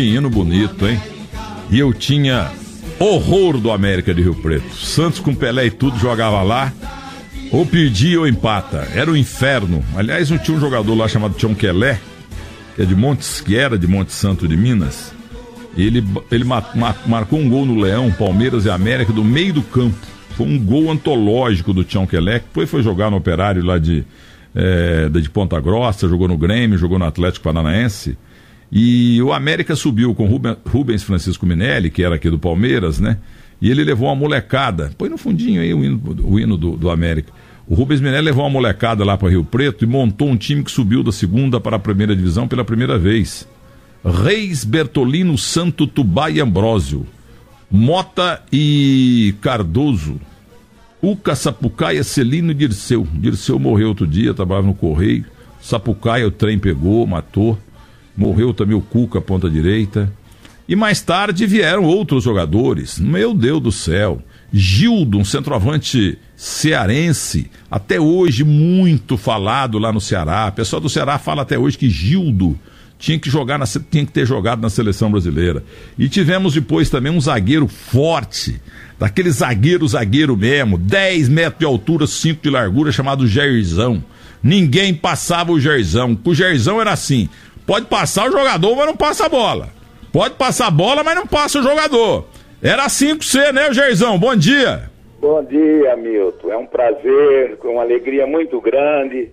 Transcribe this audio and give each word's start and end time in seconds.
que 0.00 0.06
hino 0.06 0.30
bonito, 0.30 0.88
hein? 0.88 0.98
E 1.70 1.78
eu 1.78 1.92
tinha 1.92 2.50
horror 2.98 3.58
do 3.58 3.70
América 3.70 4.14
de 4.14 4.22
Rio 4.22 4.34
Preto. 4.34 4.74
Santos 4.74 5.20
com 5.20 5.34
Pelé 5.34 5.66
e 5.66 5.70
tudo 5.70 5.98
jogava 5.98 6.42
lá. 6.42 6.72
Ou 7.52 7.66
perdia 7.66 8.18
ou 8.18 8.26
empata. 8.26 8.88
Era 8.94 9.10
um 9.10 9.16
inferno. 9.16 9.84
Aliás, 9.94 10.30
não 10.30 10.38
tinha 10.38 10.56
um 10.56 10.60
jogador 10.60 10.94
lá 10.94 11.06
chamado 11.06 11.34
Tião 11.34 11.54
Quelé, 11.54 12.00
que 12.74 12.80
é 12.80 12.84
de 12.86 12.96
Montes, 12.96 13.42
que 13.42 13.54
era 13.54 13.76
de 13.76 13.86
Monte 13.86 14.12
Santo 14.12 14.48
de 14.48 14.56
Minas. 14.56 15.12
Ele, 15.76 16.02
ele 16.32 16.44
ma, 16.44 16.64
ma, 16.74 16.94
marcou 17.06 17.38
um 17.38 17.48
gol 17.50 17.66
no 17.66 17.78
Leão, 17.78 18.10
Palmeiras 18.10 18.64
e 18.64 18.70
América, 18.70 19.12
do 19.12 19.22
meio 19.22 19.52
do 19.52 19.62
campo. 19.62 19.98
Foi 20.30 20.46
um 20.46 20.58
gol 20.58 20.90
antológico 20.90 21.74
do 21.74 21.84
Tião 21.84 22.06
Quelé, 22.06 22.38
que 22.38 22.46
depois 22.46 22.70
foi 22.70 22.82
jogar 22.82 23.10
no 23.10 23.18
Operário 23.18 23.62
lá 23.62 23.76
de, 23.76 24.02
é, 24.54 25.10
de 25.10 25.28
Ponta 25.28 25.60
Grossa, 25.60 26.08
jogou 26.08 26.26
no 26.26 26.38
Grêmio, 26.38 26.78
jogou 26.78 26.98
no 26.98 27.04
Atlético 27.04 27.44
Paranaense. 27.44 28.16
E 28.72 29.20
o 29.22 29.32
América 29.32 29.74
subiu 29.74 30.14
com 30.14 30.26
Rubens 30.66 31.02
Francisco 31.02 31.44
Minelli, 31.44 31.90
que 31.90 32.02
era 32.02 32.14
aqui 32.14 32.30
do 32.30 32.38
Palmeiras, 32.38 33.00
né? 33.00 33.18
E 33.60 33.70
ele 33.70 33.84
levou 33.84 34.08
uma 34.08 34.14
molecada. 34.14 34.92
Põe 34.96 35.08
no 35.08 35.18
fundinho 35.18 35.60
aí 35.60 35.74
o 35.74 35.84
hino, 35.84 36.00
o 36.22 36.38
hino 36.38 36.56
do, 36.56 36.76
do 36.76 36.88
América. 36.88 37.32
O 37.66 37.74
Rubens 37.74 38.00
Minelli 38.00 38.26
levou 38.26 38.44
uma 38.44 38.50
molecada 38.50 39.04
lá 39.04 39.16
para 39.18 39.28
Rio 39.28 39.44
Preto 39.44 39.84
e 39.84 39.86
montou 39.86 40.28
um 40.28 40.36
time 40.36 40.62
que 40.62 40.70
subiu 40.70 41.02
da 41.02 41.12
segunda 41.12 41.60
para 41.60 41.76
a 41.76 41.80
primeira 41.80 42.14
divisão 42.14 42.48
pela 42.48 42.64
primeira 42.64 42.98
vez. 42.98 43.46
Reis 44.04 44.64
Bertolino 44.64 45.36
Santo 45.36 45.86
Tubá 45.86 46.30
e 46.30 46.40
Ambrósio. 46.40 47.06
Mota 47.70 48.42
e 48.52 49.34
Cardoso. 49.40 50.20
Uca 51.02 51.34
Sapucaia, 51.34 52.02
Celino 52.02 52.50
e 52.50 52.54
Dirceu. 52.54 53.06
Dirceu 53.14 53.58
morreu 53.58 53.88
outro 53.88 54.06
dia, 54.06 54.34
trabalhava 54.34 54.66
no 54.66 54.74
Correio. 54.74 55.24
Sapucaia 55.60 56.26
o 56.26 56.30
trem 56.30 56.58
pegou, 56.58 57.06
matou. 57.06 57.58
Morreu 58.16 58.52
também 58.52 58.76
o 58.76 58.80
Cuca, 58.80 59.20
ponta 59.20 59.48
direita. 59.48 60.12
E 60.68 60.76
mais 60.76 61.00
tarde 61.00 61.46
vieram 61.46 61.84
outros 61.84 62.22
jogadores. 62.22 62.98
Meu 62.98 63.34
Deus 63.34 63.60
do 63.60 63.72
céu. 63.72 64.22
Gildo, 64.52 65.18
um 65.18 65.24
centroavante 65.24 66.18
cearense, 66.36 67.50
até 67.70 68.00
hoje 68.00 68.42
muito 68.44 69.16
falado 69.16 69.78
lá 69.78 69.92
no 69.92 70.00
Ceará. 70.00 70.48
O 70.48 70.52
pessoal 70.52 70.80
do 70.80 70.88
Ceará 70.88 71.18
fala 71.18 71.42
até 71.42 71.58
hoje 71.58 71.78
que 71.78 71.88
Gildo 71.88 72.58
tinha 73.00 73.18
que 73.18 73.30
jogar 73.30 73.58
na, 73.58 73.66
tinha 73.66 74.04
que 74.04 74.12
ter 74.12 74.26
jogado 74.26 74.60
na 74.60 74.68
seleção 74.68 75.10
brasileira. 75.10 75.64
E 75.98 76.08
tivemos 76.08 76.54
depois 76.54 76.90
também 76.90 77.10
um 77.10 77.20
zagueiro 77.20 77.66
forte, 77.66 78.60
daquele 78.98 79.30
zagueiro 79.30 79.88
zagueiro 79.88 80.36
mesmo, 80.36 80.76
10 80.76 81.28
metros 81.28 81.58
de 81.58 81.64
altura, 81.64 82.06
5 82.06 82.42
de 82.42 82.50
largura, 82.50 82.92
chamado 82.92 83.26
Jairzão. 83.26 84.04
Ninguém 84.42 84.94
passava 84.94 85.52
o 85.52 85.60
Jairzão. 85.60 86.18
O 86.24 86.34
Jairzão 86.34 86.80
era 86.80 86.92
assim: 86.92 87.28
pode 87.66 87.86
passar 87.86 88.28
o 88.28 88.32
jogador, 88.32 88.76
mas 88.76 88.86
não 88.86 88.96
passa 88.96 89.26
a 89.26 89.28
bola. 89.28 89.68
Pode 90.12 90.34
passar 90.34 90.66
a 90.66 90.70
bola, 90.70 91.02
mas 91.04 91.14
não 91.14 91.26
passa 91.26 91.58
o 91.60 91.62
jogador. 91.62 92.26
Era 92.62 92.84
assim 92.84 93.14
com 93.16 93.22
você, 93.22 93.52
né, 93.52 93.72
Jairzão? 93.72 94.18
Bom 94.18 94.36
dia. 94.36 94.90
Bom 95.20 95.42
dia, 95.44 95.96
Milton. 95.96 96.50
É 96.50 96.56
um 96.56 96.66
prazer, 96.66 97.58
uma 97.64 97.82
alegria 97.82 98.26
muito 98.26 98.60
grande 98.60 99.30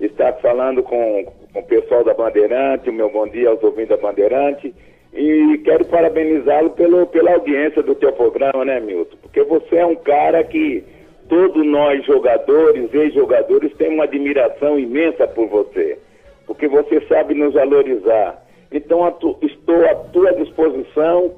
estar 0.00 0.32
falando 0.34 0.82
com, 0.82 1.26
com 1.52 1.60
o 1.60 1.64
pessoal 1.64 2.04
da 2.04 2.12
Bandeirante, 2.12 2.90
o 2.90 2.92
meu 2.92 3.10
bom 3.10 3.26
dia 3.28 3.48
aos 3.48 3.62
ouvintes 3.62 3.90
da 3.90 3.96
Bandeirante. 3.96 4.74
E 5.14 5.60
quero 5.64 5.84
parabenizá-lo 5.84 6.70
pelo, 6.70 7.06
pela 7.06 7.34
audiência 7.34 7.82
do 7.82 7.94
teu 7.94 8.12
programa, 8.12 8.64
né, 8.64 8.80
Milton? 8.80 9.16
Porque 9.20 9.42
você 9.44 9.76
é 9.76 9.86
um 9.86 9.94
cara 9.94 10.42
que 10.42 10.82
todos 11.28 11.64
nós 11.64 12.04
jogadores, 12.04 12.92
ex-jogadores, 12.92 13.72
temos 13.74 13.94
uma 13.94 14.04
admiração 14.04 14.78
imensa 14.78 15.26
por 15.26 15.48
você. 15.48 15.98
Porque 16.46 16.68
você 16.68 17.00
sabe 17.06 17.34
nos 17.34 17.54
valorizar. 17.54 18.42
Então, 18.70 19.10
tu, 19.20 19.36
estou 19.42 19.84
à 19.84 19.94
tua 19.94 20.32
disposição 20.32 21.32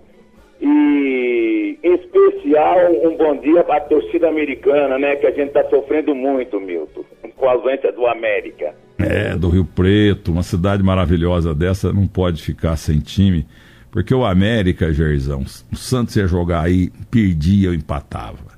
e, 0.61 1.79
em 1.83 1.95
especial, 1.95 2.79
um 3.03 3.17
bom 3.17 3.37
dia 3.37 3.65
para 3.65 3.77
a 3.77 3.81
torcida 3.81 4.29
americana, 4.29 4.99
né? 4.99 5.17
Que 5.17 5.27
a 5.27 5.31
gente 5.31 5.49
está 5.49 5.65
sofrendo 5.69 6.15
muito, 6.15 6.61
Milton, 6.61 7.05
com 7.37 7.49
a 7.49 7.53
ausência 7.53 7.93
do 7.93 8.07
América. 8.07 8.75
É, 8.99 9.37
do 9.37 9.49
Rio 9.49 9.65
Preto, 9.65 10.31
uma 10.31 10.43
cidade 10.43 10.83
maravilhosa 10.83 11.55
dessa 11.55 11.93
não 11.93 12.07
pode 12.07 12.43
ficar 12.43 12.77
sem 12.77 13.01
time, 13.01 13.47
porque 13.91 14.15
o 14.15 14.25
América, 14.25 14.93
Gerzão, 14.93 15.43
o 15.73 15.77
Santos 15.77 16.17
ia 16.17 16.27
jogar 16.27 16.63
aí, 16.63 16.91
perdia 17.11 17.69
ou 17.69 17.75
empatava. 17.75 18.54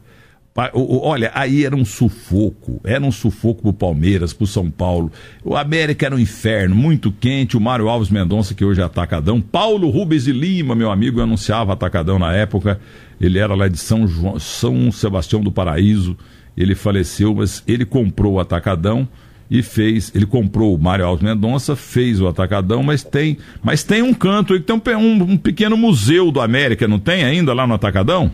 Olha, 0.73 1.31
aí 1.35 1.67
era 1.67 1.77
um 1.77 1.85
sufoco, 1.85 2.81
era 2.83 3.05
um 3.05 3.13
sufoco 3.13 3.61
pro 3.61 3.73
Palmeiras, 3.75 4.33
pro 4.33 4.47
São 4.47 4.71
Paulo. 4.71 5.13
O 5.45 5.55
América 5.55 6.07
era 6.07 6.15
um 6.15 6.19
inferno, 6.19 6.75
muito 6.75 7.13
quente. 7.13 7.59
O 7.59 7.61
Mário 7.61 7.89
Alves 7.89 8.09
Mendonça, 8.09 8.55
que 8.55 8.65
hoje 8.65 8.81
é 8.81 8.85
atacadão. 8.85 9.39
Paulo 9.39 9.91
Rubens 9.91 10.25
de 10.25 10.33
Lima, 10.33 10.75
meu 10.75 10.91
amigo, 10.91 11.21
anunciava 11.21 11.75
atacadão 11.75 12.19
na 12.19 12.33
época. 12.33 12.81
Ele 13.21 13.39
era 13.39 13.55
lá 13.55 13.69
de 13.69 13.77
São, 13.77 14.07
João, 14.07 14.39
São 14.39 14.91
Sebastião 14.91 15.43
do 15.43 15.53
Paraíso. 15.53 16.17
Ele 16.57 16.75
faleceu, 16.75 17.35
mas 17.35 17.63
ele 17.69 17.85
comprou 17.85 18.35
o 18.35 18.41
atacadão 18.41 19.07
e 19.51 19.63
fez. 19.63 20.11
Ele 20.15 20.25
comprou 20.25 20.75
o 20.75 20.79
Mário 20.79 21.05
Alves 21.05 21.23
Mendonça, 21.23 21.77
fez 21.77 22.19
o 22.19 22.27
atacadão, 22.27 22.83
mas 22.83 23.05
tem, 23.05 23.37
mas 23.63 23.83
tem 23.83 24.01
um 24.01 24.15
canto 24.15 24.59
tem 24.59 24.75
um, 24.75 24.99
um, 24.99 25.23
um 25.33 25.37
pequeno 25.37 25.77
museu 25.77 26.33
do 26.33 26.41
América, 26.41 26.89
não 26.89 26.99
tem 26.99 27.25
ainda 27.25 27.53
lá 27.53 27.67
no 27.67 27.75
atacadão? 27.75 28.33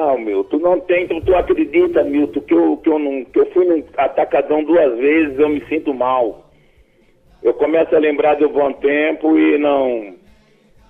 Não, 0.00 0.16
Milton, 0.16 0.56
não 0.60 0.80
tem. 0.80 1.06
Tu, 1.06 1.20
tu 1.20 1.36
acredita, 1.36 2.02
Milton, 2.02 2.40
que 2.40 2.54
eu, 2.54 2.78
que, 2.78 2.88
eu 2.88 2.98
não, 2.98 3.22
que 3.22 3.38
eu 3.38 3.44
fui 3.52 3.66
no 3.66 3.84
atacadão 3.98 4.64
duas 4.64 4.98
vezes, 4.98 5.38
eu 5.38 5.50
me 5.50 5.62
sinto 5.66 5.92
mal. 5.92 6.50
Eu 7.42 7.52
começo 7.52 7.94
a 7.94 7.98
lembrar 7.98 8.36
do 8.36 8.48
bom 8.48 8.72
tempo 8.72 9.38
e 9.38 9.58
não. 9.58 10.14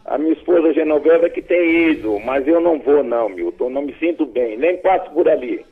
A 0.04 0.16
minha 0.16 0.32
esposa 0.32 0.72
Genoveva 0.72 1.28
que 1.28 1.42
tem 1.42 1.90
ido, 1.90 2.20
mas 2.20 2.46
eu 2.46 2.60
não 2.60 2.78
vou, 2.78 3.02
não, 3.02 3.28
Milton. 3.28 3.70
Não 3.70 3.82
me 3.82 3.94
sinto 3.94 4.24
bem, 4.26 4.56
nem 4.56 4.76
passo 4.76 5.10
por 5.10 5.28
ali 5.28 5.64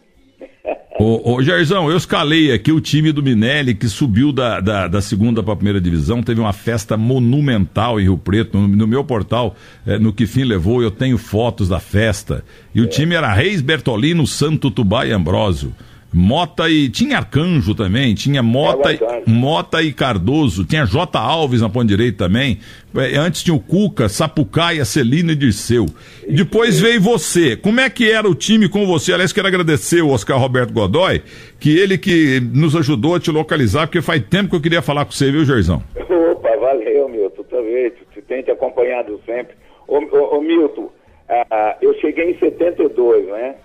ô, 0.99 1.34
ô 1.34 1.43
Jairzão, 1.43 1.91
eu 1.91 1.97
escalei 1.97 2.53
aqui 2.53 2.72
o 2.72 2.81
time 2.81 3.12
do 3.12 3.22
Minelli 3.22 3.75
que 3.75 3.88
subiu 3.88 4.32
da, 4.32 4.60
da, 4.60 4.88
da 4.88 5.00
segunda 5.00 5.43
para 5.43 5.53
a 5.53 5.56
primeira 5.56 5.81
divisão. 5.81 6.22
Teve 6.22 6.41
uma 6.41 6.53
festa 6.53 6.97
monumental 6.97 8.00
em 8.00 8.04
Rio 8.04 8.19
Preto. 8.19 8.59
No, 8.59 8.69
no 8.69 8.87
meu 8.87 9.04
portal, 9.04 9.56
é, 9.87 9.98
no 9.98 10.12
que 10.12 10.27
fim 10.27 10.44
levou, 10.44 10.82
eu 10.82 10.91
tenho 10.91 11.19
fotos 11.19 11.69
da 11.69 11.81
festa. 11.81 12.44
E 12.75 12.81
o 12.81 12.84
é. 12.84 12.88
time 12.88 13.15
era 13.15 13.32
Reis 13.32 13.60
Bertolino, 13.60 14.27
Santo 14.27 14.71
Tubá 14.71 15.06
e 15.06 15.12
Ambrósio. 15.12 15.75
Mota 16.12 16.69
e. 16.70 16.88
Tinha 16.88 17.19
Arcanjo 17.19 17.74
também, 17.74 18.14
tinha 18.14 18.42
Mota, 18.42 18.92
e, 18.92 19.30
Mota 19.30 19.82
e 19.82 19.92
Cardoso, 19.92 20.64
tinha 20.64 20.84
J. 20.86 21.19
Alves 21.19 21.60
na 21.60 21.69
ponta 21.69 21.86
direita 21.86 22.24
também. 22.24 22.58
É, 22.96 23.16
antes 23.16 23.42
tinha 23.42 23.54
o 23.54 23.60
Cuca, 23.60 24.08
Sapucaia, 24.08 24.84
Celino 24.84 25.32
e 25.32 25.36
Dirceu. 25.36 25.84
Depois 26.26 26.80
veio 26.80 27.00
você. 27.00 27.56
Como 27.56 27.80
é 27.80 27.91
que 27.91 28.10
era 28.10 28.26
o 28.26 28.34
time 28.34 28.68
com 28.68 28.86
você? 28.86 29.12
Aliás, 29.12 29.32
quero 29.32 29.47
agradecer 29.47 30.00
o 30.00 30.08
Oscar 30.08 30.38
Roberto 30.38 30.72
Godoy, 30.72 31.22
que 31.60 31.78
ele 31.78 31.98
que 31.98 32.41
nos 32.41 32.74
ajudou 32.74 33.14
a 33.14 33.20
te 33.20 33.30
localizar, 33.30 33.86
porque 33.86 34.00
faz 34.00 34.22
tempo 34.22 34.50
que 34.50 34.56
eu 34.56 34.62
queria 34.62 34.80
falar 34.80 35.04
com 35.04 35.12
você, 35.12 35.30
viu, 35.30 35.44
Gerzão? 35.44 35.82
Opa, 35.94 36.56
valeu, 36.56 37.08
Milton. 37.08 37.42
Também, 37.42 37.91
tu 38.14 38.22
tem 38.22 38.42
te 38.42 38.50
acompanhado 38.50 39.20
sempre. 39.26 39.54
Ô, 39.86 39.98
ô, 39.98 40.38
ô 40.38 40.41
Milton, 40.41 40.91
ah, 41.28 41.76
eu 41.82 41.94
cheguei 42.00 42.30
em 42.30 42.38
72, 42.38 43.26
né? 43.26 43.56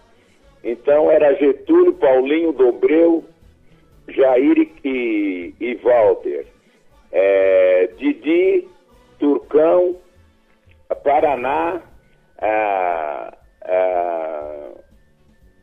Então 0.63 1.11
era 1.11 1.35
Getúlio, 1.35 1.93
Paulinho, 1.93 2.53
Dobreu, 2.53 3.23
Jair 4.07 4.69
e, 4.83 5.53
e 5.59 5.75
Walter. 5.75 6.45
É, 7.11 7.89
Didi, 7.97 8.67
Turcão, 9.19 9.95
Paraná, 11.03 11.81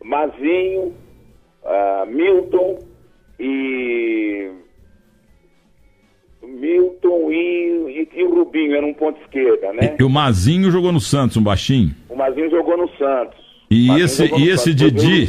Mazinho, 0.02 0.94
Milton 2.08 2.78
e 3.38 4.50
Milton 6.42 7.30
e, 7.30 8.08
e, 8.14 8.20
e, 8.20 8.24
o 8.24 8.34
Rubinho, 8.34 8.74
era 8.74 8.84
um 8.84 8.94
ponto 8.94 9.20
esquerda, 9.22 9.72
né? 9.72 9.96
E, 9.98 10.02
e 10.02 10.04
o 10.04 10.10
Mazinho 10.10 10.70
jogou 10.70 10.92
no 10.92 11.00
Santos, 11.00 11.36
um 11.36 11.42
baixinho? 11.42 11.94
O 12.08 12.16
Mazinho 12.16 12.50
jogou 12.50 12.76
no 12.76 12.88
Santos. 12.96 13.49
E 13.70 13.88
esse, 14.00 14.24
e 14.34 14.50
esse 14.50 14.74
Didi, 14.74 15.28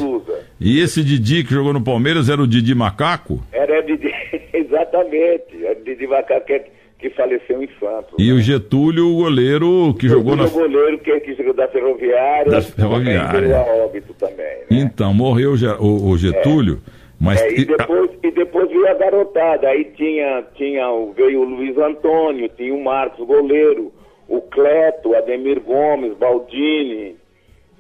e 0.59 0.79
esse 0.81 1.03
Didi 1.03 1.43
que 1.43 1.53
jogou 1.53 1.73
no 1.73 1.83
Palmeiras 1.83 2.27
era 2.27 2.41
o 2.41 2.47
Didi 2.47 2.73
Macaco? 2.73 3.39
Era 3.51 3.79
o 3.79 3.83
Didi, 3.83 4.11
exatamente, 4.51 5.63
era 5.63 5.79
o 5.79 5.83
Didi 5.83 6.07
Macaco 6.07 6.47
que, 6.47 6.61
que 6.97 7.09
faleceu 7.11 7.61
em 7.61 7.69
Santos. 7.79 8.15
E 8.17 8.29
né? 8.29 8.33
o 8.33 8.39
Getúlio, 8.39 9.09
o 9.09 9.17
goleiro 9.17 9.93
que 9.93 10.07
o 10.07 10.09
jogou 10.09 10.35
na... 10.35 10.45
O 10.45 10.49
goleiro 10.49 10.97
que, 10.97 11.19
que 11.19 11.35
jogou 11.35 11.53
da 11.53 11.67
Ferroviária. 11.67 12.51
Da 12.51 12.61
Ferroviária. 12.63 13.57
A 13.57 13.85
óbito 13.85 14.11
também, 14.15 14.38
né? 14.38 14.65
Então, 14.71 15.13
morreu 15.13 15.53
o, 15.79 16.09
o 16.09 16.17
Getúlio... 16.17 16.81
É. 16.97 17.01
Mas... 17.21 17.39
É, 17.39 17.51
e, 17.51 17.65
depois, 17.65 18.09
e 18.23 18.31
depois 18.31 18.67
veio 18.69 18.88
a 18.89 18.95
garotada, 18.95 19.67
aí 19.67 19.85
tinha, 19.95 20.43
tinha, 20.55 20.88
veio 21.15 21.41
o 21.41 21.43
Luiz 21.43 21.77
Antônio, 21.77 22.49
tinha 22.57 22.73
o 22.73 22.83
Marcos 22.83 23.23
goleiro, 23.27 23.93
o 24.27 24.41
Cleto, 24.41 25.13
Ademir 25.13 25.59
Gomes, 25.59 26.17
Baldini, 26.17 27.20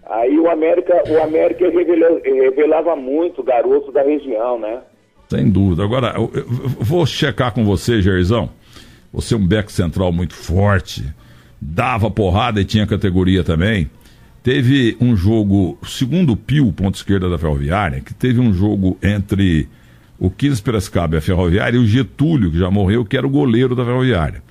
Aí 0.09 0.37
o 0.39 0.49
América, 0.49 1.03
o 1.07 1.21
América 1.21 1.65
revelava 1.69 2.95
muito 2.95 3.43
garoto 3.43 3.91
da 3.91 4.01
região, 4.01 4.59
né? 4.59 4.81
Sem 5.29 5.49
dúvida. 5.49 5.83
Agora, 5.83 6.13
eu, 6.15 6.29
vou 6.79 7.05
checar 7.05 7.53
com 7.53 7.63
você, 7.63 8.01
Gerzão. 8.01 8.49
Você 9.13 9.33
é 9.33 9.37
um 9.37 9.45
beco 9.45 9.71
central 9.71 10.11
muito 10.11 10.33
forte. 10.33 11.03
dava 11.61 12.09
porrada 12.09 12.59
e 12.59 12.65
tinha 12.65 12.87
categoria 12.87 13.43
também. 13.43 13.89
Teve 14.43 14.97
um 14.99 15.15
jogo, 15.15 15.77
segundo 15.83 16.33
o 16.33 16.37
Pio, 16.37 16.73
ponto 16.73 16.95
esquerda 16.95 17.29
da 17.29 17.37
Ferroviária, 17.37 18.01
que 18.01 18.13
teve 18.13 18.39
um 18.39 18.51
jogo 18.51 18.97
entre 19.03 19.69
o 20.17 20.29
15 20.29 20.61
Piracicaba 20.61 21.15
e 21.15 21.17
a 21.19 21.21
Ferroviária 21.21 21.77
e 21.77 21.79
o 21.79 21.85
Getúlio, 21.85 22.51
que 22.51 22.57
já 22.57 22.71
morreu, 22.71 23.05
que 23.05 23.15
era 23.15 23.25
o 23.25 23.29
goleiro 23.29 23.75
da 23.75 23.85
Ferroviária. 23.85 24.41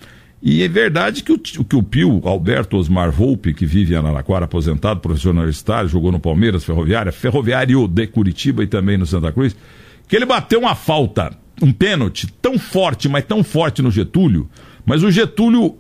E 0.43 0.63
é 0.63 0.69
verdade 0.69 1.23
que 1.23 1.33
o, 1.33 1.39
que 1.39 1.77
o 1.77 1.83
Pio, 1.83 2.23
Alberto 2.25 2.77
Osmar 2.79 3.11
Volpe, 3.11 3.53
que 3.53 3.67
vive 3.67 3.93
em 3.93 3.97
Araraquara, 3.97 4.47
aposentado, 4.47 5.01
professor 5.01 5.31
universitário, 5.31 5.89
jogou 5.89 6.11
no 6.11 6.19
Palmeiras, 6.19 6.65
Ferroviária, 6.65 7.13
Ferroviário 7.13 7.87
de 7.87 8.07
Curitiba 8.07 8.63
e 8.63 8.67
também 8.67 8.97
no 8.97 9.05
Santa 9.05 9.31
Cruz, 9.33 9.55
que 10.09 10.17
ele 10.17 10.25
bateu 10.25 10.61
uma 10.61 10.75
falta, 10.75 11.31
um 11.61 11.71
pênalti 11.71 12.27
tão 12.41 12.59
forte, 12.59 13.07
mas 13.07 13.25
tão 13.25 13.45
forte 13.45 13.83
no 13.83 13.91
Getúlio, 13.91 14.49
mas 14.87 15.03
o 15.03 15.11
Getúlio 15.11 15.77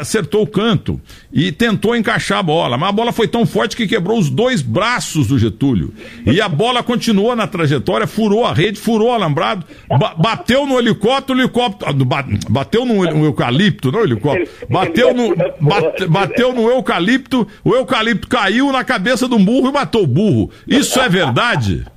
acertou 0.00 0.42
o 0.42 0.46
canto 0.46 1.00
e 1.32 1.50
tentou 1.50 1.96
encaixar 1.96 2.38
a 2.38 2.42
bola, 2.42 2.76
mas 2.76 2.90
a 2.90 2.92
bola 2.92 3.12
foi 3.12 3.26
tão 3.26 3.46
forte 3.46 3.76
que 3.76 3.86
quebrou 3.86 4.18
os 4.18 4.28
dois 4.28 4.60
braços 4.60 5.28
do 5.28 5.38
Getúlio. 5.38 5.92
E 6.26 6.40
a 6.40 6.48
bola 6.48 6.82
continuou 6.82 7.34
na 7.34 7.46
trajetória, 7.46 8.06
furou 8.06 8.44
a 8.44 8.52
rede, 8.52 8.78
furou 8.78 9.08
o 9.08 9.12
alambrado, 9.12 9.64
ba 9.88 10.14
bateu 10.16 10.66
no 10.66 10.78
helicóptero, 10.78 11.38
helicóptero. 11.38 11.94
Bateu 12.50 12.84
no, 12.84 13.04
no 13.04 13.24
eucalipto, 13.24 13.90
não 13.90 14.02
helicóptero. 14.02 14.48
Bateu 14.68 15.14
no, 15.14 15.34
bate, 15.60 16.06
bateu 16.06 16.52
no 16.52 16.68
eucalipto, 16.68 17.46
o 17.64 17.74
eucalipto 17.74 18.28
caiu 18.28 18.70
na 18.70 18.84
cabeça 18.84 19.26
do 19.26 19.38
burro 19.38 19.70
e 19.70 19.72
matou 19.72 20.02
o 20.02 20.06
burro. 20.06 20.50
Isso 20.66 21.00
é 21.00 21.08
verdade? 21.08 21.86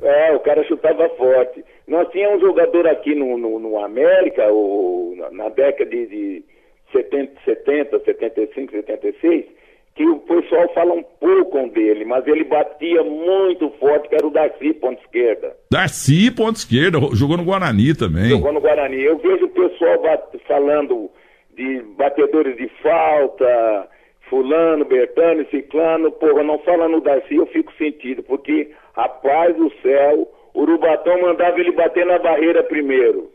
É, 0.00 0.32
o 0.32 0.40
cara 0.40 0.64
chutava 0.64 1.06
forte. 1.18 1.62
Nós 1.88 2.06
tínhamos 2.10 2.42
um 2.42 2.46
jogador 2.48 2.86
aqui 2.86 3.14
no, 3.14 3.38
no, 3.38 3.58
no 3.58 3.82
América, 3.82 4.52
o, 4.52 5.14
na, 5.16 5.30
na, 5.30 5.48
década 5.48 5.90
de, 5.90 6.06
de 6.06 6.44
70, 6.92 7.32
70, 7.46 7.98
75, 8.04 8.72
76, 8.72 9.46
que 9.94 10.06
o 10.06 10.18
pessoal 10.18 10.70
fala 10.74 10.92
um 10.92 11.02
pouco 11.02 11.66
dele, 11.70 12.04
mas 12.04 12.26
ele 12.26 12.44
batia 12.44 13.02
muito 13.02 13.70
forte, 13.80 14.08
que 14.10 14.14
era 14.14 14.26
o 14.26 14.30
Darcy, 14.30 14.74
ponta 14.74 15.00
esquerda. 15.02 15.56
Darcy, 15.70 16.30
ponta 16.30 16.58
esquerda, 16.58 16.98
jogou 17.14 17.38
no 17.38 17.44
Guarani 17.44 17.94
também. 17.96 18.28
Jogou 18.28 18.52
no 18.52 18.60
Guarani. 18.60 19.02
Eu 19.02 19.16
vejo 19.18 19.46
o 19.46 19.48
pessoal 19.48 19.98
falando 20.46 21.10
de 21.56 21.82
batedores 21.96 22.54
de 22.58 22.68
falta, 22.82 23.88
fulano, 24.28 24.84
Bertano, 24.84 25.46
ciclano, 25.50 26.12
porra, 26.12 26.42
não 26.42 26.58
fala 26.58 26.86
no 26.86 27.00
Darcy, 27.00 27.36
eu 27.36 27.46
fico 27.46 27.72
sentido, 27.78 28.22
porque, 28.22 28.70
rapaz 28.94 29.56
do 29.56 29.72
céu, 29.82 30.28
Urubatão 30.54 31.20
mandava 31.20 31.58
ele 31.60 31.72
bater 31.72 32.06
na 32.06 32.18
barreira 32.18 32.62
primeiro. 32.62 33.30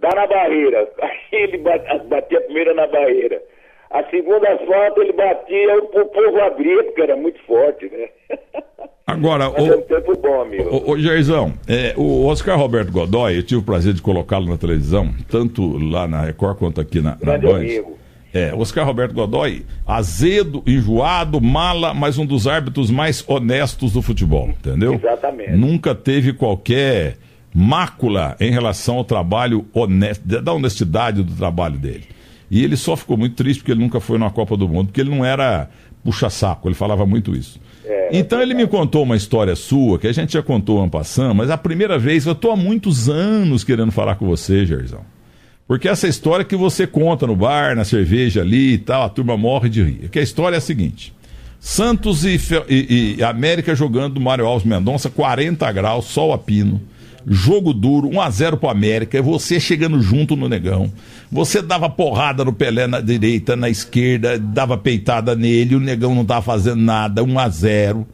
Dá 0.00 0.10
na 0.14 0.26
barreira. 0.26 0.88
Aí 1.00 1.42
ele 1.42 1.58
batia 1.58 2.40
primeiro 2.42 2.74
na 2.74 2.86
barreira. 2.86 3.42
A 3.90 4.02
segunda 4.10 4.58
falta 4.58 5.00
ele 5.00 5.12
batia, 5.12 5.76
o 5.76 6.06
povo 6.06 6.40
abria, 6.40 6.82
porque 6.84 7.00
era 7.00 7.16
muito 7.16 7.40
forte, 7.44 7.88
né? 7.90 8.08
Agora, 9.06 9.50
Mas 9.50 9.62
o, 9.62 9.72
é 9.72 9.76
um 9.76 9.82
tempo 9.82 10.18
bom, 10.18 10.40
amigo. 10.40 10.70
O, 10.70 10.92
o 10.92 10.98
Jairzão, 10.98 11.52
é, 11.68 11.94
o 11.96 12.26
Oscar 12.26 12.58
Roberto 12.58 12.90
Godoy, 12.90 13.36
eu 13.36 13.42
tive 13.42 13.60
o 13.60 13.64
prazer 13.64 13.92
de 13.92 14.02
colocá-lo 14.02 14.46
na 14.46 14.56
televisão, 14.56 15.10
tanto 15.30 15.76
lá 15.78 16.08
na 16.08 16.22
Record 16.22 16.58
quanto 16.58 16.80
aqui 16.80 17.00
na, 17.00 17.16
na 17.22 17.38
Band. 17.38 17.56
Amigo. 17.56 18.03
É, 18.34 18.52
Oscar 18.52 18.84
Roberto 18.84 19.14
Godoy, 19.14 19.64
azedo, 19.86 20.60
enjoado, 20.66 21.40
mala, 21.40 21.94
mas 21.94 22.18
um 22.18 22.26
dos 22.26 22.48
árbitros 22.48 22.90
mais 22.90 23.22
honestos 23.28 23.92
do 23.92 24.02
futebol, 24.02 24.48
entendeu? 24.48 24.94
Exatamente. 24.94 25.52
Nunca 25.52 25.94
teve 25.94 26.32
qualquer 26.32 27.16
mácula 27.54 28.36
em 28.40 28.50
relação 28.50 28.96
ao 28.96 29.04
trabalho 29.04 29.64
honesto, 29.72 30.26
da 30.26 30.52
honestidade 30.52 31.22
do 31.22 31.32
trabalho 31.32 31.78
dele. 31.78 32.08
E 32.50 32.64
ele 32.64 32.76
só 32.76 32.96
ficou 32.96 33.16
muito 33.16 33.36
triste 33.36 33.60
porque 33.60 33.70
ele 33.70 33.80
nunca 33.80 34.00
foi 34.00 34.18
numa 34.18 34.32
Copa 34.32 34.56
do 34.56 34.68
Mundo, 34.68 34.86
porque 34.86 35.00
ele 35.00 35.10
não 35.10 35.24
era 35.24 35.70
puxa-saco, 36.02 36.66
ele 36.66 36.74
falava 36.74 37.06
muito 37.06 37.36
isso. 37.36 37.60
É, 37.84 38.18
então 38.18 38.40
é 38.40 38.42
ele 38.42 38.54
me 38.54 38.66
contou 38.66 39.04
uma 39.04 39.14
história 39.14 39.54
sua, 39.54 39.96
que 39.96 40.08
a 40.08 40.12
gente 40.12 40.32
já 40.32 40.42
contou 40.42 40.80
ano 40.80 40.90
passado, 40.90 41.32
mas 41.36 41.50
a 41.50 41.56
primeira 41.56 42.00
vez, 42.00 42.26
eu 42.26 42.32
estou 42.32 42.50
há 42.50 42.56
muitos 42.56 43.08
anos 43.08 43.62
querendo 43.62 43.92
falar 43.92 44.16
com 44.16 44.26
você, 44.26 44.66
Gerzão. 44.66 45.13
Porque 45.66 45.88
essa 45.88 46.06
história 46.06 46.44
que 46.44 46.56
você 46.56 46.86
conta 46.86 47.26
no 47.26 47.34
bar, 47.34 47.74
na 47.74 47.84
cerveja 47.84 48.42
ali 48.42 48.74
e 48.74 48.78
tal, 48.78 49.02
a 49.02 49.08
turma 49.08 49.36
morre 49.36 49.68
de 49.68 49.82
rir. 49.82 50.08
Que 50.10 50.18
a 50.18 50.22
história 50.22 50.56
é 50.56 50.58
a 50.58 50.60
seguinte: 50.60 51.12
Santos 51.58 52.24
e, 52.24 52.38
e, 52.68 53.16
e 53.18 53.24
América 53.24 53.74
jogando 53.74 54.20
Mário 54.20 54.46
Alves 54.46 54.66
Mendonça, 54.66 55.08
40 55.08 55.72
graus, 55.72 56.04
sol 56.06 56.32
a 56.32 56.38
pino. 56.38 56.80
Jogo 57.26 57.72
duro, 57.72 58.08
1 58.08 58.20
a 58.20 58.28
0 58.28 58.56
pro 58.58 58.68
América, 58.68 59.22
você 59.22 59.58
chegando 59.58 59.98
junto 59.98 60.36
no 60.36 60.46
negão. 60.46 60.92
Você 61.32 61.62
dava 61.62 61.88
porrada 61.88 62.44
no 62.44 62.52
Pelé 62.52 62.86
na 62.86 63.00
direita, 63.00 63.56
na 63.56 63.70
esquerda, 63.70 64.38
dava 64.38 64.76
peitada 64.76 65.34
nele, 65.34 65.74
o 65.74 65.80
negão 65.80 66.14
não 66.14 66.26
tava 66.26 66.42
fazendo 66.42 66.82
nada, 66.82 67.24
1 67.24 67.38
a 67.38 67.48
0 67.48 68.06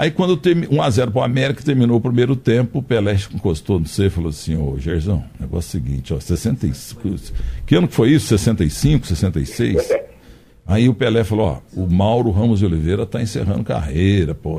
Aí 0.00 0.10
quando 0.10 0.34
tem 0.34 0.54
1x0 0.54 1.10
para 1.10 1.20
o 1.20 1.22
América, 1.22 1.62
terminou 1.62 1.98
o 1.98 2.00
primeiro 2.00 2.34
tempo, 2.34 2.78
o 2.78 2.82
Pelé 2.82 3.18
encostou 3.34 3.78
no 3.78 3.86
você 3.86 4.06
e 4.06 4.08
falou 4.08 4.30
assim, 4.30 4.56
ô 4.56 4.78
Gerzão, 4.78 5.22
negócio 5.38 5.76
é 5.76 5.78
o 5.78 5.84
seguinte, 5.84 6.14
ó, 6.14 6.18
65. 6.18 7.02
Que 7.66 7.74
ano 7.74 7.86
que 7.86 7.94
foi 7.94 8.12
isso? 8.12 8.26
65, 8.28 9.06
66? 9.06 9.90
Aí 10.66 10.88
o 10.88 10.94
Pelé 10.94 11.22
falou, 11.22 11.48
ó, 11.48 11.78
o 11.78 11.86
Mauro 11.86 12.30
Ramos 12.30 12.60
de 12.60 12.64
Oliveira 12.64 13.02
está 13.02 13.20
encerrando 13.20 13.62
carreira, 13.62 14.34
pô, 14.34 14.58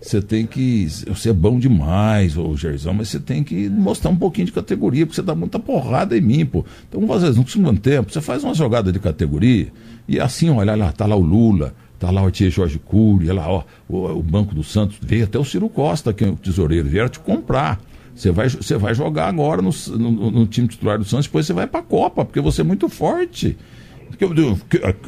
você 0.00 0.20
tem 0.20 0.44
que. 0.44 0.88
Você 1.06 1.30
é 1.30 1.32
bom 1.32 1.56
demais, 1.56 2.36
ô 2.36 2.56
Gerzão, 2.56 2.94
mas 2.94 3.10
você 3.10 3.20
tem 3.20 3.44
que 3.44 3.68
mostrar 3.68 4.10
um 4.10 4.16
pouquinho 4.16 4.46
de 4.46 4.52
categoria, 4.52 5.06
porque 5.06 5.14
você 5.14 5.22
dá 5.22 5.36
muita 5.36 5.60
porrada 5.60 6.18
em 6.18 6.20
mim, 6.20 6.44
pô. 6.44 6.64
Então 6.88 7.00
vamos 7.00 7.14
fazer 7.22 7.38
no 7.38 7.46
segundo 7.46 7.78
tempo, 7.78 8.12
você 8.12 8.20
faz 8.20 8.42
uma 8.42 8.54
jogada 8.54 8.90
de 8.90 8.98
categoria, 8.98 9.68
e 10.08 10.18
assim, 10.18 10.50
olha 10.50 10.74
lá, 10.74 10.90
tá 10.90 11.06
lá 11.06 11.14
o 11.14 11.22
Lula, 11.22 11.72
Está 12.04 12.12
lá 12.12 12.22
o 12.22 12.30
tia 12.30 12.50
Jorge 12.50 12.78
Cury, 12.78 13.28
lá, 13.28 13.50
ó, 13.50 13.62
o, 13.88 14.18
o, 14.18 14.22
Banco 14.22 14.54
do 14.54 14.62
Santos, 14.62 14.98
veio 15.00 15.24
até 15.24 15.38
o 15.38 15.44
Ciro 15.44 15.70
Costa, 15.70 16.12
que 16.12 16.22
é 16.22 16.28
o 16.28 16.36
tesoureiro, 16.36 16.86
vieram 16.86 17.08
te 17.08 17.18
comprar. 17.18 17.80
Você 18.14 18.30
vai, 18.30 18.48
você 18.48 18.76
vai 18.76 18.94
jogar 18.94 19.28
agora 19.28 19.62
no, 19.62 19.70
no, 19.98 20.30
no 20.30 20.46
time 20.46 20.68
titular 20.68 20.98
do 20.98 21.04
Santos, 21.04 21.26
depois 21.26 21.46
você 21.46 21.54
vai 21.54 21.66
para 21.66 21.80
a 21.80 21.82
Copa, 21.82 22.24
porque 22.24 22.40
você 22.40 22.60
é 22.60 22.64
muito 22.64 22.90
forte. 22.90 23.56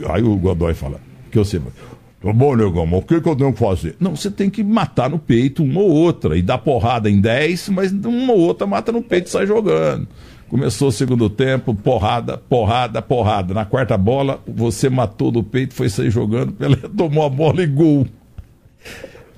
Aí 0.09 0.23
o 0.23 0.37
Godoy 0.37 0.73
fala, 0.73 0.99
que 1.31 1.45
sei, 1.45 1.61
Tá 2.23 2.33
bom, 2.33 2.57
negão, 2.57 2.87
mas 2.87 3.01
o 3.01 3.03
que, 3.03 3.21
que 3.21 3.29
eu 3.29 3.37
tenho 3.37 3.53
que 3.53 3.59
fazer? 3.59 3.95
Não, 4.01 4.17
você 4.17 4.31
tem 4.31 4.49
que 4.49 4.65
matar 4.65 5.11
no 5.11 5.19
peito 5.19 5.63
uma 5.63 5.81
ou 5.81 5.91
outra 5.91 6.37
e 6.37 6.43
dar 6.43 6.59
porrada 6.59 7.11
em 7.11 7.21
10, 7.21 7.69
mas 7.69 7.93
uma 7.93 8.33
ou 8.33 8.41
outra 8.41 8.67
mata 8.67 8.91
no 8.91 9.03
peito 9.03 9.27
e 9.27 9.31
sai 9.31 9.47
jogando. 9.47 10.09
Começou 10.49 10.89
o 10.89 10.93
segundo 10.93 11.29
tempo, 11.29 11.75
porrada, 11.75 12.39
porrada, 12.39 13.03
porrada. 13.03 13.53
Na 13.53 13.65
quarta 13.65 13.99
bola, 13.99 14.41
você 14.47 14.89
matou 14.89 15.31
do 15.33 15.43
peito, 15.43 15.75
foi 15.75 15.89
sair 15.89 16.11
jogando, 16.11 16.53
Pelé 16.57 16.77
tomou 16.97 17.25
a 17.25 17.29
bola 17.29 17.63
e 17.63 17.67
gol. 17.67 18.07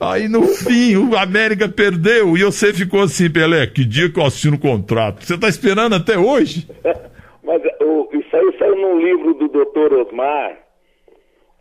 Aí 0.00 0.28
no 0.28 0.42
fim, 0.42 0.96
o 0.96 1.16
América 1.16 1.68
perdeu 1.68 2.36
e 2.36 2.44
você 2.44 2.72
ficou 2.72 3.02
assim, 3.02 3.30
Pelé, 3.30 3.66
que 3.66 3.84
dia 3.84 4.10
que 4.10 4.20
eu 4.20 4.24
assino 4.24 4.56
o 4.56 4.60
contrato? 4.60 5.24
Você 5.24 5.34
está 5.34 5.48
esperando 5.48 5.94
até 5.94 6.18
hoje? 6.18 6.68
Mas 7.42 7.62
o, 7.80 8.08
isso 8.12 8.36
aí 8.36 8.56
saiu 8.58 8.76
num 8.76 9.00
livro 9.00 9.34
do 9.34 9.48
Dr. 9.48 9.94
Osmar, 9.94 10.58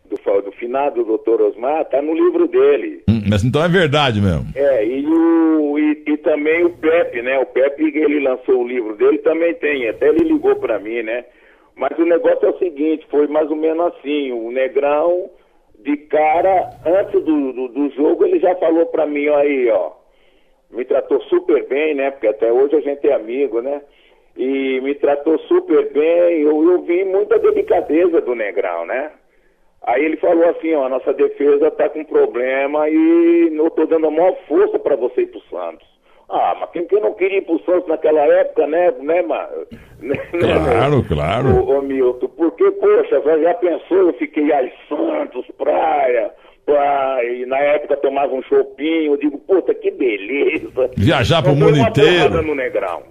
do, 0.08 0.42
do 0.42 0.52
finado 0.52 1.04
doutor 1.04 1.40
Osmar, 1.42 1.84
tá 1.86 2.00
no 2.00 2.14
livro 2.14 2.48
dele. 2.48 3.02
Hum, 3.08 3.22
mas 3.28 3.44
então 3.44 3.62
é 3.62 3.68
verdade 3.68 4.20
mesmo. 4.20 4.46
É, 4.54 4.84
e, 4.84 5.06
o, 5.06 5.78
e, 5.78 6.02
e, 6.06 6.16
também 6.18 6.64
o 6.64 6.70
Pepe, 6.70 7.22
né? 7.22 7.38
O 7.38 7.46
Pepe, 7.46 7.84
ele 7.94 8.20
lançou 8.20 8.62
o 8.62 8.68
livro 8.68 8.96
dele, 8.96 9.18
também 9.18 9.54
tem, 9.54 9.88
até 9.88 10.08
ele 10.08 10.24
ligou 10.24 10.56
para 10.56 10.78
mim, 10.78 11.02
né? 11.02 11.24
Mas 11.76 11.96
o 11.98 12.04
negócio 12.04 12.46
é 12.46 12.50
o 12.50 12.58
seguinte, 12.58 13.06
foi 13.10 13.28
mais 13.28 13.48
ou 13.50 13.56
menos 13.56 13.94
assim, 13.94 14.32
o 14.32 14.50
Negrão, 14.50 15.30
de 15.84 15.96
cara, 15.96 16.70
antes 16.84 17.22
do, 17.24 17.52
do, 17.52 17.68
do 17.68 17.90
jogo, 17.90 18.24
ele 18.24 18.40
já 18.40 18.54
falou 18.56 18.86
para 18.86 19.06
mim, 19.06 19.28
ó, 19.28 19.36
aí, 19.36 19.70
ó, 19.70 19.92
me 20.70 20.84
tratou 20.84 21.20
super 21.22 21.66
bem, 21.68 21.94
né? 21.94 22.10
Porque 22.10 22.26
até 22.26 22.52
hoje 22.52 22.74
a 22.76 22.80
gente 22.80 23.06
é 23.06 23.14
amigo, 23.14 23.62
né? 23.62 23.80
E 24.36 24.80
me 24.80 24.94
tratou 24.94 25.38
super 25.40 25.92
bem, 25.92 26.42
eu, 26.42 26.72
eu 26.72 26.82
vi 26.82 27.04
muita 27.04 27.38
delicadeza 27.38 28.20
do 28.20 28.34
Negrão, 28.34 28.84
né? 28.86 29.12
Aí 29.86 30.04
ele 30.04 30.16
falou 30.16 30.48
assim, 30.48 30.74
ó, 30.74 30.86
a 30.86 30.88
nossa 30.88 31.12
defesa 31.14 31.68
está 31.68 31.88
com 31.88 32.04
problema 32.04 32.88
e 32.88 33.54
eu 33.56 33.66
estou 33.68 33.86
dando 33.86 34.08
a 34.08 34.10
maior 34.10 34.36
força 34.46 34.78
para 34.78 34.96
você 34.96 35.22
ir 35.22 35.28
pro 35.28 35.40
Santos. 35.48 35.86
Ah, 36.30 36.54
mas 36.60 36.70
quem, 36.72 36.86
quem 36.86 37.00
não 37.00 37.14
queria 37.14 37.38
ir 37.38 37.42
pro 37.46 37.58
Santos 37.64 37.88
naquela 37.88 38.20
época, 38.20 38.66
né, 38.66 38.92
né, 39.00 39.22
mano? 39.22 39.66
Né, 40.00 40.14
claro, 40.30 41.02
claro. 41.08 41.48
Ô, 41.48 41.76
ô, 41.76 41.82
Milton, 41.82 42.28
porque, 42.28 42.70
poxa, 42.70 43.20
já 43.42 43.54
pensou, 43.54 43.96
eu 43.96 44.12
fiquei 44.12 44.52
aí, 44.52 44.72
Santos, 44.88 45.44
praia, 45.58 46.30
praia, 46.64 47.28
e 47.32 47.44
na 47.44 47.58
época 47.58 47.96
tomava 47.96 48.32
um 48.32 48.42
chopinho, 48.42 49.14
eu 49.14 49.16
digo, 49.16 49.38
puta, 49.38 49.74
que 49.74 49.90
beleza. 49.90 50.88
Viajar 50.96 51.42
pro 51.42 51.56
mundo 51.56 51.76
inteiro. 51.76 52.40
no 52.42 52.54
Negrão. 52.54 53.02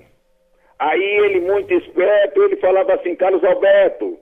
Aí 0.80 1.04
ele, 1.04 1.42
muito 1.42 1.74
esperto, 1.74 2.42
ele 2.44 2.56
falava 2.56 2.94
assim, 2.94 3.14
Carlos 3.16 3.44
Alberto, 3.44 4.18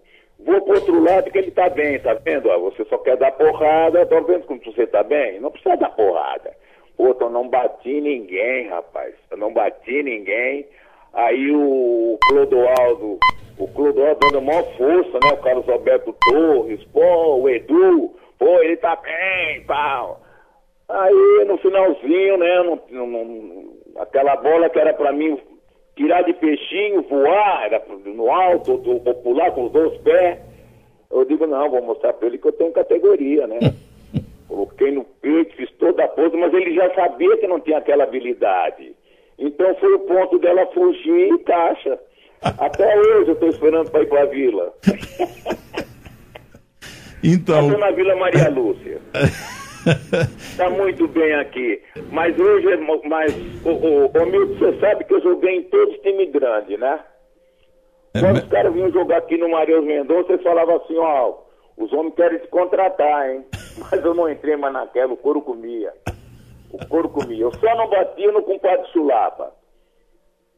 Vou 0.46 0.62
pro 0.62 0.76
outro 0.76 1.04
lado 1.04 1.32
que 1.32 1.40
ele 1.40 1.50
tá 1.50 1.68
bem, 1.70 2.00
tá 2.00 2.14
vendo? 2.14 2.52
Ah, 2.52 2.58
você 2.60 2.86
só 2.86 3.00
quer 3.00 3.18
dar 3.18 3.32
porrada, 3.32 4.06
tô 4.06 4.22
vendo 4.22 4.46
como 4.46 4.62
você 4.64 4.86
tá 4.86 5.02
bem? 5.02 5.40
Não 5.40 5.50
precisa 5.50 5.76
dar 5.76 5.90
porrada. 5.90 6.56
Pô, 6.96 7.16
eu 7.20 7.30
não 7.30 7.50
bati 7.50 8.00
ninguém, 8.00 8.68
rapaz. 8.68 9.16
Eu 9.32 9.38
não 9.38 9.52
bati 9.52 10.04
ninguém. 10.04 10.68
Aí 11.14 11.52
o 11.52 12.20
Clodoaldo, 12.30 13.18
o 13.58 13.68
Clodoaldo 13.70 14.20
dando 14.20 14.38
a 14.38 14.42
maior 14.42 14.64
força, 14.78 15.20
né? 15.24 15.34
O 15.34 15.38
Carlos 15.38 15.68
Alberto 15.68 16.16
Torres, 16.30 16.84
pô, 16.94 17.38
o 17.38 17.50
Edu, 17.50 18.14
pô, 18.38 18.62
ele 18.62 18.78
tá 18.78 18.96
bem, 18.98 19.62
pau. 19.66 20.22
Aí 20.88 21.46
no 21.48 21.58
finalzinho, 21.58 22.38
né? 22.38 22.80
Aquela 23.98 24.36
bola 24.36 24.70
que 24.70 24.78
era 24.78 24.94
pra 24.94 25.12
mim 25.12 25.40
tirar 25.96 26.24
de 26.24 26.34
peixinho, 26.34 27.02
voar, 27.04 27.66
era 27.66 27.82
no 28.06 28.30
alto, 28.30 28.82
ou 28.86 29.16
pular 29.16 29.52
com 29.52 29.66
os 29.66 29.72
dois 29.72 29.98
pés. 30.02 30.40
Eu 31.12 31.26
digo, 31.26 31.48
não, 31.48 31.70
vou 31.70 31.82
mostrar 31.82 32.14
pra 32.14 32.28
ele 32.28 32.38
que 32.38 32.48
eu 32.48 32.52
tenho 32.52 32.72
categoria, 32.72 33.48
né? 33.48 33.60
Coloquei 34.48 34.92
no 34.92 35.04
peito, 35.04 35.56
fiz 35.56 35.72
toda 35.80 36.04
a 36.04 36.08
pose, 36.08 36.36
mas 36.38 36.54
ele 36.54 36.76
já 36.76 36.94
sabia 36.94 37.38
que 37.38 37.48
não 37.48 37.60
tinha 37.60 37.78
aquela 37.78 38.04
habilidade. 38.04 38.96
Então 39.38 39.76
foi 39.76 39.94
o 39.94 40.00
ponto 40.00 40.40
dela 40.40 40.66
fugir 40.68 41.34
e 41.34 41.40
caixa. 41.40 42.00
Até 42.42 42.98
hoje 43.00 43.30
eu 43.30 43.34
estou 43.34 43.50
esperando 43.50 43.90
para 43.90 44.04
ir 44.04 44.08
para 44.08 44.22
a 44.22 44.26
vila. 44.26 44.74
Então. 47.24 47.66
Estou 47.66 47.80
na 47.80 47.92
Vila 47.92 48.16
Maria 48.16 48.50
Lúcia. 48.54 49.02
Está 50.38 50.70
muito 50.72 51.08
bem 51.08 51.34
aqui. 51.36 51.82
Mas 52.12 52.38
hoje, 52.40 52.68
mas, 53.06 53.36
o, 53.64 53.70
o, 53.70 54.06
o 54.08 54.26
Milton, 54.26 54.56
você 54.58 54.80
sabe 54.80 55.04
que 55.04 55.14
eu 55.14 55.22
joguei 55.22 55.58
em 55.58 55.64
todos 55.64 55.96
os 55.96 56.02
times 56.02 56.32
grandes, 56.32 56.80
né? 56.80 57.00
É, 58.14 58.20
Quando 58.20 58.38
os 58.38 58.48
caras 58.48 58.74
vinham 58.74 58.92
jogar 58.92 59.18
aqui 59.18 59.38
no 59.38 59.50
Matheus 59.50 59.86
Mendonça, 59.86 60.32
eles 60.32 60.44
falavam 60.44 60.78
assim, 60.78 60.98
ó, 60.98 61.36
os 61.78 61.92
homens 61.94 62.16
querem 62.16 62.40
te 62.40 62.48
contratar, 62.48 63.30
hein? 63.30 63.46
Mas 63.92 64.04
eu 64.04 64.14
não 64.14 64.30
entrei 64.30 64.56
mais 64.56 64.74
naquela, 64.74 65.14
o 65.14 65.18
couro 65.18 65.42
comia. 65.42 65.94
O 66.72 66.86
couro 66.88 67.10
comia. 67.10 67.44
Eu 67.44 67.54
só 67.54 67.76
não 67.76 67.90
batia 67.90 68.32
no 68.32 68.42
compadre 68.42 68.88
Chulapa. 68.92 69.52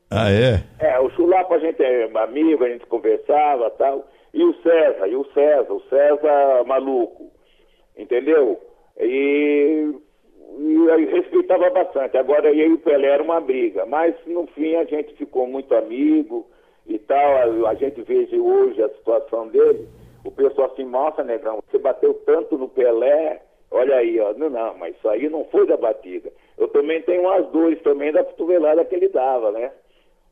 Ah, 0.09 0.31
é? 0.31 0.63
É, 0.79 0.99
o 0.99 1.09
Chulapa 1.11 1.55
a 1.55 1.59
gente 1.59 1.83
é 1.83 2.09
amigo, 2.17 2.63
a 2.63 2.69
gente 2.69 2.85
conversava 2.85 3.69
tal. 3.71 4.07
E 4.33 4.43
o 4.43 4.53
César, 4.61 5.07
e 5.07 5.15
o 5.15 5.25
César, 5.33 5.73
o 5.73 5.81
César 5.89 6.63
maluco. 6.65 7.31
Entendeu? 7.97 8.59
E, 8.99 9.93
e 10.59 11.05
respeitava 11.05 11.69
bastante. 11.69 12.17
Agora 12.17 12.49
eu 12.51 12.69
e 12.69 12.73
o 12.73 12.79
Pelé 12.79 13.07
era 13.07 13.23
uma 13.23 13.39
briga. 13.39 13.85
Mas 13.85 14.15
no 14.25 14.47
fim 14.47 14.75
a 14.75 14.85
gente 14.85 15.13
ficou 15.15 15.47
muito 15.47 15.73
amigo 15.75 16.47
e 16.85 16.97
tal. 16.99 17.65
A, 17.65 17.69
a 17.69 17.73
gente 17.75 18.01
vê 18.01 18.27
hoje 18.39 18.81
a 18.81 18.89
situação 18.89 19.47
dele. 19.47 19.87
O 20.25 20.31
pessoal 20.31 20.71
assim, 20.71 20.83
nossa, 20.83 21.23
negão, 21.23 21.59
você 21.69 21.77
bateu 21.77 22.13
tanto 22.25 22.57
no 22.57 22.67
Pelé 22.67 23.41
Olha 23.71 23.97
aí, 23.97 24.19
ó. 24.19 24.33
Não, 24.33 24.49
não, 24.49 24.77
mas 24.77 24.95
isso 24.95 25.07
aí 25.09 25.29
não 25.29 25.45
foi 25.45 25.67
da 25.67 25.77
batida. 25.77 26.31
Eu 26.57 26.67
também 26.69 27.01
tenho 27.01 27.21
umas 27.21 27.45
dores 27.47 27.81
também 27.81 28.11
da 28.11 28.23
cotovelada 28.23 28.85
que 28.85 28.95
ele 28.95 29.09
dava, 29.09 29.51
né? 29.51 29.71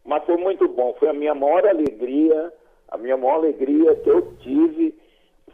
Mas 0.04 0.24
foi 0.26 0.38
muito 0.38 0.68
bom. 0.68 0.94
Foi 1.00 1.10
a 1.10 1.14
minha 1.14 1.36
maior 1.36 1.66
alegria, 1.66 2.54
a 2.90 2.98
minha 2.98 3.18
maior 3.18 3.36
alegria 3.36 3.96
que 3.96 4.10
eu 4.10 4.34
tive 4.38 4.96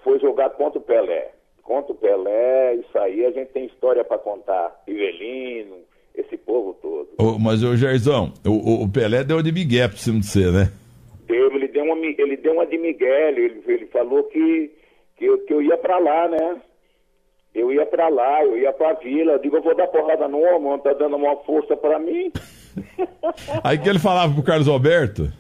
foi 0.04 0.20
jogar 0.20 0.52
contra 0.52 0.80
o 0.80 0.84
Pelé. 0.84 1.32
Contra 1.64 1.92
o 1.92 1.96
Pelé, 1.96 2.76
isso 2.76 2.98
aí 2.98 3.26
a 3.26 3.32
gente 3.32 3.50
tem 3.50 3.66
história 3.66 4.04
para 4.04 4.18
contar. 4.18 4.82
Rivelino, 4.88 5.78
esse 6.16 6.38
povo 6.38 6.74
todo. 6.82 7.10
Oh, 7.18 7.40
mas, 7.40 7.64
ô 7.64 7.76
Jairzão, 7.76 8.34
o, 8.46 8.84
o, 8.84 8.92
Pelé 8.92 9.24
deu 9.24 9.42
de 9.42 9.52
Miguel 9.52 9.90
pra 9.90 9.98
cima 9.98 10.20
de 10.20 10.26
você, 10.26 10.52
né? 10.52 10.72
Deu, 11.28 11.52
ele 11.54 11.68
deu 11.68 11.84
uma, 11.84 11.96
ele 11.98 12.38
deu 12.38 12.54
uma 12.54 12.66
de 12.66 12.78
Miguel, 12.78 13.38
ele, 13.38 13.64
ele 13.68 13.86
falou 13.88 14.24
que, 14.24 14.72
que, 15.18 15.26
eu, 15.26 15.38
que 15.46 15.54
eu 15.54 15.62
ia 15.62 15.78
para 15.78 15.98
lá, 16.00 16.28
né? 16.28 16.62
Eu 17.54 17.72
ia 17.72 17.86
para 17.86 18.08
lá, 18.08 18.44
eu 18.44 18.58
ia 18.58 18.72
para 18.72 18.92
a 18.92 18.94
vila. 18.94 19.34
Eu 19.34 19.40
digo, 19.40 19.58
eu 19.58 19.62
vou 19.62 19.76
dar 19.76 19.88
porrada 19.88 20.28
no 20.28 20.40
homem, 20.40 20.80
tá 20.80 20.94
dando 20.94 21.18
uma 21.18 21.36
força 21.38 21.76
para 21.76 22.00
mim. 22.00 22.32
Aí 23.64 23.78
que 23.78 23.90
ele 23.90 24.00
falava 24.00 24.34
pro 24.34 24.44
Carlos 24.44 24.70
Alberto? 24.70 25.32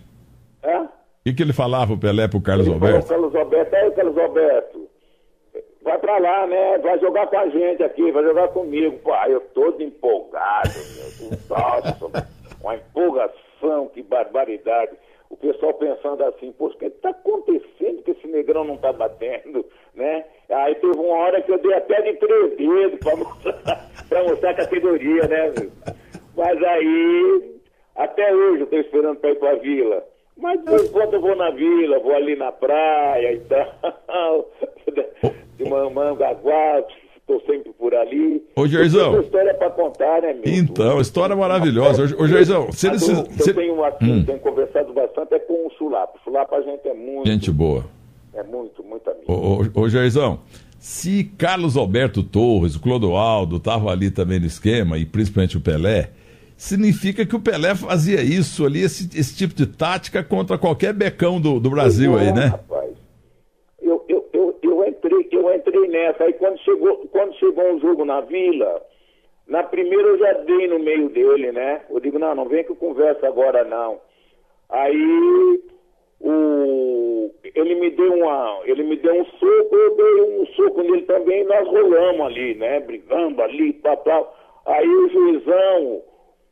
É? 0.62 0.80
O 0.80 1.24
que, 1.24 1.34
que 1.34 1.44
ele 1.44 1.54
falava 1.54 1.88
pro 1.88 2.00
Pelé 2.00 2.28
pro 2.28 2.42
Carlos 2.42 2.66
ele 2.66 2.74
Alberto? 2.74 3.08
Carlos 3.08 3.36
Alberto, 3.36 3.76
aí 3.76 3.92
Carlos 3.92 4.18
Alberto, 4.18 4.81
vai 5.82 5.98
pra 6.00 6.18
lá, 6.18 6.48
né? 6.48 6.78
Vai 6.80 7.00
jogar 7.00 7.28
com 7.28 7.38
a 7.38 7.48
gente 7.50 7.84
aqui, 7.84 8.12
vai 8.12 8.24
jogar 8.24 8.48
comigo. 8.50 8.98
Pai, 9.00 9.34
eu 9.34 9.42
todo 9.54 9.82
empolgado, 9.82 10.70
meu. 10.96 11.38
Nossa, 11.50 12.28
uma 12.62 12.76
empolgação, 12.76 13.88
que 13.94 14.02
barbaridade 14.02 14.92
o 15.32 15.38
pessoal 15.38 15.74
pensando 15.76 16.24
assim, 16.26 16.52
poxa, 16.52 16.76
o 16.76 16.80
que 16.80 16.86
está 16.88 17.10
acontecendo 17.10 18.04
que 18.04 18.12
esse 18.12 18.28
negrão 18.28 18.66
não 18.66 18.76
está 18.76 18.92
batendo, 18.92 19.66
né? 19.96 20.26
Aí 20.50 20.76
teve 20.76 20.98
uma 20.98 21.16
hora 21.16 21.42
que 21.42 21.50
eu 21.50 21.58
dei 21.58 21.74
até 21.74 22.02
de 22.02 22.18
três 22.18 22.58
dedos 22.58 23.00
para 23.00 23.16
mostrar, 23.16 23.88
mostrar 24.28 24.50
a 24.52 24.56
categoria, 24.56 25.28
né? 25.30 25.54
Mas 26.36 26.62
aí, 26.62 27.56
até 27.96 28.36
hoje 28.36 28.60
eu 28.60 28.64
estou 28.66 28.80
esperando 28.80 29.20
para 29.20 29.32
ir 29.32 29.36
para 29.36 29.52
a 29.52 29.56
vila. 29.56 30.06
Mas 30.36 30.60
enquanto 30.60 31.14
eu 31.14 31.22
vou 31.22 31.36
na 31.36 31.50
vila, 31.52 32.00
vou 32.00 32.14
ali 32.14 32.36
na 32.36 32.52
praia 32.52 33.32
e 33.32 33.40
tal, 33.42 34.50
de 35.64 35.70
mamãe, 35.70 36.16
gaguá, 36.16 36.84
estou 37.18 37.42
sempre 37.46 37.72
por 37.74 37.94
ali. 37.94 38.44
Ô, 38.56 38.68
Gerzão. 38.68 39.14
Tem 39.14 39.22
história 39.22 39.54
para 39.54 39.70
contar, 39.72 40.22
né, 40.22 40.34
meu? 40.34 40.54
Então, 40.54 41.00
história 41.00 41.36
maravilhosa. 41.36 42.04
Ô, 42.18 42.28
Gerzão, 42.28 42.68
você... 42.68 42.88
Eu, 42.88 42.94
eu 42.94 43.54
tenho, 43.54 43.84
assim, 43.84 44.12
hum. 44.12 44.26
tenho 44.26 44.40
conversado 44.40 44.94
bastante 44.94 45.34
é 45.34 45.40
com 45.40 45.68
o 45.68 45.72
Sulapa. 45.78 46.18
O 46.20 46.24
Sulapa 46.24 46.56
a 46.58 46.62
gente 46.62 46.88
é 46.88 46.94
muito... 46.94 47.28
Gente 47.28 47.52
boa. 47.52 47.86
É 48.34 48.44
muito, 48.44 48.84
muito 48.84 49.10
amigo. 49.10 49.32
Ô, 49.32 49.62
ô, 49.62 49.84
ô 49.84 50.38
se 50.82 51.26
Carlos 51.38 51.78
Alberto 51.78 52.24
Torres, 52.24 52.76
o 52.76 52.80
Clodoaldo, 52.80 53.58
estavam 53.58 53.88
ali 53.88 54.10
também 54.10 54.40
no 54.40 54.48
esquema, 54.48 54.98
e 54.98 55.06
principalmente 55.06 55.56
o 55.56 55.62
Pelé, 55.62 56.10
significa 56.58 57.24
que 57.24 57.36
o 57.36 57.40
Pelé 57.40 57.76
fazia 57.76 58.24
isso 58.24 58.66
ali, 58.66 58.82
esse, 58.82 59.08
esse 59.16 59.36
tipo 59.36 59.54
de 59.54 59.68
tática 59.68 60.24
contra 60.24 60.58
qualquer 60.58 60.92
becão 60.92 61.40
do, 61.40 61.60
do 61.60 61.70
Brasil 61.70 62.18
aí, 62.18 62.34
né? 62.34 62.46
Rapaz. 62.48 62.92
Eu 65.42 65.54
entrei 65.54 65.88
nessa, 65.88 66.24
aí 66.24 66.34
quando 66.34 66.58
chegou, 66.60 66.98
quando 67.12 67.34
chegou 67.36 67.66
um 67.72 67.80
jogo 67.80 68.06
na 68.06 68.22
vila, 68.22 68.82
na 69.48 69.64
primeira 69.64 70.08
eu 70.08 70.18
já 70.18 70.34
dei 70.34 70.68
no 70.68 70.80
meio 70.80 71.10
dele, 71.10 71.52
né? 71.52 71.82
Eu 71.90 72.00
digo, 72.00 72.18
não, 72.20 72.34
não 72.36 72.46
vem 72.46 72.64
que 72.64 72.72
eu 72.72 72.76
converso 72.76 73.26
agora 73.26 73.64
não. 73.64 74.00
Aí 74.70 75.62
o, 76.22 77.32
ele 77.56 77.76
me 77.76 77.90
deu 77.90 78.14
uma, 78.14 78.62
ele 78.66 78.84
me 78.84 78.96
deu 78.96 79.14
um 79.14 79.26
soco, 79.26 79.76
eu 79.76 79.96
dei 79.96 80.22
um 80.22 80.46
soco 80.48 80.82
nele 80.84 81.02
também, 81.04 81.44
nós 81.46 81.68
rolamos 81.68 82.28
ali, 82.28 82.56
né, 82.56 82.80
brigando 82.80 83.42
ali, 83.42 83.74
tal, 83.74 84.36
Aí 84.66 84.88
o 84.88 85.10
juizão, 85.10 86.04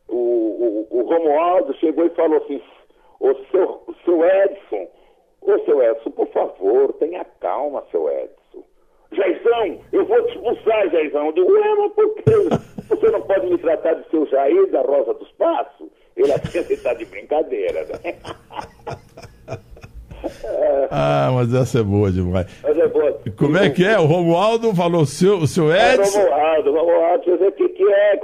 o, 0.08 0.16
o, 0.16 0.88
o 0.90 1.02
Romualdo 1.04 1.74
chegou 1.76 2.06
e 2.06 2.10
falou 2.10 2.38
assim, 2.40 2.62
o 3.20 3.34
seu, 3.52 3.82
o 3.88 3.96
seu 4.04 4.26
Edson, 4.26 4.88
ô 5.42 5.60
seu 5.60 5.84
Edson, 5.84 6.12
por 6.12 6.28
favor, 6.30 6.94
tenha 6.94 7.24
calma, 7.40 7.86
seu 7.92 8.10
Edson. 8.10 8.39
Jaizão, 9.12 9.80
eu 9.92 10.06
vou 10.06 10.22
te 10.24 10.36
expulsar, 10.36 10.90
Jaizão. 10.90 11.28
Eu 11.28 11.32
digo, 11.34 11.52
ué, 11.52 11.76
mas 11.76 11.92
por 11.94 12.16
que 12.16 12.32
você 12.88 13.12
não 13.12 13.22
pode 13.22 13.48
me 13.48 13.58
tratar 13.58 13.94
de 13.94 14.10
seu 14.10 14.26
Jair 14.28 14.68
da 14.72 14.82
Rosa 14.82 15.14
dos 15.16 15.32
Passos? 15.32 15.90
Ele 16.16 16.32
acha 16.32 16.64
que 16.64 16.74
está 16.74 16.94
de 16.94 17.06
brincadeira, 17.06 17.86
né? 17.86 18.16
Ah, 20.92 21.32
mas 21.34 21.54
essa 21.54 21.80
é 21.80 21.84
boa 21.84 22.12
demais. 22.12 22.46
Mas 22.62 22.78
é 22.78 22.88
boa. 22.88 23.20
Como 23.38 23.58
é 23.58 23.70
que 23.70 23.86
é? 23.86 23.98
O 23.98 24.06
Romualdo 24.06 24.76
falou, 24.76 25.02
o 25.02 25.06
seu, 25.06 25.38
o 25.38 25.48
seu 25.48 25.72
é, 25.72 25.96
Edson. 25.96 26.20
É, 26.20 26.24
Romualdo, 26.24 26.72
Romualdo, 26.74 27.38
você 27.38 27.48
o 27.48 27.52
que, 27.54 27.70
que 27.70 27.84
é? 27.84 28.20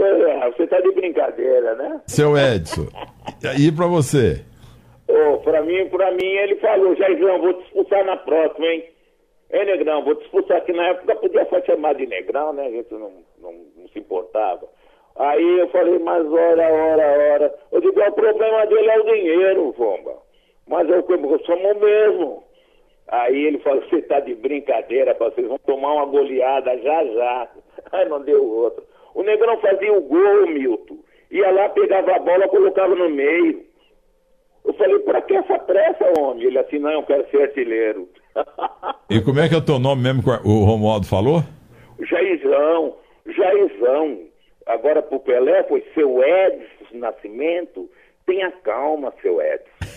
Você 0.52 0.64
está 0.64 0.80
de 0.82 0.92
brincadeira, 0.92 1.76
né? 1.76 2.02
Seu 2.08 2.38
Edson. 2.38 2.88
E 3.58 3.72
para 3.72 3.88
você? 3.88 4.42
Oh, 5.08 5.38
para 5.38 5.62
mim, 5.62 5.88
para 5.88 6.12
mim, 6.12 6.26
ele 6.26 6.56
falou, 6.56 6.96
Jairzão, 6.96 7.40
vou 7.40 7.54
te 7.54 7.64
expulsar 7.66 8.06
na 8.06 8.18
próxima, 8.18 8.66
hein? 8.66 8.84
É, 9.50 9.64
Negrão, 9.64 10.04
vou 10.04 10.16
te 10.16 10.24
expulsar 10.26 10.58
aqui 10.58 10.74
na 10.74 10.88
época, 10.88 11.16
podia 11.16 11.46
só 11.46 11.62
chamar 11.62 11.96
de 11.96 12.08
Negrão, 12.08 12.54
né? 12.54 12.66
A 12.66 12.72
gente 12.72 12.92
não, 12.94 13.12
não, 13.40 13.54
não 13.78 13.88
se 13.90 14.00
importava. 14.00 14.68
Aí 15.16 15.60
eu 15.60 15.70
falei, 15.70 15.98
mas 16.00 16.26
ora, 16.26 16.74
ora, 16.74 17.34
ora. 17.34 17.56
Eu 17.72 17.80
digo, 17.80 18.02
o 18.02 18.12
problema 18.12 18.66
dele 18.66 18.90
é 18.90 19.00
o 19.00 19.06
dinheiro, 19.06 19.74
Fomba. 19.74 20.18
Mas 20.68 20.90
eu, 20.90 21.06
eu 21.08 21.40
somos 21.46 21.78
mesmo. 21.78 22.44
Aí 23.08 23.46
ele 23.46 23.60
falou, 23.60 23.82
você 23.84 23.98
está 23.98 24.20
de 24.20 24.34
brincadeira, 24.34 25.14
vocês 25.14 25.48
vão 25.48 25.60
tomar 25.60 25.94
uma 25.94 26.06
goleada 26.06 26.78
já 26.80 27.06
já. 27.06 27.50
Aí 27.92 28.10
não 28.10 28.22
deu 28.22 28.44
outro. 28.44 28.84
O 29.14 29.24
Negrão 29.24 29.58
fazia 29.60 29.94
o 29.94 30.02
gol, 30.02 30.48
Milton. 30.48 30.98
Ia 31.32 31.52
lá, 31.52 31.70
pegava 31.70 32.16
a 32.16 32.20
bola, 32.20 32.48
colocava 32.48 32.96
no 32.96 33.10
meio. 33.10 33.64
Eu 34.66 34.74
falei, 34.74 35.00
pra 35.00 35.22
que 35.22 35.36
essa 35.36 35.60
pressa, 35.60 36.20
homem? 36.20 36.46
Ele 36.46 36.58
assim, 36.58 36.80
não, 36.80 36.92
eu 36.92 37.04
quero 37.04 37.30
ser 37.30 37.44
artilheiro. 37.44 38.10
E 39.10 39.22
como 39.22 39.40
é 39.40 39.48
que 39.48 39.56
é 39.56 39.58
o 39.58 39.66
teu 39.66 39.80
nome 39.80 40.04
mesmo 40.04 40.24
que 40.24 40.30
o 40.30 40.64
Romualdo 40.64 41.06
falou? 41.06 41.44
Jairzão, 42.00 42.96
Jairzão. 43.26 44.20
Agora 44.66 45.02
pro 45.02 45.20
Pelé 45.20 45.64
foi 45.64 45.84
seu 45.94 46.24
Edson 46.24 46.98
Nascimento. 46.98 47.90
Tenha 48.26 48.52
calma, 48.64 49.14
seu 49.22 49.40
Edson. 49.42 49.96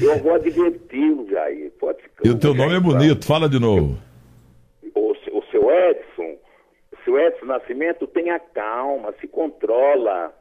Eu 0.00 0.18
vou 0.18 0.34
adverti-lo, 0.34 1.28
Jair. 1.28 1.70
Pode 1.78 2.02
ficar. 2.02 2.26
E 2.26 2.30
o 2.30 2.38
teu 2.38 2.54
nome 2.54 2.76
é 2.76 2.80
bonito, 2.80 3.26
fala 3.26 3.48
de 3.48 3.58
novo. 3.58 3.98
O, 4.94 5.10
o 5.10 5.42
seu 5.50 5.70
Edson, 5.70 6.36
seu 7.04 7.18
Edson 7.18 7.46
Nascimento, 7.46 8.06
tenha 8.06 8.38
calma, 8.38 9.12
se 9.20 9.26
controla. 9.26 10.32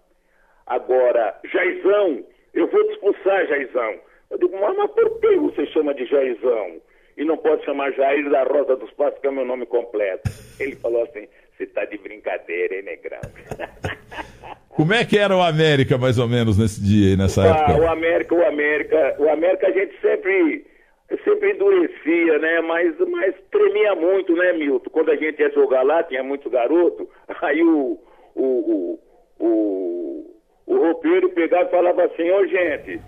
Agora, 0.67 1.39
Jaizão, 1.51 2.23
eu 2.53 2.67
vou 2.67 2.83
te 2.85 2.93
expulsar, 2.93 3.47
Jairzão. 3.47 3.95
Eu 4.29 4.37
digo, 4.39 4.59
mas, 4.59 4.77
mas 4.77 4.91
por 4.91 5.19
que 5.19 5.35
você 5.37 5.65
chama 5.67 5.93
de 5.93 6.05
Jairzão? 6.05 6.81
E 7.17 7.23
não 7.23 7.37
pode 7.37 7.63
chamar 7.63 7.91
Jair 7.93 8.29
da 8.29 8.43
Rosa 8.43 8.75
dos 8.75 8.91
Passos, 8.91 9.19
que 9.19 9.27
é 9.27 9.29
o 9.29 9.33
meu 9.33 9.45
nome 9.45 9.65
completo. 9.65 10.29
Ele 10.59 10.75
falou 10.75 11.03
assim, 11.03 11.27
você 11.57 11.65
tá 11.67 11.85
de 11.85 11.97
brincadeira, 11.97 12.75
hein, 12.75 12.83
Negrão? 12.83 13.21
Como 14.69 14.93
é 14.93 15.05
que 15.05 15.17
era 15.17 15.35
o 15.35 15.41
América, 15.41 15.97
mais 15.97 16.19
ou 16.19 16.27
menos, 16.27 16.57
nesse 16.57 16.83
dia 16.83 17.15
nessa 17.15 17.43
ah, 17.43 17.47
época? 17.47 17.79
O 17.79 17.87
América, 17.87 18.35
o 18.35 18.45
América, 18.45 19.15
o 19.19 19.29
América 19.29 19.67
a 19.67 19.71
gente 19.71 19.95
sempre, 20.01 20.65
sempre 21.23 21.51
endurecia, 21.53 22.37
né? 22.39 22.59
Mas, 22.59 22.93
mas 23.09 23.33
tremia 23.49 23.95
muito, 23.95 24.35
né, 24.35 24.51
Milton? 24.51 24.89
Quando 24.89 25.11
a 25.11 25.15
gente 25.15 25.39
ia 25.39 25.49
jogar 25.51 25.83
lá, 25.83 26.03
tinha 26.03 26.21
muito 26.21 26.49
garoto, 26.49 27.09
aí 27.41 27.63
o, 27.63 27.97
o, 28.35 28.43
o, 28.43 28.99
o, 29.39 30.35
o 30.65 30.77
roupeiro 30.77 31.29
pegava 31.29 31.69
e 31.69 31.71
falava 31.71 32.03
assim, 32.03 32.29
ô 32.29 32.45
gente, 32.45 32.99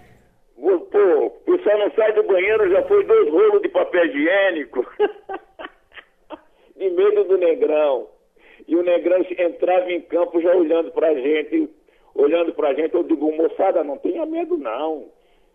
pô, 0.57 1.25
o 1.25 1.29
pessoal 1.29 1.77
não 1.79 1.91
sai 1.91 2.13
do 2.13 2.23
banheiro, 2.23 2.69
já 2.69 2.83
foi 2.83 3.03
dois 3.05 3.29
rolos 3.29 3.61
de 3.61 3.69
papel 3.69 4.05
higiênico. 4.05 4.85
de 6.75 6.89
medo 6.89 7.23
do 7.25 7.37
negrão. 7.37 8.07
E 8.67 8.75
o 8.75 8.83
Negrão 8.83 9.25
entrava 9.37 9.91
em 9.91 10.01
campo 10.01 10.41
já 10.41 10.53
olhando 10.53 10.91
pra 10.91 11.13
gente, 11.13 11.69
olhando 12.13 12.53
pra 12.53 12.73
gente, 12.73 12.93
eu 12.93 13.03
digo, 13.03 13.31
moçada, 13.31 13.83
não 13.83 13.97
tenha 13.97 14.25
medo 14.25 14.57
não. 14.57 15.05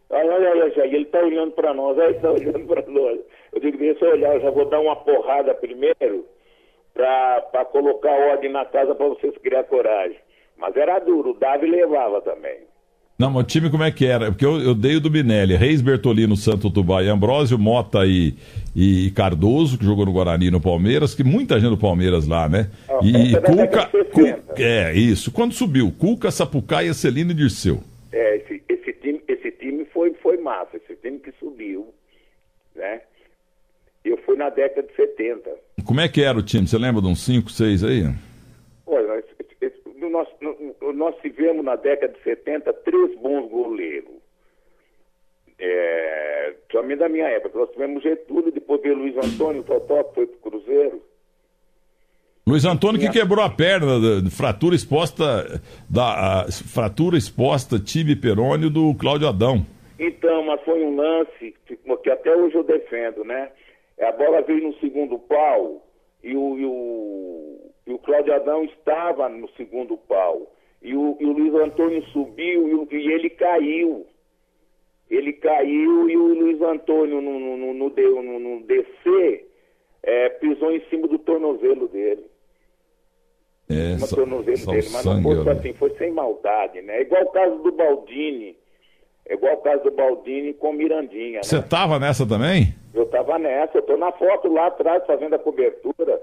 Olha, 0.08 0.32
olha, 0.34 0.50
olha, 0.50 0.70
Jair, 0.70 0.94
ele 0.94 1.04
tá 1.06 1.20
olhando 1.20 1.52
pra 1.52 1.74
nós, 1.74 1.98
aí 1.98 2.14
tá 2.20 2.30
olhando 2.30 2.66
pra 2.66 2.82
nós. 2.86 3.20
Eu 3.52 3.60
digo, 3.60 3.78
deixa 3.78 4.04
eu 4.04 4.12
olhar, 4.12 4.34
eu 4.34 4.40
já 4.40 4.50
vou 4.50 4.64
dar 4.66 4.80
uma 4.80 4.96
porrada 4.96 5.54
primeiro 5.54 6.26
pra 6.94 7.64
colocar 7.70 8.12
ordem 8.12 8.50
na 8.50 8.64
casa 8.64 8.94
pra 8.94 9.08
vocês 9.08 9.36
criar 9.38 9.64
coragem. 9.64 10.18
Mas 10.56 10.76
era 10.76 10.98
duro, 10.98 11.30
o 11.30 11.38
Davi 11.38 11.66
levava 11.66 12.20
também. 12.20 12.60
Não, 13.18 13.30
mas 13.30 13.44
o 13.44 13.46
time 13.46 13.70
como 13.70 13.84
é 13.84 13.90
que 13.90 14.06
era? 14.06 14.30
Porque 14.30 14.44
eu, 14.44 14.60
eu 14.60 14.74
dei 14.74 14.96
o 14.96 15.00
do 15.00 15.10
Binelli, 15.10 15.54
Reis 15.54 15.80
Bertolino, 15.80 16.36
Santo 16.36 16.70
Tubai, 16.70 17.08
Ambrósio, 17.08 17.58
Mota 17.58 18.04
e, 18.06 18.34
e 18.74 19.10
Cardoso, 19.12 19.78
que 19.78 19.84
jogou 19.84 20.06
no 20.06 20.12
Guarani 20.12 20.46
e 20.46 20.50
no 20.50 20.60
Palmeiras, 20.60 21.14
que 21.14 21.22
muita 21.22 21.60
gente 21.60 21.70
do 21.70 21.78
Palmeiras 21.78 22.26
lá, 22.26 22.48
né? 22.48 22.70
Ah, 22.88 22.98
e 23.02 23.36
essa 23.36 23.38
é 23.38 23.40
Cuca, 23.40 23.86
Cuca. 23.86 24.22
60. 24.22 24.62
É, 24.62 24.94
isso. 24.94 25.30
Quando 25.30 25.52
subiu, 25.52 25.92
Cuca, 25.98 26.30
Sapucaia, 26.30 26.92
Celino 26.94 27.30
e 27.30 27.34
Dirceu. 27.34 27.80
É, 28.10 28.36
esse, 28.36 28.62
esse 28.68 28.92
time, 28.94 29.20
esse 29.28 29.50
time 29.52 29.84
foi, 29.92 30.12
foi 30.14 30.38
massa, 30.38 30.76
esse 30.76 30.96
time 30.96 31.18
que 31.18 31.32
subiu, 31.38 31.94
né? 32.74 33.00
Eu 34.04 34.18
fui 34.26 34.36
na 34.36 34.50
década 34.50 34.86
de 34.86 34.96
70. 34.96 35.48
Como 35.84 36.00
é 36.00 36.08
que 36.08 36.22
era 36.22 36.36
o 36.36 36.42
time? 36.42 36.66
Você 36.66 36.76
lembra 36.76 37.00
de 37.00 37.06
uns 37.06 37.24
5, 37.24 37.50
6 37.50 37.84
aí? 37.84 38.12
Olha, 38.86 39.06
nós, 39.06 39.24
nós, 40.12 40.28
nós 40.94 41.16
tivemos 41.20 41.64
na 41.64 41.76
década 41.76 42.12
de 42.12 42.22
70 42.22 42.72
três 42.72 43.18
bons 43.18 43.50
goleiros. 43.50 44.22
É, 45.58 46.54
somente 46.70 46.98
da 46.98 47.08
minha 47.08 47.26
época. 47.28 47.58
Nós 47.58 47.70
tivemos 47.70 48.02
Getúlio, 48.02 48.52
depois 48.52 48.82
veio 48.82 48.96
Luiz 48.96 49.16
Antônio, 49.16 49.62
Totó, 49.62 50.02
que 50.04 50.14
foi 50.14 50.26
pro 50.26 50.50
Cruzeiro. 50.50 51.02
Luiz 52.46 52.64
Antônio 52.64 53.00
que 53.00 53.08
quebrou 53.08 53.44
a 53.44 53.48
perna, 53.48 53.88
fratura 54.28 54.74
exposta, 54.74 55.62
da 55.88 56.46
fratura 56.50 57.16
exposta 57.16 57.78
tibia 57.78 58.16
perônio 58.16 58.68
do 58.68 58.92
Cláudio 58.96 59.28
Adão. 59.28 59.64
Então, 59.96 60.44
mas 60.44 60.60
foi 60.62 60.82
um 60.82 60.96
lance 60.96 61.54
que, 61.64 61.76
que 61.76 62.10
até 62.10 62.34
hoje 62.34 62.56
eu 62.56 62.64
defendo, 62.64 63.24
né? 63.24 63.48
A 64.00 64.10
bola 64.10 64.42
veio 64.42 64.64
no 64.64 64.74
segundo 64.80 65.16
pau 65.20 65.86
e 66.24 66.34
o, 66.36 66.58
e 66.58 66.64
o, 66.64 67.61
e 67.86 67.92
o 67.92 67.98
Cláudio 67.98 68.34
Adão 68.34 68.64
estava 68.64 69.28
no 69.28 69.48
segundo 69.50 69.96
pau. 69.96 70.52
E 70.80 70.96
o, 70.96 71.16
e 71.20 71.24
o 71.24 71.32
Luiz 71.32 71.54
Antônio 71.54 72.02
subiu 72.08 72.88
e, 72.90 72.96
e 72.96 73.12
ele 73.12 73.30
caiu. 73.30 74.06
Ele 75.10 75.32
caiu 75.34 76.08
e 76.08 76.16
o 76.16 76.34
Luiz 76.34 76.60
Antônio, 76.62 77.20
no, 77.20 77.38
no, 77.38 77.56
no, 77.74 77.90
no, 77.90 78.38
no- 78.38 78.62
descer, 78.62 79.48
é, 80.02 80.28
pisou 80.30 80.72
em 80.72 80.80
cima 80.88 81.06
do 81.06 81.18
tornozelo 81.18 81.86
dele. 81.88 82.24
É, 83.68 83.98
só, 83.98 84.16
tornozelo 84.16 84.56
só 84.58 84.70
dele. 84.72 84.88
Mas 84.92 85.04
não 85.04 85.12
sangue. 85.14 85.44
foi 85.44 85.54
ó. 85.54 85.56
assim, 85.56 85.72
foi 85.74 85.90
sem 85.96 86.10
maldade, 86.10 86.82
né? 86.82 86.98
É 86.98 87.02
igual 87.02 87.22
o 87.22 87.30
caso 87.30 87.58
do 87.58 87.72
Baldini. 87.72 88.56
É 89.26 89.34
igual 89.34 89.54
o 89.54 89.58
caso 89.62 89.84
do 89.84 89.90
Baldini 89.92 90.52
com 90.54 90.70
o 90.70 90.72
Mirandinha, 90.72 91.36
né? 91.36 91.42
Você 91.42 91.62
tava 91.62 91.98
nessa 91.98 92.26
também? 92.26 92.74
Eu 92.92 93.06
tava 93.06 93.38
nessa, 93.38 93.78
eu 93.78 93.82
tô 93.82 93.96
na 93.96 94.10
foto 94.12 94.52
lá 94.52 94.66
atrás 94.66 95.04
fazendo 95.06 95.34
a 95.34 95.38
cobertura. 95.38 96.20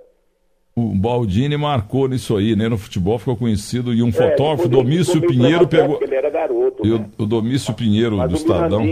O 0.80 0.96
Baldini 0.96 1.58
marcou 1.58 2.08
nisso 2.08 2.38
aí, 2.38 2.56
né? 2.56 2.68
No 2.70 2.78
futebol 2.78 3.18
ficou 3.20 3.36
conhecido 3.36 3.94
e 3.94 4.02
um 4.02 4.12
fotógrafo, 4.12 4.64
É, 4.64 4.66
ele 4.66 4.76
Domício 4.76 5.22
Pinheiro, 5.22 5.68
pegou. 5.68 6.00
Ele 6.02 6.16
era 6.16 6.30
garoto, 6.30 6.86
E 6.86 6.92
o, 6.92 7.00
né? 7.00 7.10
o 7.18 7.26
Domício 7.26 7.74
Pinheiro 7.74 8.18
Mas 8.18 8.30
do 8.30 8.34
o 8.36 8.38
Estadão. 8.38 8.86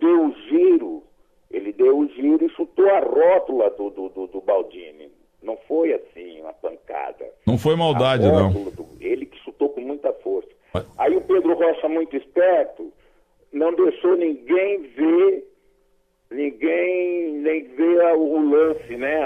Deu 0.00 0.26
o 0.26 0.34
giro, 0.48 1.02
ele 1.50 1.72
deu 1.72 1.98
o 1.98 2.06
giro 2.08 2.44
e 2.44 2.50
chutou 2.50 2.88
a 2.90 3.00
rótula 3.00 3.70
do, 3.70 3.90
do, 3.90 4.08
do, 4.10 4.26
do 4.26 4.40
Baldini. 4.40 5.08
Não 5.42 5.56
foi 5.68 5.92
assim, 5.94 6.40
uma 6.40 6.52
pancada. 6.52 7.24
Não 7.46 7.56
foi 7.56 7.76
maldade, 7.76 8.24
não. 8.26 8.52
do- 8.52 8.86
ele 9.00 9.26
que 9.26 9.38
chutou 9.44 9.68
com 9.70 9.80
muita 9.80 10.12
força. 10.22 10.48
Mas- 10.74 10.84
Aí 10.98 11.16
o 11.16 11.20
Pedro 11.22 11.54
Rocha, 11.54 11.88
muito 11.88 12.16
esperto, 12.16 12.92
não 13.52 13.74
deixou 13.74 14.16
ninguém 14.16 14.82
ver, 14.96 15.44
ninguém 16.30 17.32
nem 17.32 17.66
a- 18.00 18.14
o 18.14 18.38
lance, 18.38 18.96
né? 18.96 19.20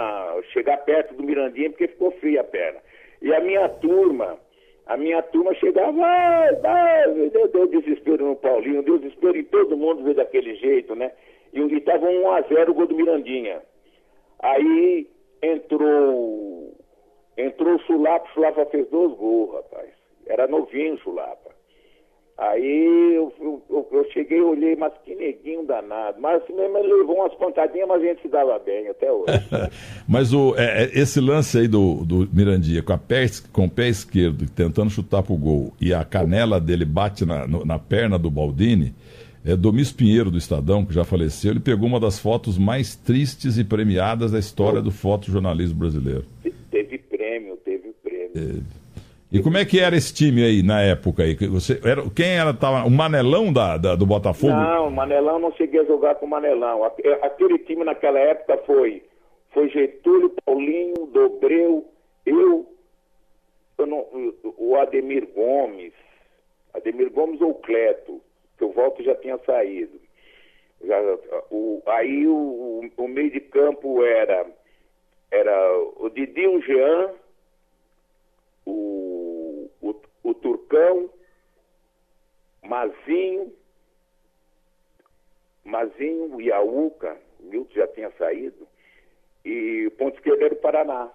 chegar 0.53 0.79
perto 0.79 1.15
do 1.15 1.23
Mirandinha, 1.23 1.71
porque 1.71 1.89
ficou 1.89 2.11
feia 2.13 2.41
a 2.41 2.45
perna. 2.45 2.81
E 3.23 3.33
a 3.35 3.41
minha 3.41 3.69
turma, 3.69 4.39
a 4.87 4.97
minha 4.97 5.23
turma 5.23 5.55
chegava, 5.55 5.93
vai, 5.93 6.55
vai, 6.57 7.15
deu, 7.31 7.67
desespero 7.67 8.25
no 8.25 8.37
Paulinho, 8.37 8.83
deu 8.83 8.99
desespero 8.99 9.37
em 9.37 9.45
todo 9.45 9.77
mundo 9.77 10.03
ver 10.03 10.15
daquele 10.15 10.55
jeito, 10.57 10.95
né? 10.95 11.13
E 11.53 11.61
estava 11.77 12.07
1 12.07 12.31
a 12.31 12.41
0 12.43 12.71
o 12.71 12.75
gol 12.75 12.87
do 12.87 12.95
Mirandinha. 12.95 13.61
Aí 14.41 15.07
entrou 15.43 16.75
entrou 17.37 17.75
o 17.75 17.81
Chulapa, 17.81 18.27
o 18.27 18.33
Chulapa 18.35 18.67
fez 18.67 18.89
dois 18.89 19.13
gols, 19.17 19.55
rapaz. 19.55 19.91
Era 20.27 20.47
novinho 20.47 20.95
o 20.95 20.99
Chulapa. 20.99 21.50
Aí 22.41 23.15
eu, 23.15 23.33
eu, 23.39 23.63
eu- 23.93 24.11
cheguei, 24.13 24.41
olhei, 24.41 24.75
mas 24.75 24.93
que 25.05 25.15
neguinho 25.15 25.65
danado. 25.67 26.19
Mas 26.21 26.43
assim 26.43 26.55
mesmo 26.55 26.79
ele 26.79 26.93
levou 26.95 27.17
umas 27.17 27.35
pontadinhas, 27.35 27.87
mas 27.87 28.03
a 28.03 28.05
gente 28.07 28.23
se 28.23 28.29
dava 28.29 28.59
bem 28.59 28.89
até 28.89 29.13
hoje. 29.13 29.27
Mas 30.09 30.33
o, 30.33 30.55
é, 30.57 30.85
é, 30.85 30.91
esse 30.99 31.21
lance 31.21 31.59
aí 31.59 31.69
do, 31.69 32.05
do 32.05 32.29
Mirandia 32.33 32.83
com, 32.83 32.93
a 32.95 32.99
pé, 32.99 33.27
com 33.53 33.67
o 33.67 33.71
pé 33.71 33.89
esquerdo, 33.89 34.49
tentando 34.51 34.91
chutar 34.91 35.23
pro 35.23 35.37
gol, 35.37 35.73
e 35.81 35.93
a 35.95 36.03
canela 36.05 36.59
dele 36.59 36.85
bate 36.85 37.25
na, 37.25 37.47
no- 37.47 37.65
na 37.65 37.79
perna 37.79 38.19
do 38.19 38.31
Baldini, 38.31 38.93
é 39.45 39.55
Domício 39.55 39.95
Pinheiro 39.95 40.31
do 40.31 40.39
Estadão, 40.39 40.85
que 40.85 40.93
já 40.95 41.05
faleceu, 41.05 41.51
ele 41.53 41.61
pegou 41.61 41.87
uma 41.87 42.01
das 42.01 42.19
fotos 42.19 42.59
mais 42.59 42.97
tristes 42.97 43.59
e 43.59 43.65
premiadas 43.65 44.33
da 44.33 44.39
história 44.39 44.81
do 44.83 44.91
fotojornalismo 44.91 45.79
brasileiro. 45.79 46.25
Te- 46.43 46.53
teve 46.71 46.99
prêmio, 46.99 47.57
teve 47.65 47.93
prêmio. 48.03 48.65
E 49.33 49.41
como 49.43 49.57
é 49.59 49.65
que 49.65 49.79
era 49.79 49.95
esse 49.97 50.13
time 50.13 50.43
aí 50.45 50.63
na 50.63 50.83
época 50.83 51.23
aí? 51.23 51.35
Você, 51.37 51.81
era, 51.85 52.03
quem 52.11 52.37
era? 52.37 52.53
Tava, 52.53 52.85
o 52.85 52.91
Manelão 52.91 53.53
da, 53.53 53.77
da- 53.77 53.95
do 53.95 54.05
Botafogo? 54.05 54.53
Não, 54.53 54.89
o 54.89 54.91
Manelão 54.91 55.39
não 55.39 55.53
cheguei 55.53 55.81
a 55.81 55.85
jogar 55.85 56.17
com 56.17 56.27
o 56.27 56.29
Manelão. 56.29 56.83
Aque- 56.85 57.07
Aquele 57.23 57.59
time 57.61 57.85
naquela 57.85 58.19
época 58.19 58.59
foi, 58.67 59.05
foi 59.53 59.69
Getúlio, 59.69 60.35
Paulinho, 60.45 61.07
Dobreu, 61.13 61.89
eu, 62.27 62.67
eu 63.79 63.87
não- 63.87 64.07
o 64.59 64.75
Ademir 64.77 65.29
Gomes, 65.33 65.93
Ademir 66.75 67.11
Gomes 67.13 67.41
ou 67.41 67.55
Cleto, 67.55 68.21
que 68.59 68.65
o 68.65 68.73
Walter 68.73 69.05
já 69.05 69.15
tinha 69.15 69.39
saído. 69.47 70.01
Já, 70.85 70.99
o, 71.53 71.81
aí 71.87 72.27
o, 72.27 72.91
o 72.97 73.09
meio 73.09 73.31
de 73.31 73.39
campo 73.41 74.03
era, 74.05 74.45
era 75.31 75.79
o 75.99 76.09
Didi, 76.11 76.47
o 76.49 76.61
Jean, 76.63 77.11
o, 78.67 79.10
o, 80.31 80.33
o 80.33 80.35
Turcão, 80.35 81.11
Mazinho, 82.63 83.53
Mazinho, 85.65 86.37
o 86.37 86.41
Iaúca, 86.41 87.17
o 87.41 87.51
Milton 87.51 87.75
já 87.75 87.87
tinha 87.89 88.11
saído, 88.19 88.67
e 89.45 89.87
o 89.87 89.91
ponto 89.93 90.17
esquerdo 90.17 90.43
era 90.43 90.55
o 90.55 90.59
Paraná. 90.59 91.09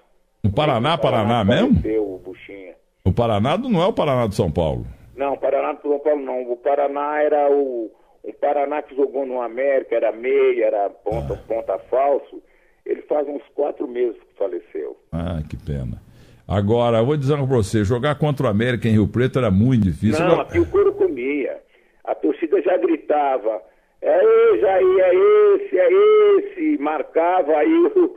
O 0.43 0.51
Paraná, 0.51 0.97
Paraná 0.97 1.43
mesmo? 1.43 1.78
apareceu, 1.78 2.13
o 2.13 2.19
Buchinha. 2.19 2.75
O 3.04 3.13
Paraná 3.13 3.58
não 3.58 3.82
é 3.82 3.88
o 3.88 3.93
Paraná 3.93 4.28
de 4.28 4.36
São 4.36 4.51
Paulo. 4.51 4.86
Não, 5.15 5.34
o 5.34 5.38
Paraná 5.38 5.73
do 5.73 5.82
São 5.82 5.99
Paulo 5.99 6.21
não. 6.21 6.51
O 6.51 6.58
Paraná 6.58 7.21
era 7.21 7.49
o. 7.51 7.91
Um 8.23 8.34
Paraná 8.34 8.82
que 8.82 8.95
jogou 8.95 9.23
no 9.23 9.39
América, 9.39 9.95
era 9.95 10.12
meia, 10.12 10.65
era 10.65 10.89
ponta, 10.89 11.36
ponta 11.47 11.78
falso. 11.78 12.41
Ele 12.84 13.04
faz 13.04 13.28
uns 13.28 13.43
quatro 13.54 13.88
meses 13.88 14.19
que 14.19 14.36
faleceu. 14.36 14.97
Ah, 15.12 15.41
que 15.47 15.56
pena. 15.58 16.01
Agora, 16.47 16.97
eu 16.99 17.05
vou 17.05 17.17
dizer 17.17 17.34
uma 17.34 17.47
pra 17.47 17.58
você, 17.58 17.84
jogar 17.84 18.15
contra 18.19 18.45
o 18.45 18.49
América 18.49 18.88
em 18.88 18.91
Rio 18.91 19.08
Preto 19.08 19.39
era 19.39 19.49
muito 19.49 19.84
difícil. 19.84 20.23
Não, 20.25 20.41
aqui 20.41 20.60
o 20.60 20.65
couro 20.69 20.93
comia. 20.93 21.58
A 22.03 22.13
torcida 22.13 22.62
já 22.62 22.77
gritava. 22.77 23.62
É 24.01 24.23
esse, 24.51 24.62
Jair, 24.62 24.99
é 24.99 25.15
esse, 25.55 25.79
é 25.79 25.89
esse. 26.38 26.77
Marcava, 26.81 27.53
aí 27.58 27.73
o, 27.95 28.15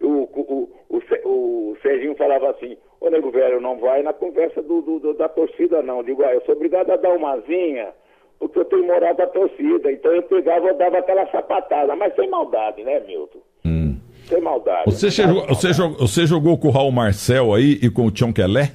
o, 0.00 0.08
o, 0.08 0.68
o, 0.88 1.00
Se- 1.02 1.20
o 1.26 1.76
Serginho 1.82 2.14
falava 2.16 2.48
assim, 2.50 2.78
ô 2.98 3.10
nego 3.10 3.30
velho, 3.30 3.60
não 3.60 3.78
vai 3.78 4.02
na 4.02 4.14
conversa 4.14 4.62
do, 4.62 4.80
da 5.14 5.28
torcida 5.28 5.82
não. 5.82 5.98
Eu 5.98 6.04
digo, 6.04 6.22
ah, 6.24 6.32
eu 6.32 6.40
sou 6.46 6.54
obrigado 6.54 6.90
a 6.90 6.96
dar 6.96 7.10
uma 7.12 7.38
zinha, 7.40 7.88
porque 8.38 8.58
eu 8.58 8.64
tenho 8.64 8.86
moral 8.86 9.14
da 9.14 9.26
torcida. 9.26 9.92
Então 9.92 10.10
eu 10.14 10.22
pegava 10.22 10.70
e 10.70 10.74
dava 10.78 10.98
aquela 10.98 11.26
sapatada, 11.30 11.94
mas 11.94 12.14
sem 12.14 12.30
maldade, 12.30 12.82
né, 12.82 13.00
Milton? 13.00 13.40
Sem 14.30 14.40
maldade. 14.40 14.84
Você, 14.86 15.10
chegou, 15.10 15.46
você, 15.46 15.72
jogou, 15.72 15.98
você 15.98 16.26
jogou 16.26 16.56
com 16.56 16.68
o 16.68 16.70
Raul 16.70 16.92
Marcel 16.92 17.52
aí 17.52 17.78
e 17.82 17.90
com 17.90 18.06
o 18.06 18.10
Tião 18.10 18.32
Kelé? 18.32 18.72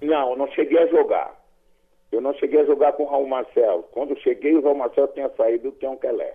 Não, 0.00 0.36
não 0.36 0.46
cheguei 0.52 0.78
a 0.78 0.86
jogar. 0.86 1.30
Eu 2.10 2.20
não 2.20 2.32
cheguei 2.34 2.60
a 2.60 2.64
jogar 2.64 2.92
com 2.92 3.02
o 3.02 3.10
Raul 3.10 3.28
Marcel. 3.28 3.88
Quando 3.92 4.18
cheguei, 4.20 4.54
o 4.54 4.62
Raul 4.62 4.78
Marcel 4.78 5.08
tinha 5.08 5.28
saído 5.36 5.70
do 5.70 5.76
Tião 5.76 5.96
Kelé. 5.96 6.34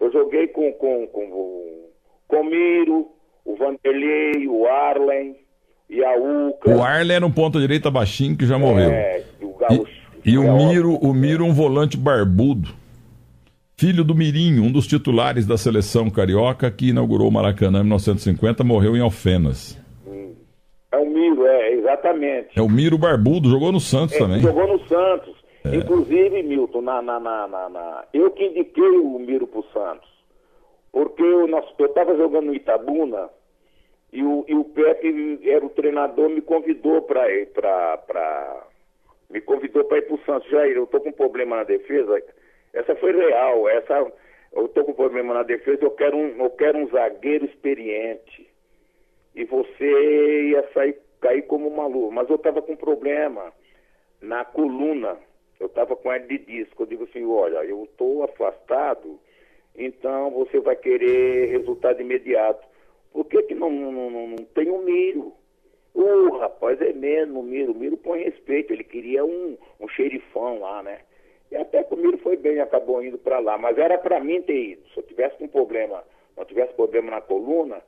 Eu 0.00 0.10
joguei 0.12 0.46
com, 0.48 0.72
com, 0.72 1.06
com 1.08 1.24
o 1.24 1.90
Comiro, 2.26 3.08
o 3.44 3.56
Vanderlei, 3.56 4.46
o 4.48 4.66
Arlen 4.66 5.36
e 5.90 6.04
a 6.04 6.14
Uca. 6.16 6.70
O 6.70 6.82
Arlen 6.82 7.16
era 7.16 7.26
um 7.26 7.30
ponta 7.30 7.58
direita 7.58 7.90
baixinho 7.90 8.36
que 8.36 8.46
já 8.46 8.58
morreu. 8.58 8.90
É, 8.90 9.24
o 9.42 9.54
Gaúcho. 9.54 10.08
E, 10.24 10.30
e 10.32 10.38
o 10.38 10.52
Miro, 10.54 10.94
o 10.94 11.12
Miro 11.12 11.44
um 11.44 11.52
volante 11.52 11.96
barbudo. 11.96 12.68
Filho 13.78 14.02
do 14.02 14.12
Mirinho, 14.12 14.64
um 14.64 14.72
dos 14.72 14.88
titulares 14.88 15.46
da 15.46 15.56
seleção 15.56 16.10
carioca 16.10 16.68
que 16.68 16.88
inaugurou 16.88 17.28
o 17.28 17.32
Maracanã 17.32 17.78
em 17.78 17.84
1950, 17.84 18.64
morreu 18.64 18.96
em 18.96 19.00
Alfenas. 19.00 19.78
É 20.90 20.96
o 20.96 21.06
Miro, 21.08 21.46
é, 21.46 21.72
exatamente. 21.74 22.58
É 22.58 22.60
o 22.62 22.68
Miro 22.68 22.98
Barbudo, 22.98 23.48
jogou 23.48 23.70
no 23.70 23.78
Santos 23.78 24.16
É, 24.16 24.18
também. 24.18 24.40
Jogou 24.40 24.66
no 24.66 24.80
Santos. 24.88 25.32
É. 25.64 25.76
Inclusive, 25.76 26.42
Milton, 26.42 26.82
na, 26.82 27.00
na, 27.00 27.20
na, 27.20 27.46
na- 27.46 28.04
eu 28.12 28.32
que 28.32 28.46
indiquei 28.46 28.82
o 28.98 29.16
Miro 29.20 29.46
pro 29.46 29.64
Santos. 29.72 30.08
Porque 30.90 31.22
eu 31.22 31.46
estava 31.86 32.16
jogando 32.16 32.46
no 32.46 32.54
Itabuna 32.54 33.28
e 34.12 34.24
o, 34.24 34.44
e 34.48 34.56
o 34.56 34.64
Pepe 34.64 35.38
era 35.48 35.64
o 35.64 35.68
treinador, 35.70 36.28
me 36.30 36.40
convidou 36.40 37.02
para 37.02 37.30
ir 37.32 37.46
pra, 37.52 37.96
pra- 37.98 38.66
me 39.30 39.40
convidou 39.40 39.84
para 39.84 39.98
ir 39.98 40.02
pro 40.02 40.18
Santos. 40.26 40.50
Jair, 40.50 40.74
eu 40.76 40.86
tô 40.88 40.98
com 40.98 41.12
problema 41.12 41.56
na 41.58 41.62
defesa. 41.64 42.20
Essa 42.72 42.94
foi 42.96 43.12
real. 43.12 43.68
Essa, 43.68 44.12
eu 44.52 44.68
tô 44.68 44.84
com 44.84 44.92
problema 44.92 45.34
na 45.34 45.42
defesa, 45.42 45.84
eu 45.84 45.90
quero 45.90 46.16
um, 46.16 46.42
eu 46.42 46.50
quero 46.50 46.78
um 46.78 46.88
zagueiro 46.88 47.44
experiente 47.44 48.48
e 49.34 49.44
você 49.44 50.48
ia 50.50 50.68
sair, 50.72 50.98
cair 51.20 51.42
como 51.42 51.70
maluco. 51.70 52.12
Mas 52.12 52.28
eu 52.28 52.36
estava 52.36 52.60
com 52.62 52.76
problema 52.76 53.52
na 54.20 54.44
coluna, 54.44 55.16
eu 55.60 55.66
estava 55.66 55.94
com 55.96 56.12
hernia 56.12 56.38
de 56.38 56.44
disco. 56.44 56.82
Eu 56.82 56.86
digo 56.86 57.04
assim, 57.04 57.24
olha, 57.24 57.64
eu 57.64 57.84
estou 57.84 58.24
afastado, 58.24 59.18
então 59.76 60.30
você 60.30 60.60
vai 60.60 60.76
querer 60.76 61.50
resultado 61.50 62.00
imediato. 62.00 62.66
Por 63.12 63.24
que, 63.24 63.42
que 63.42 63.54
não, 63.54 63.70
não, 63.70 64.10
não, 64.10 64.26
não 64.28 64.36
tem 64.36 64.70
o 64.70 64.82
Miro? 64.82 65.32
O 65.94 66.36
rapaz 66.36 66.80
é 66.80 66.92
mesmo, 66.92 67.40
o 67.40 67.42
Miro. 67.42 67.72
O 67.72 67.74
Miro 67.74 67.96
põe 67.96 68.22
respeito, 68.22 68.72
ele 68.72 68.84
queria 68.84 69.24
um, 69.24 69.56
um 69.80 69.88
xerifão 69.88 70.60
lá, 70.60 70.82
né? 70.82 71.00
Até 71.60 71.82
que 71.82 71.94
o 71.94 71.96
Miro 71.96 72.18
foi 72.18 72.36
bem, 72.36 72.60
acabou 72.60 73.02
indo 73.02 73.18
para 73.18 73.38
lá. 73.38 73.58
Mas 73.58 73.76
era 73.78 73.98
para 73.98 74.20
mim 74.20 74.40
ter 74.42 74.72
ido. 74.72 74.82
Se 74.92 75.00
eu 75.00 75.02
tivesse 75.04 75.36
com 75.38 75.48
problema, 75.48 76.02
não 76.36 76.44
tivesse 76.44 76.72
problema 76.74 77.10
na 77.10 77.20
coluna, 77.20 77.78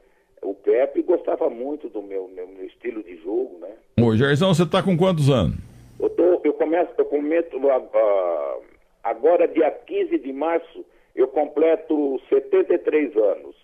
o 0.43 0.55
Pepe 0.55 1.03
gostava 1.03 1.49
muito 1.51 1.89
do 1.89 2.03
meu, 2.03 2.29
meu, 2.29 2.47
meu 2.49 2.67
estilo 2.67 3.03
de 3.03 3.17
jogo, 3.19 3.59
né? 3.61 3.71
Ô, 4.03 4.17
Jairzão, 4.17 4.55
você 4.55 4.67
tá 4.67 4.83
com 4.83 4.97
quantos 4.97 5.29
anos? 5.29 5.57
Eu, 6.01 6.09
tô, 6.11 6.41
eu 6.45 6.53
começo, 6.55 6.91
eu 6.97 7.05
cometo 7.05 7.59
ah, 7.71 8.57
agora 9.05 9.47
dia 9.47 9.71
15 9.71 10.19
de 10.19 10.33
março, 10.33 10.85
eu 11.15 11.29
completo 11.29 12.21
73 12.31 13.15
anos. 13.17 13.55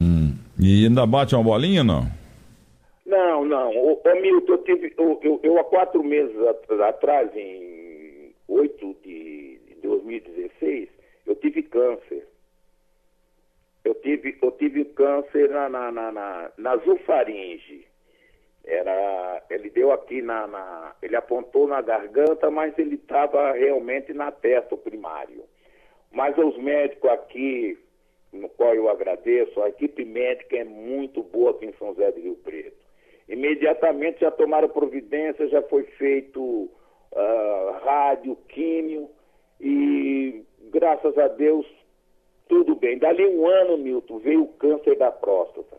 Hum. 0.00 0.34
E 0.58 0.86
ainda 0.86 1.06
bate 1.06 1.34
uma 1.34 1.44
bolinha, 1.44 1.84
não? 1.84 2.06
Não, 3.04 3.44
não. 3.44 3.70
Ô, 3.76 3.92
ô 4.02 4.20
Milton, 4.20 4.52
eu, 4.52 4.58
tive, 4.64 4.92
eu, 4.98 5.20
eu, 5.22 5.40
eu 5.42 5.58
há 5.58 5.64
quatro 5.64 6.02
meses 6.02 6.34
at- 6.46 6.80
atrás, 6.80 7.30
em 7.36 8.32
8 8.48 8.96
de, 9.04 9.06
de 9.06 9.35
2016, 10.06 10.88
eu 11.26 11.34
tive 11.36 11.62
câncer. 11.64 12.26
Eu 13.84 13.94
tive, 13.96 14.36
eu 14.42 14.50
tive 14.52 14.84
câncer 14.84 15.48
na, 15.50 15.68
na, 15.68 15.92
na, 15.92 16.12
na, 16.12 16.50
na 16.56 16.76
zufaringe. 16.78 17.86
Era, 18.64 19.42
ele 19.48 19.70
deu 19.70 19.92
aqui 19.92 20.20
na, 20.22 20.46
na- 20.46 20.94
Ele 21.00 21.14
apontou 21.14 21.68
na 21.68 21.80
garganta, 21.80 22.50
mas 22.50 22.76
ele 22.78 22.96
estava 22.96 23.52
realmente 23.52 24.12
na 24.12 24.32
testa, 24.32 24.76
primário. 24.76 25.44
Mas 26.10 26.36
os 26.36 26.56
médicos 26.58 27.08
aqui, 27.10 27.78
no 28.32 28.48
qual 28.48 28.74
eu 28.74 28.88
agradeço, 28.88 29.62
a 29.62 29.68
equipe 29.68 30.04
médica 30.04 30.56
é 30.56 30.64
muito 30.64 31.22
boa 31.22 31.52
aqui 31.52 31.66
em 31.66 31.72
São 31.74 31.88
José 31.94 32.10
do 32.10 32.20
Rio 32.20 32.34
Preto. 32.36 32.84
Imediatamente 33.28 34.20
já 34.20 34.30
tomaram 34.32 34.68
providência, 34.68 35.46
já 35.48 35.62
foi 35.62 35.84
feito 35.84 36.68
ah, 37.14 37.80
rádio, 37.84 38.36
químio 38.48 39.08
e 39.60 40.42
graças 40.70 41.16
a 41.18 41.28
Deus 41.28 41.66
tudo 42.48 42.76
bem. 42.76 42.98
Dali 42.98 43.26
um 43.26 43.46
ano, 43.46 43.76
Milton, 43.76 44.18
veio 44.18 44.42
o 44.42 44.52
câncer 44.54 44.96
da 44.96 45.10
próstata. 45.10 45.76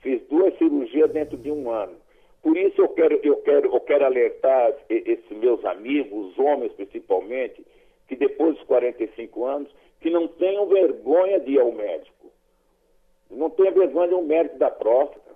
Fiz 0.00 0.20
duas 0.28 0.56
cirurgias 0.58 1.10
dentro 1.12 1.36
de 1.36 1.50
um 1.50 1.70
ano. 1.70 1.96
Por 2.42 2.56
isso 2.56 2.80
eu 2.80 2.88
quero, 2.90 3.20
eu 3.22 3.36
quero, 3.42 3.74
eu 3.74 3.80
quero 3.80 4.04
alertar 4.04 4.72
esses 4.88 5.30
meus 5.36 5.64
amigos, 5.64 6.30
os 6.30 6.38
homens 6.38 6.72
principalmente, 6.72 7.64
que 8.06 8.16
depois 8.16 8.56
dos 8.56 8.64
45 8.64 9.44
anos, 9.44 9.68
que 10.00 10.10
não 10.10 10.28
tenham 10.28 10.66
vergonha 10.66 11.40
de 11.40 11.52
ir 11.52 11.60
ao 11.60 11.72
médico. 11.72 12.30
Não 13.30 13.50
tenha 13.50 13.70
vergonha 13.72 14.08
de 14.08 14.14
ir 14.14 14.16
ao 14.16 14.22
médico 14.22 14.58
da 14.58 14.70
próstata. 14.70 15.28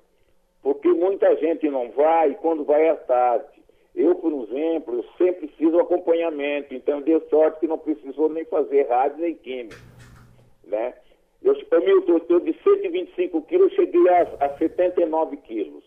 Porque 0.62 0.88
muita 0.88 1.35
gente 1.37 1.68
não 1.68 1.90
vai 1.90 2.31
e 2.31 2.35
quando 2.37 2.64
vai 2.64 2.87
é 2.87 2.94
tarde. 2.94 3.62
Eu, 3.94 4.14
por 4.14 4.33
exemplo, 4.33 4.94
eu 4.96 5.05
sempre 5.18 5.48
fiz 5.48 5.72
o 5.72 5.81
acompanhamento, 5.81 6.74
então 6.74 7.02
deu 7.02 7.20
sorte 7.28 7.61
que 7.61 7.66
não 7.66 7.78
precisou 7.78 8.28
nem 8.28 8.44
fazer 8.46 8.88
rádio 8.88 9.18
nem 9.18 9.35
química. 9.35 9.76
Né? 10.64 10.94
Eu, 11.42 11.55
eu, 11.55 11.81
Milton, 11.85 12.20
eu 12.28 12.40
de 12.40 12.57
125 12.62 13.42
quilos 13.42 13.72
eu 13.72 13.76
cheguei 13.76 14.09
a, 14.09 14.22
a 14.40 14.57
79 14.57 15.37
quilos. 15.38 15.85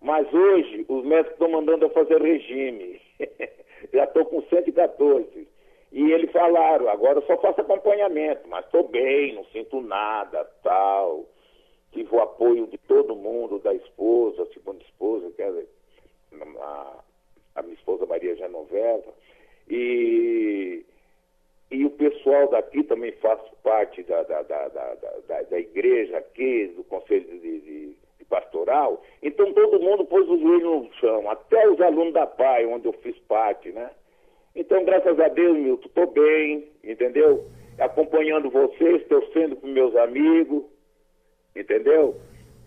Mas 0.00 0.32
hoje 0.32 0.84
os 0.88 1.04
médicos 1.04 1.32
estão 1.32 1.50
mandando 1.50 1.84
eu 1.84 1.90
fazer 1.90 2.22
regime. 2.22 3.00
Já 3.92 4.04
estou 4.04 4.24
com 4.26 4.42
114. 4.42 5.48
E 5.92 6.12
eles 6.12 6.30
falaram, 6.30 6.88
agora 6.88 7.18
eu 7.18 7.26
só 7.26 7.36
faço 7.38 7.60
acompanhamento, 7.60 8.48
mas 8.48 8.64
estou 8.64 8.86
bem, 8.88 9.34
não 9.34 9.44
sinto 9.46 9.80
nada, 9.80 10.44
tal. 10.62 11.26
Tive 11.92 12.14
o 12.14 12.20
apoio 12.20 12.68
de 12.68 12.78
todo 12.78 13.16
mundo, 13.16 13.58
da 13.58 13.74
esposa, 13.74 14.46
segunda 14.54 14.82
esposa, 14.84 15.30
que 15.32 15.42
era 15.42 15.64
a, 16.60 16.98
a 17.54 17.62
minha 17.62 17.74
esposa 17.74 18.06
Maria 18.06 18.34
Genoveva. 18.36 19.12
E, 19.68 20.84
e 21.70 21.84
o 21.84 21.90
pessoal 21.90 22.48
daqui 22.48 22.82
também 22.82 23.12
faz 23.12 23.40
parte 23.62 24.02
da, 24.02 24.22
da, 24.24 24.42
da, 24.42 24.68
da, 24.68 25.42
da, 25.42 25.58
igreja 25.58 26.18
aqui, 26.18 26.72
do 26.76 26.82
Conselho 26.84 27.24
de, 27.24 27.60
de, 27.60 27.94
de 28.18 28.24
Pastoral. 28.28 29.02
Então 29.22 29.52
todo 29.52 29.80
mundo 29.80 30.04
pôs 30.04 30.28
o 30.28 30.38
joelho 30.38 30.80
no 30.82 30.92
chão, 30.94 31.30
até 31.30 31.68
os 31.68 31.80
alunos 31.80 32.14
da 32.14 32.26
PAI, 32.26 32.66
onde 32.66 32.86
eu 32.86 32.92
fiz 32.94 33.16
parte, 33.20 33.70
né? 33.70 33.90
Então, 34.54 34.84
graças 34.84 35.18
a 35.20 35.28
Deus, 35.28 35.56
Milton, 35.56 35.86
estou 35.86 36.06
bem, 36.08 36.68
entendeu? 36.82 37.46
Acompanhando 37.78 38.50
vocês, 38.50 39.06
torcendo 39.06 39.56
para 39.56 39.70
meus 39.70 39.94
amigos, 39.94 40.64
entendeu? 41.54 42.16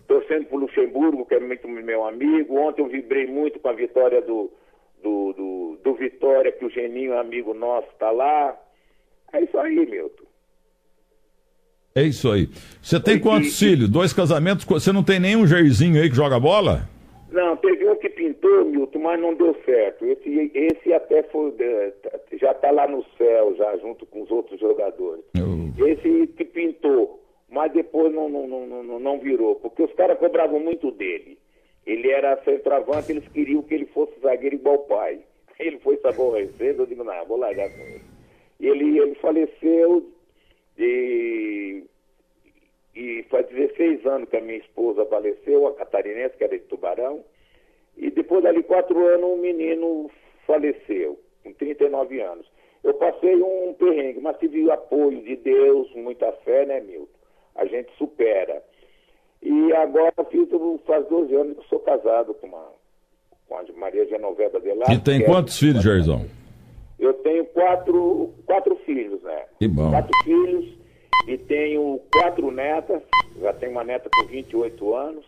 Torcendo 0.08 0.46
para 0.46 0.56
o 0.56 0.60
Luxemburgo, 0.60 1.26
que 1.26 1.34
é 1.34 1.40
muito 1.40 1.68
meu 1.68 2.04
amigo. 2.04 2.56
Ontem 2.56 2.82
eu 2.82 2.88
vibrei 2.88 3.26
muito 3.26 3.60
com 3.60 3.68
a 3.68 3.74
vitória 3.74 4.22
do, 4.22 4.50
do, 5.04 5.32
do, 5.34 5.78
do 5.84 5.94
Vitória, 5.94 6.50
que 6.50 6.64
o 6.64 6.70
Geninho, 6.70 7.16
amigo 7.18 7.52
nosso, 7.54 7.86
está 7.92 8.10
lá. 8.10 8.58
É 9.32 9.40
isso 9.44 9.56
aí, 9.58 9.76
Milton. 9.86 10.24
É 11.94 12.02
isso 12.02 12.30
aí. 12.32 12.48
Você 12.82 12.98
tem 13.00 13.16
E- 13.16 13.20
quantos 13.20 13.60
e- 13.62 13.64
filhos? 13.66 13.88
Dois 13.88 14.12
casamentos? 14.12 14.64
Você 14.64 14.90
não 14.92 15.04
tem 15.04 15.20
nenhum 15.20 15.46
Jairzinho 15.46 16.02
aí 16.02 16.08
que 16.10 16.16
joga 16.16 16.40
bola? 16.40 16.88
Não, 17.30 17.56
teve 17.56 17.88
um 17.88 17.96
que 17.96 18.08
pintou, 18.08 18.64
Milton, 18.64 18.98
mas 19.00 19.20
não 19.20 19.34
deu 19.34 19.56
certo. 19.64 20.04
Esse, 20.06 20.50
esse 20.54 20.92
até 20.92 21.22
foi, 21.24 21.52
eh, 21.58 21.92
já 22.40 22.52
está 22.52 22.70
lá 22.70 22.86
no 22.88 23.04
céu, 23.18 23.54
já 23.56 23.76
junto 23.78 24.06
com 24.06 24.22
os 24.22 24.30
outros 24.30 24.58
jogadores. 24.60 25.24
Eu- 25.34 25.86
Esse 25.86 26.28
que 26.28 26.44
pintou, 26.44 27.20
mas 27.50 27.72
depois 27.72 28.12
não, 28.14 28.28
não, 28.28 28.46
não, 28.46 28.66
não, 28.84 29.00
não 29.00 29.18
virou, 29.18 29.56
porque 29.56 29.82
os 29.82 29.92
caras 29.94 30.18
cobravam 30.18 30.60
muito 30.60 30.90
dele. 30.92 31.36
Ele 31.86 32.10
era 32.10 32.42
centroavante, 32.44 33.12
eles 33.12 33.28
queriam 33.28 33.62
que 33.62 33.74
ele 33.74 33.86
fosse 33.86 34.18
zagueiro 34.20 34.56
igual 34.56 34.76
o 34.76 34.86
pai. 34.86 35.20
Ele 35.58 35.78
foi 35.78 35.96
se 35.98 36.06
aborrecendo, 36.06 36.82
eu 36.82 36.86
digo, 36.86 37.04
não, 37.04 37.26
vou 37.26 37.38
largar 37.38 37.70
com 37.70 37.80
ele. 37.80 38.00
E 38.58 38.66
ele, 38.66 38.98
ele 38.98 39.14
faleceu 39.14 40.04
e, 40.76 41.84
faz 43.30 43.46
16 43.48 44.06
anos 44.06 44.28
que 44.28 44.36
a 44.36 44.40
minha 44.40 44.58
esposa 44.58 45.04
faleceu, 45.06 45.66
a 45.66 45.74
catarinense, 45.74 46.36
que 46.36 46.44
era 46.44 46.58
de 46.58 46.64
Tubarão. 46.64 47.24
E 47.96 48.10
depois 48.10 48.42
dali 48.42 48.62
quatro 48.62 48.98
anos 49.06 49.30
o 49.30 49.36
menino 49.36 50.10
faleceu, 50.46 51.18
com 51.42 51.52
39 51.52 52.20
anos. 52.20 52.46
Eu 52.82 52.94
passei 52.94 53.34
um 53.36 53.74
perrengue, 53.74 54.20
mas 54.20 54.38
tive 54.38 54.62
o 54.64 54.72
apoio 54.72 55.22
de 55.22 55.36
Deus, 55.36 55.92
muita 55.94 56.30
fé, 56.44 56.66
né, 56.66 56.80
Milton? 56.80 57.08
A 57.54 57.64
gente 57.66 57.90
supera. 57.96 58.62
E 59.44 59.72
agora 59.74 60.12
fiz, 60.30 60.48
faz 60.86 61.06
12 61.08 61.34
anos 61.34 61.58
que 61.58 61.68
sou 61.68 61.78
casado 61.80 62.32
com, 62.32 62.46
uma, 62.46 62.66
com 63.46 63.56
a 63.56 63.62
Maria 63.76 64.06
Genoveva 64.06 64.58
de 64.58 64.72
lá. 64.72 64.86
E 64.90 64.98
tem 64.98 65.22
quantos 65.22 65.58
filhos, 65.58 65.84
Jairzão? 65.84 66.24
Eu 66.98 67.12
tenho 67.12 67.44
quatro, 67.46 68.32
quatro 68.46 68.74
filhos, 68.86 69.22
né? 69.22 69.44
Que 69.58 69.68
bom. 69.68 69.90
Quatro 69.90 70.16
filhos 70.24 70.78
e 71.28 71.36
tenho 71.36 72.00
quatro 72.10 72.50
netas. 72.50 73.02
Já 73.38 73.52
tenho 73.52 73.72
uma 73.72 73.84
neta 73.84 74.08
com 74.08 74.26
28 74.26 74.94
anos. 74.94 75.24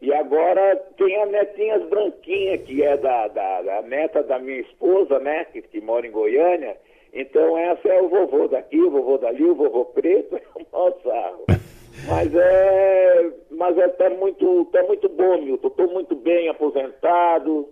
E 0.00 0.12
agora 0.12 0.76
tem 0.96 1.22
a 1.22 1.26
netinha 1.26 1.78
branquinha, 1.80 2.56
que 2.58 2.82
é 2.82 2.96
da, 2.96 3.28
da, 3.28 3.62
da 3.62 3.82
neta 3.82 4.22
da 4.22 4.38
minha 4.38 4.60
esposa, 4.60 5.18
né? 5.18 5.44
Que, 5.46 5.60
que, 5.60 5.80
mora 5.82 6.06
em 6.06 6.10
Goiânia. 6.10 6.76
Então 7.12 7.58
essa 7.58 7.88
é 7.88 8.00
o 8.00 8.08
vovô 8.08 8.48
daqui, 8.48 8.80
o 8.80 8.90
vovô 8.90 9.18
dali, 9.18 9.44
o 9.44 9.54
vovô 9.54 9.84
preto, 9.84 10.40
nossa. 10.72 11.60
Mas 12.06 12.34
é. 12.34 13.30
Mas 13.50 13.78
é 13.78 13.88
tá 13.88 14.10
muito, 14.10 14.64
tá 14.66 14.82
muito 14.84 15.08
bom, 15.08 15.40
Milton. 15.40 15.68
Estou 15.68 15.88
muito 15.88 16.14
bem 16.16 16.48
aposentado, 16.48 17.68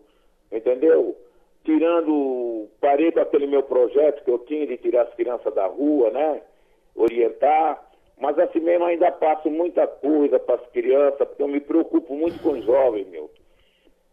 entendeu? 0.51 1.17
Tirando. 1.65 2.69
Parei 2.81 3.13
com 3.13 3.21
aquele 3.21 3.47
meu 3.47 3.63
projeto 3.63 4.25
que 4.25 4.31
eu 4.31 4.39
tinha 4.41 4.67
de 4.67 4.77
tirar 4.77 5.03
as 5.03 5.15
crianças 5.15 5.55
da 5.55 5.67
rua, 5.67 6.11
né? 6.11 6.41
Orientar. 6.95 7.83
Mas 8.21 8.39
assim 8.39 8.61
mesmo 8.61 8.85
ainda 8.85 9.11
passo 9.11 9.51
muita 9.51 9.87
coisa 9.87 10.39
para 10.39 10.55
as 10.55 10.67
crianças, 10.71 11.27
porque 11.27 11.43
eu 11.43 11.49
me 11.49 11.61
preocupo 11.61 12.15
muito 12.15 12.41
com 12.41 12.51
os 12.51 12.65
jovens, 12.65 13.09
meu. 13.09 13.29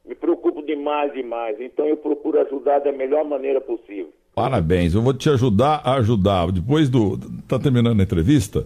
Me 0.03 0.15
preocupo 0.15 0.63
demais, 0.63 1.13
demais. 1.13 1.61
Então 1.61 1.85
eu 1.85 1.97
procuro 1.97 2.39
ajudar 2.41 2.79
da 2.79 2.91
melhor 2.91 3.23
maneira 3.23 3.61
possível. 3.61 4.09
Parabéns, 4.33 4.95
eu 4.95 5.01
vou 5.01 5.13
te 5.13 5.29
ajudar 5.29 5.81
a 5.83 5.95
ajudar. 5.95 6.51
Depois 6.51 6.89
do. 6.89 7.19
Tá 7.47 7.59
terminando 7.59 7.99
a 7.99 8.03
entrevista. 8.03 8.65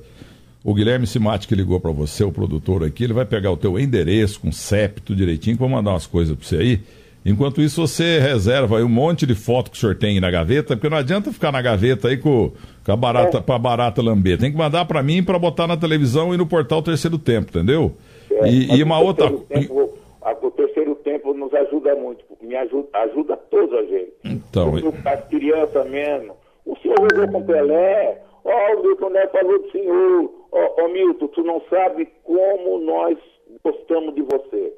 O 0.64 0.74
Guilherme 0.74 1.06
Simati 1.06 1.48
que 1.48 1.56
ligou 1.56 1.80
para 1.80 1.92
você, 1.92 2.24
o 2.24 2.32
produtor 2.32 2.84
aqui, 2.84 3.04
ele 3.04 3.14
vai 3.14 3.26
pegar 3.26 3.52
o 3.52 3.58
teu 3.58 3.78
endereço 3.78 4.40
com 4.40 4.52
CEP, 4.52 5.02
tudo 5.02 5.18
direitinho, 5.18 5.58
que 5.58 5.60
vou 5.60 5.70
mandar 5.70 5.92
umas 5.92 6.08
coisas 6.08 6.36
para 6.36 6.46
você 6.46 6.56
aí. 6.56 6.80
Enquanto 7.26 7.62
isso, 7.62 7.86
você 7.86 8.20
reserva 8.20 8.78
aí 8.78 8.84
um 8.84 8.90
monte 8.90 9.26
de 9.26 9.34
foto 9.34 9.72
que 9.72 9.78
o 9.78 9.80
senhor 9.80 9.96
tem 9.96 10.20
na 10.20 10.30
gaveta, 10.30 10.76
porque 10.76 10.90
não 10.90 10.98
adianta 10.98 11.32
ficar 11.32 11.52
na 11.52 11.62
gaveta 11.62 12.10
aí 12.10 12.18
com, 12.18 12.52
com 12.86 12.92
a 12.92 12.96
barata, 12.96 13.38
é. 13.38 13.42
para 13.42 13.60
barata 13.60 14.02
lamber. 14.02 14.38
Tem 14.38 14.52
que 14.52 14.58
mandar 14.58 14.86
para 14.86 15.02
mim 15.02 15.24
para 15.24 15.40
botar 15.40 15.68
na 15.68 15.78
televisão 15.78 16.34
e 16.34 16.38
no 16.38 16.46
portal 16.46 16.82
Terceiro 16.82 17.18
Tempo, 17.18 17.50
entendeu? 17.50 17.94
É, 18.30 18.50
e, 18.50 18.78
e 18.78 18.84
uma 18.84 19.00
outra. 19.00 19.32
Tempo, 19.32 19.94
o 20.42 20.52
terceiro 20.52 20.96
tempo 20.96 21.34
nos 21.34 21.54
ajuda 21.54 21.96
muito, 21.96 22.24
me 22.42 22.56
ajuda, 22.56 22.88
ajuda 22.94 23.38
toda 23.38 23.78
a 23.78 23.86
gente. 23.86 24.14
Então. 24.24 24.74
As 25.06 25.28
crianças 25.28 25.90
mesmo. 25.90 26.36
O 26.66 26.78
senhor 26.78 26.98
jogou 27.14 27.28
com 27.32 27.46
Pelé, 27.46 28.22
ó, 28.44 28.76
o 28.76 28.84
Milton 28.84 29.10
Neto 29.10 29.32
falou 29.32 29.60
do 29.60 29.72
senhor, 29.72 30.32
ó, 30.52 30.76
oh, 30.78 30.88
Milton, 30.90 31.28
tu 31.28 31.44
não 31.44 31.62
sabe 31.70 32.08
como 32.24 32.80
nós 32.80 33.18
gostamos 33.64 34.14
de 34.16 34.22
você 34.22 34.74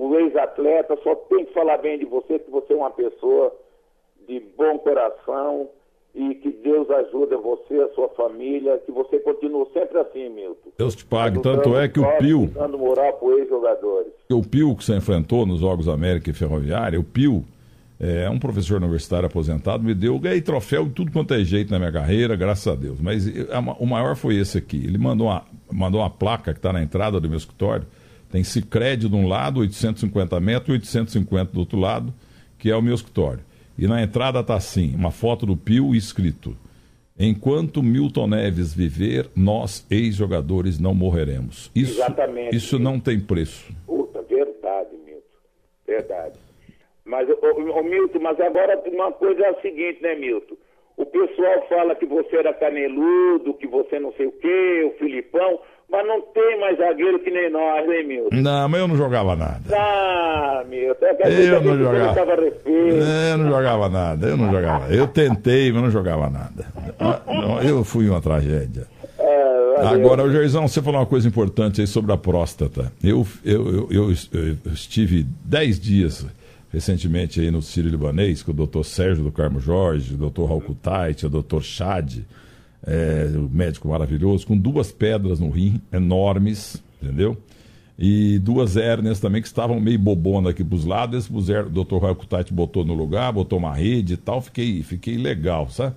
o 0.00 0.18
ex-atleta 0.18 0.98
só 1.02 1.14
tem 1.14 1.44
que 1.44 1.52
falar 1.52 1.76
bem 1.78 1.98
de 1.98 2.06
você, 2.06 2.38
que 2.38 2.50
você 2.50 2.72
é 2.72 2.76
uma 2.76 2.90
pessoa 2.90 3.54
de 4.26 4.40
bom 4.56 4.78
coração 4.78 5.68
e 6.14 6.34
que 6.36 6.50
Deus 6.50 6.90
ajude 6.90 7.36
você, 7.36 7.74
a 7.82 7.88
sua 7.90 8.08
família, 8.10 8.78
que 8.78 8.90
você 8.90 9.18
continue 9.18 9.66
sempre 9.72 9.98
assim, 9.98 10.28
Milton. 10.30 10.70
Deus 10.76 10.96
te 10.96 11.04
pague, 11.04 11.40
tanto 11.40 11.76
é 11.76 11.88
que 11.88 12.00
o 12.00 12.16
Pio... 12.18 12.46
Dando 12.48 12.78
moral 12.78 13.12
para 13.12 13.28
ex-jogadores. 13.38 14.12
O 14.30 14.42
Pio 14.42 14.74
que 14.74 14.84
você 14.84 14.96
enfrentou 14.96 15.44
nos 15.44 15.60
Jogos 15.60 15.86
América 15.86 16.30
e 16.30 16.34
Ferroviária, 16.34 16.98
o 16.98 17.04
Pio 17.04 17.44
é 18.00 18.30
um 18.30 18.38
professor 18.38 18.78
universitário 18.82 19.26
aposentado, 19.26 19.84
me 19.84 19.94
deu, 19.94 20.18
ganhei 20.18 20.40
troféu 20.40 20.86
de 20.86 20.92
tudo 20.92 21.12
quanto 21.12 21.34
é 21.34 21.44
jeito 21.44 21.70
na 21.70 21.78
minha 21.78 21.92
carreira, 21.92 22.34
graças 22.34 22.66
a 22.66 22.74
Deus. 22.74 22.98
Mas 22.98 23.26
o 23.78 23.84
maior 23.84 24.16
foi 24.16 24.36
esse 24.36 24.56
aqui. 24.56 24.78
Ele 24.78 24.96
mandou 24.96 25.26
uma, 25.26 25.44
mandou 25.70 26.00
uma 26.00 26.08
placa 26.08 26.54
que 26.54 26.58
está 26.58 26.72
na 26.72 26.82
entrada 26.82 27.20
do 27.20 27.28
meu 27.28 27.36
escritório, 27.36 27.86
tem 28.30 28.42
Cicred 28.42 29.06
de 29.06 29.14
um 29.14 29.28
lado, 29.28 29.60
850 29.60 30.40
metros, 30.40 30.70
850 30.70 31.52
do 31.52 31.60
outro 31.60 31.78
lado, 31.78 32.14
que 32.58 32.70
é 32.70 32.76
o 32.76 32.80
meu 32.80 32.94
escritório. 32.94 33.40
E 33.76 33.86
na 33.86 34.02
entrada 34.02 34.40
está 34.40 34.54
assim, 34.54 34.94
uma 34.94 35.10
foto 35.10 35.44
do 35.44 35.54
Pio 35.54 35.94
escrito: 35.94 36.56
Enquanto 37.18 37.82
Milton 37.82 38.28
Neves 38.28 38.72
viver, 38.72 39.28
nós, 39.36 39.84
ex-jogadores, 39.90 40.78
não 40.78 40.94
morreremos. 40.94 41.70
Isso, 41.74 41.92
Exatamente. 41.92 42.56
Isso 42.56 42.78
não 42.78 42.98
tem 42.98 43.20
preço. 43.20 43.70
Puta, 43.86 44.22
verdade, 44.22 44.90
Milton. 45.04 45.22
Verdade. 45.86 46.49
Mas, 47.10 47.28
ô, 47.28 47.78
ô, 47.78 47.82
Milton, 47.82 48.20
mas 48.20 48.40
agora 48.40 48.80
uma 48.86 49.10
coisa 49.10 49.42
é 49.42 49.48
a 49.48 49.60
seguinte, 49.60 50.00
né, 50.00 50.14
Milton? 50.14 50.54
O 50.96 51.04
pessoal 51.04 51.66
fala 51.68 51.94
que 51.96 52.06
você 52.06 52.36
era 52.36 52.54
caneludo, 52.54 53.54
que 53.54 53.66
você 53.66 53.98
não 53.98 54.12
sei 54.12 54.26
o 54.26 54.32
quê, 54.32 54.92
o 54.94 54.98
Filipão. 54.98 55.58
Mas 55.90 56.06
não 56.06 56.20
tem 56.20 56.60
mais 56.60 56.78
zagueiro 56.78 57.18
que 57.18 57.32
nem 57.32 57.50
nós, 57.50 57.88
hein, 57.90 58.06
Milton? 58.06 58.36
Não, 58.36 58.68
mas 58.68 58.80
eu 58.80 58.86
não 58.86 58.96
jogava 58.96 59.34
nada. 59.34 59.60
Ah, 59.72 60.62
Milton. 60.68 61.04
É 61.04 61.16
eu 61.48 61.60
não 61.60 61.78
jogava. 61.78 62.32
Eu 62.64 63.38
não 63.38 63.48
jogava 63.50 63.88
nada, 63.88 64.26
eu 64.28 64.36
não 64.36 64.52
jogava. 64.52 64.94
Eu 64.94 65.08
tentei, 65.08 65.72
mas 65.72 65.82
não 65.82 65.90
jogava 65.90 66.30
nada. 66.30 66.66
Eu 67.66 67.82
fui 67.82 68.08
uma 68.08 68.20
tragédia. 68.20 68.86
É, 69.18 69.94
Agora, 69.94 70.22
o 70.22 70.30
Gerzão, 70.30 70.68
você 70.68 70.80
falou 70.80 71.00
uma 71.00 71.06
coisa 71.06 71.26
importante 71.26 71.80
aí 71.80 71.88
sobre 71.88 72.12
a 72.12 72.16
próstata. 72.16 72.92
Eu, 73.02 73.26
eu, 73.44 73.66
eu, 73.66 73.88
eu, 73.90 74.14
eu 74.64 74.72
estive 74.72 75.26
dez 75.44 75.80
dias 75.80 76.24
recentemente 76.72 77.40
aí 77.40 77.50
no 77.50 77.60
Sírio 77.60 77.90
Libanês 77.90 78.42
com 78.42 78.52
o 78.52 78.54
doutor 78.54 78.84
Sérgio 78.84 79.24
do 79.24 79.32
Carmo 79.32 79.60
Jorge, 79.60 80.14
o 80.14 80.16
doutor 80.16 80.46
Raul 80.46 80.60
Kutaiti, 80.60 81.26
o 81.26 81.30
doutor 81.30 81.62
Chad 81.62 82.18
é, 82.86 83.28
médico 83.50 83.88
maravilhoso, 83.88 84.46
com 84.46 84.56
duas 84.56 84.90
pedras 84.92 85.40
no 85.40 85.50
rim, 85.50 85.80
enormes, 85.92 86.82
entendeu? 87.02 87.36
E 87.98 88.38
duas 88.38 88.76
hérnias 88.78 89.20
também 89.20 89.42
que 89.42 89.48
estavam 89.48 89.78
meio 89.78 89.98
bobona 89.98 90.50
aqui 90.50 90.64
pros 90.64 90.86
lados. 90.86 91.28
O 91.28 91.40
Dr. 91.42 91.96
Roy 91.96 92.14
Kutati 92.14 92.54
botou 92.54 92.82
no 92.82 92.94
lugar, 92.94 93.30
botou 93.30 93.58
uma 93.58 93.74
rede 93.74 94.14
e 94.14 94.16
tal. 94.16 94.40
Fiquei, 94.40 94.82
fiquei 94.82 95.18
legal, 95.18 95.68
sabe? 95.68 95.96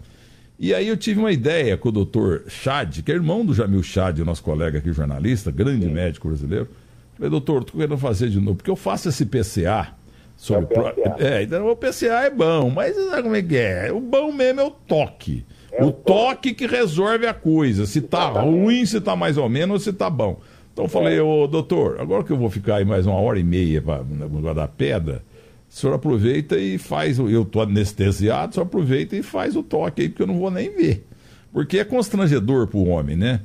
E 0.60 0.74
aí 0.74 0.90
eu 0.90 0.98
tive 0.98 1.22
uma 1.22 1.32
ideia 1.32 1.78
com 1.78 1.88
o 1.88 1.92
doutor 1.94 2.44
Chad, 2.50 3.02
que 3.02 3.12
é 3.12 3.16
irmão 3.16 3.46
do 3.46 3.54
Jamil 3.54 3.82
Chad, 3.82 4.20
nosso 4.20 4.44
colega 4.44 4.80
aqui, 4.80 4.92
jornalista, 4.92 5.50
grande 5.50 5.86
Sim. 5.86 5.94
médico 5.94 6.28
brasileiro. 6.28 6.68
Falei, 7.16 7.30
doutor, 7.30 7.64
tô 7.64 7.78
querendo 7.78 7.98
fazer 7.98 8.30
de 8.30 8.40
novo, 8.40 8.58
porque 8.58 8.70
eu 8.70 8.76
faço 8.76 9.08
esse 9.08 9.26
PCA 9.26 9.94
sobre. 10.44 10.76
É, 10.76 10.80
o 10.80 10.92
PCA. 10.92 11.16
é 11.20 11.44
então 11.44 11.68
o 11.70 11.76
PCA 11.76 12.26
é 12.26 12.30
bom, 12.30 12.70
mas 12.70 12.96
sabe 12.96 13.24
como 13.24 13.36
é 13.36 13.42
que 13.42 13.56
é? 13.56 13.92
O 13.94 14.02
bom 14.02 14.32
mesmo 14.32 14.60
é 14.60 14.64
o 14.66 14.72
toque. 14.72 15.46
É 15.72 15.84
o 15.84 15.92
toque 15.92 16.54
que 16.54 16.68
resolve 16.68 17.26
a 17.26 17.34
coisa. 17.34 17.86
Se 17.86 18.02
tá 18.02 18.28
ruim, 18.28 18.86
se 18.86 19.00
tá 19.00 19.16
mais 19.16 19.38
ou 19.38 19.48
menos, 19.48 19.74
ou 19.74 19.80
se 19.80 19.94
tá 19.94 20.10
bom. 20.10 20.40
Então 20.74 20.86
eu 20.86 20.90
falei, 20.90 21.20
ô 21.20 21.48
doutor, 21.48 22.00
agora 22.00 22.24
que 22.24 22.32
eu 22.32 22.38
vou 22.38 22.50
ficar 22.50 22.78
aí 22.78 22.86
mais 22.86 23.08
uma 23.08 23.16
hora 23.16 23.40
e 23.40 23.44
meia 23.44 23.82
para 23.82 24.04
guardar 24.04 24.68
pedra, 24.68 25.24
o 25.70 25.74
senhor 25.74 25.94
aproveita 25.94 26.58
e 26.58 26.78
faz, 26.78 27.18
eu 27.18 27.46
tô 27.46 27.62
anestesiado, 27.62 28.52
o 28.52 28.54
senhor 28.56 28.66
aproveita 28.66 29.16
e 29.16 29.24
faz 29.24 29.56
o 29.56 29.64
toque 29.64 30.02
aí, 30.02 30.10
porque 30.10 30.24
eu 30.24 30.28
não 30.28 30.38
vou 30.38 30.52
nem 30.52 30.70
ver. 30.76 31.06
Porque 31.54 31.78
é 31.78 31.84
constrangedor 31.86 32.68
pro 32.68 32.84
homem, 32.86 33.16
né? 33.16 33.42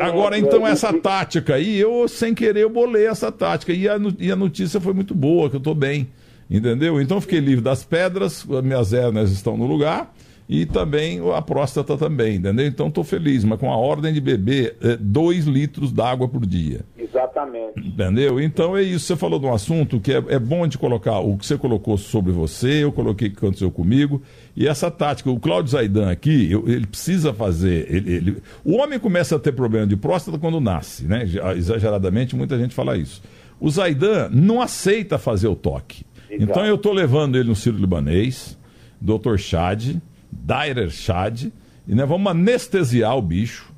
Agora, 0.00 0.36
então, 0.36 0.66
essa 0.66 0.92
tática 0.92 1.54
aí, 1.54 1.78
eu, 1.78 2.08
sem 2.08 2.34
querer, 2.34 2.62
eu 2.62 2.70
bolei 2.70 3.06
essa 3.06 3.30
tática. 3.30 3.72
E 3.72 3.88
a, 3.88 3.96
e 4.18 4.32
a 4.32 4.36
notícia 4.36 4.80
foi 4.80 4.92
muito 4.92 5.14
boa, 5.14 5.48
que 5.48 5.54
eu 5.54 5.60
tô 5.60 5.72
bem. 5.72 6.08
Entendeu? 6.50 7.00
Então, 7.00 7.20
fiquei 7.20 7.38
livre 7.38 7.62
das 7.62 7.84
pedras, 7.84 8.44
minhas 8.44 8.92
hérnias 8.92 9.30
estão 9.30 9.56
no 9.56 9.66
lugar 9.66 10.12
e 10.52 10.66
também 10.66 11.18
a 11.34 11.40
próstata 11.40 11.96
também, 11.96 12.36
entendeu? 12.36 12.66
Então 12.66 12.88
estou 12.88 13.02
feliz, 13.02 13.42
mas 13.42 13.58
com 13.58 13.72
a 13.72 13.76
ordem 13.76 14.12
de 14.12 14.20
beber 14.20 14.76
2 15.00 15.46
é, 15.46 15.50
litros 15.50 15.90
d'água 15.90 16.28
por 16.28 16.44
dia. 16.44 16.84
Exatamente. 16.98 17.80
Entendeu? 17.80 18.38
Então 18.38 18.76
é 18.76 18.82
isso. 18.82 19.06
Você 19.06 19.16
falou 19.16 19.38
de 19.38 19.46
um 19.46 19.54
assunto 19.54 19.98
que 19.98 20.12
é, 20.12 20.22
é 20.28 20.38
bom 20.38 20.66
de 20.66 20.76
colocar 20.76 21.20
o 21.20 21.38
que 21.38 21.46
você 21.46 21.56
colocou 21.56 21.96
sobre 21.96 22.32
você, 22.32 22.84
eu 22.84 22.92
coloquei 22.92 23.28
o 23.28 23.30
que 23.30 23.38
aconteceu 23.38 23.70
comigo. 23.70 24.20
E 24.54 24.68
essa 24.68 24.90
tática, 24.90 25.30
o 25.30 25.40
Cláudio 25.40 25.72
Zaidan 25.72 26.10
aqui, 26.10 26.52
eu, 26.52 26.68
ele 26.68 26.86
precisa 26.86 27.32
fazer. 27.32 27.86
Ele, 27.90 28.12
ele, 28.12 28.36
o 28.62 28.76
homem 28.76 28.98
começa 28.98 29.36
a 29.36 29.38
ter 29.38 29.52
problema 29.52 29.86
de 29.86 29.96
próstata 29.96 30.38
quando 30.38 30.60
nasce, 30.60 31.06
né? 31.06 31.24
Exageradamente, 31.56 32.36
muita 32.36 32.58
gente 32.58 32.74
fala 32.74 32.98
isso. 32.98 33.22
O 33.58 33.70
Zaidan 33.70 34.28
não 34.30 34.60
aceita 34.60 35.16
fazer 35.16 35.48
o 35.48 35.56
toque. 35.56 36.04
Exato. 36.28 36.42
Então 36.42 36.66
eu 36.66 36.74
estou 36.74 36.92
levando 36.92 37.36
ele 37.36 37.48
no 37.48 37.56
Ciro 37.56 37.78
Libanês, 37.78 38.58
Dr. 39.00 39.38
Chad 39.38 39.96
Dairer 40.32 40.90
Chad, 40.90 41.44
e 41.86 41.94
nós 41.94 42.08
vamos 42.08 42.30
anestesiar 42.30 43.16
o 43.16 43.22
bicho 43.22 43.72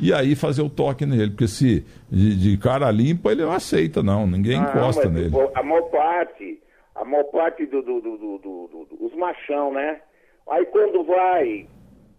e 0.00 0.12
aí 0.12 0.36
fazer 0.36 0.62
o 0.62 0.70
toque 0.70 1.04
nele, 1.04 1.30
porque 1.30 1.48
se 1.48 1.84
de, 2.10 2.36
de 2.36 2.56
cara 2.56 2.90
limpa 2.90 3.32
ele 3.32 3.42
não 3.42 3.52
aceita, 3.52 4.02
não, 4.02 4.26
ninguém 4.26 4.58
ah, 4.58 4.62
encosta 4.62 5.08
nele. 5.08 5.32
A 5.54 5.62
maior 5.62 5.82
parte, 5.90 6.62
a 6.94 7.04
maior 7.04 7.24
parte 7.24 7.66
dos 7.66 7.84
do, 7.84 8.00
do, 8.00 8.16
do, 8.16 8.38
do, 8.38 9.16
machão, 9.18 9.72
né? 9.72 10.00
Aí 10.48 10.64
quando 10.66 11.04
vai 11.04 11.66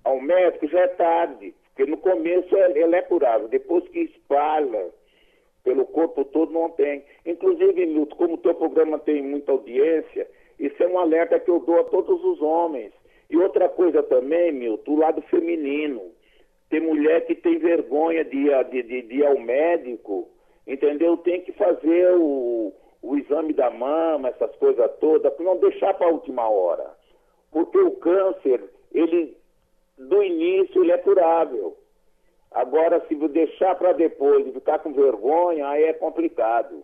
ao 0.03 0.21
médico 0.21 0.67
já 0.67 0.79
é 0.79 0.87
tarde, 0.87 1.55
porque 1.73 1.89
no 1.89 1.97
começo 1.97 2.55
ele 2.55 2.95
é 2.95 3.01
curável, 3.01 3.47
depois 3.47 3.87
que 3.89 3.99
espalha 3.99 4.89
pelo 5.63 5.85
corpo 5.85 6.25
todo 6.25 6.51
não 6.51 6.69
tem. 6.69 7.03
Inclusive, 7.25 7.85
Milton, 7.85 8.15
como 8.15 8.33
o 8.35 8.37
teu 8.37 8.53
programa 8.55 8.99
tem 8.99 9.21
muita 9.21 9.51
audiência, 9.51 10.27
isso 10.59 10.81
é 10.81 10.87
um 10.87 10.99
alerta 10.99 11.39
que 11.39 11.49
eu 11.49 11.59
dou 11.59 11.79
a 11.79 11.83
todos 11.85 12.23
os 12.23 12.41
homens. 12.41 12.91
E 13.29 13.37
outra 13.37 13.69
coisa 13.69 14.01
também, 14.03 14.51
Milton, 14.51 14.91
o 14.91 14.99
lado 14.99 15.21
feminino. 15.23 16.11
Tem 16.69 16.79
mulher 16.79 17.25
que 17.25 17.35
tem 17.35 17.57
vergonha 17.57 18.23
de, 18.23 18.49
de, 18.71 18.83
de, 18.83 19.01
de 19.03 19.15
ir 19.15 19.25
ao 19.25 19.39
médico, 19.39 20.29
entendeu? 20.67 21.17
Tem 21.17 21.41
que 21.41 21.51
fazer 21.53 22.11
o, 22.15 22.73
o 23.01 23.17
exame 23.17 23.53
da 23.53 23.69
mama, 23.69 24.29
essas 24.29 24.55
coisas 24.55 24.91
todas, 24.99 25.33
para 25.33 25.45
não 25.45 25.57
deixar 25.57 25.93
para 25.95 26.07
a 26.07 26.11
última 26.11 26.47
hora. 26.49 26.95
Porque 27.51 27.77
o 27.77 27.91
câncer, 27.91 28.63
ele, 28.93 29.35
do 29.97 30.23
início, 30.23 30.83
ele 30.83 30.91
é 30.91 30.97
curável. 30.97 31.75
Agora, 32.51 33.03
se 33.07 33.15
deixar 33.15 33.75
para 33.75 33.93
depois 33.93 34.45
e 34.47 34.51
ficar 34.51 34.79
com 34.79 34.91
vergonha, 34.93 35.67
aí 35.67 35.83
é 35.83 35.93
complicado. 35.93 36.83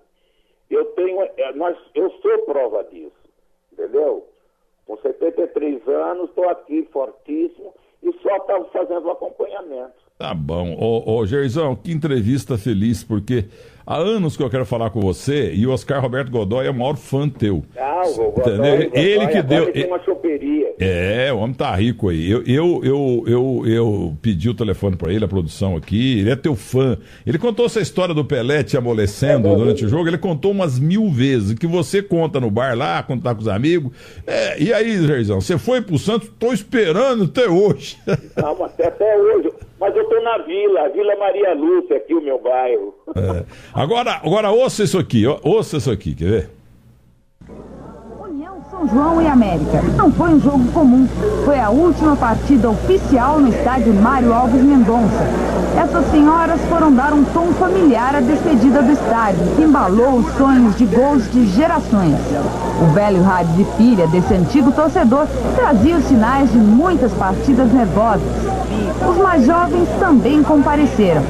Eu 0.70 0.86
tenho, 0.94 1.22
é, 1.22 1.54
nós, 1.54 1.78
eu 1.94 2.10
sou 2.12 2.40
prova 2.46 2.84
disso, 2.86 3.14
entendeu? 3.72 4.28
Com 4.86 4.98
73 4.98 5.88
anos, 5.88 6.30
estou 6.30 6.48
aqui 6.50 6.84
fortíssimo 6.92 7.74
e 8.04 8.12
só 8.22 8.36
estava 8.38 8.66
fazendo 8.66 9.06
o 9.08 9.12
acompanhamento. 9.12 10.05
Tá 10.18 10.34
bom. 10.34 10.78
Ô, 10.80 11.18
ô 11.18 11.26
Gerzão, 11.26 11.76
que 11.76 11.92
entrevista 11.92 12.58
feliz, 12.58 13.04
porque 13.04 13.46
há 13.86 13.98
anos 13.98 14.38
que 14.38 14.42
eu 14.42 14.50
quero 14.50 14.66
falar 14.66 14.90
com 14.90 15.02
você 15.02 15.54
e 15.54 15.68
o 15.68 15.72
Oscar 15.72 16.02
Roberto 16.02 16.32
Godoy 16.32 16.66
é 16.68 16.70
o 16.70 16.74
maior 16.74 16.96
fã 16.96 17.28
teu. 17.28 17.66
Ah, 17.78 18.04
o 18.06 18.32
Godoy, 18.32 18.58
Godoy 18.58 18.92
ele 18.94 19.28
que 19.28 19.42
deu. 19.42 19.70
Ele 19.74 19.88
uma 19.88 20.00
choperia. 20.06 20.74
É, 20.80 21.34
o 21.34 21.40
homem 21.40 21.54
tá 21.54 21.76
rico 21.76 22.08
aí. 22.08 22.32
Eu, 22.32 22.44
eu, 22.46 22.82
eu, 22.86 23.24
eu, 23.28 23.64
eu 23.66 24.18
pedi 24.22 24.50
o 24.50 24.54
telefone 24.54 24.96
para 24.96 25.12
ele, 25.12 25.26
a 25.26 25.28
produção 25.28 25.76
aqui. 25.76 26.20
Ele 26.20 26.30
é 26.30 26.36
teu 26.38 26.56
fã. 26.56 26.98
Ele 27.28 27.38
contou 27.38 27.66
essa 27.66 27.82
história 27.82 28.16
do 28.16 28.24
Pelé 28.24 28.64
te 28.64 28.78
amolecendo 28.78 29.50
é, 29.50 29.56
durante 29.56 29.84
o 29.84 29.90
jogo. 29.90 30.08
Ele 30.08 30.18
contou 30.18 30.52
umas 30.52 30.80
mil 30.80 31.10
vezes. 31.10 31.60
Que 31.60 31.68
você 31.68 32.02
conta 32.02 32.40
no 32.40 32.50
bar 32.50 32.78
lá, 32.78 33.04
quando 33.04 33.24
tá 33.24 33.36
com 33.36 33.42
os 33.42 33.50
amigos. 33.50 33.92
É, 34.26 34.62
e 34.62 34.74
aí, 34.74 35.06
Jairzão, 35.06 35.42
você 35.42 35.58
foi 35.58 35.82
pro 35.82 35.98
Santos? 36.00 36.30
Tô 36.40 36.54
esperando 36.54 37.26
até 37.26 37.50
hoje. 37.50 37.98
Não, 38.38 38.58
mas 38.58 38.72
até 38.80 39.18
hoje. 39.18 39.52
Mas 39.80 39.96
eu 39.96 40.06
tô 40.06 40.22
na 40.22 40.38
vila, 40.40 40.90
Vila 40.90 41.16
Maria 41.18 41.54
Lúcia, 41.54 41.98
aqui 41.98 42.14
o 42.14 42.22
meu 42.22 42.42
bairro. 42.42 42.94
É. 43.16 43.44
Agora, 43.74 44.22
agora 44.24 44.52
ouça 44.52 44.84
isso 44.84 44.98
aqui, 44.98 45.26
ouça 45.44 45.78
isso 45.78 45.92
aqui, 45.92 46.16
quer 46.16 46.26
ver? 46.26 46.50
União 48.18 48.64
São 48.72 48.88
João 48.88 49.22
e 49.22 49.28
América. 49.28 49.82
Não 49.98 50.12
foi 50.12 50.30
um 50.30 50.40
jogo 50.40 50.72
comum. 50.72 51.08
Foi 51.44 51.60
a 51.60 51.70
última 51.70 52.16
partida 52.16 52.70
oficial 52.70 53.40
no 53.40 53.50
estádio 53.50 53.94
Mário 53.94 54.34
Alves 54.34 54.62
Mendonça. 54.62 55.24
Essas 55.78 56.06
senhoras 56.06 56.62
foram 56.70 56.96
dar 56.96 57.14
um 57.14 57.26
tom 57.26 57.48
familiar 57.54 58.16
à 58.16 58.22
despedida 58.22 58.82
do 58.82 58.94
estádio, 58.94 59.56
que 59.58 59.64
embalou 59.64 60.20
os 60.20 60.38
sonhos 60.38 60.74
de 60.78 60.86
gols 60.86 61.30
de 61.34 61.46
gerações. 61.48 62.16
O 62.82 62.94
velho 62.94 63.22
rádio 63.22 63.54
de 63.56 63.66
pilha 63.76 64.08
desse 64.08 64.34
antigo 64.34 64.72
torcedor 64.72 65.28
trazia 65.54 65.98
os 65.98 66.06
sinais 66.06 66.50
de 66.50 66.58
muitas 66.58 67.14
partidas 67.14 67.74
nervosas 67.74 68.55
os 69.16 69.22
mais 69.22 69.46
jovens 69.46 69.88
também 70.00 70.44
compareceram. 70.44 71.24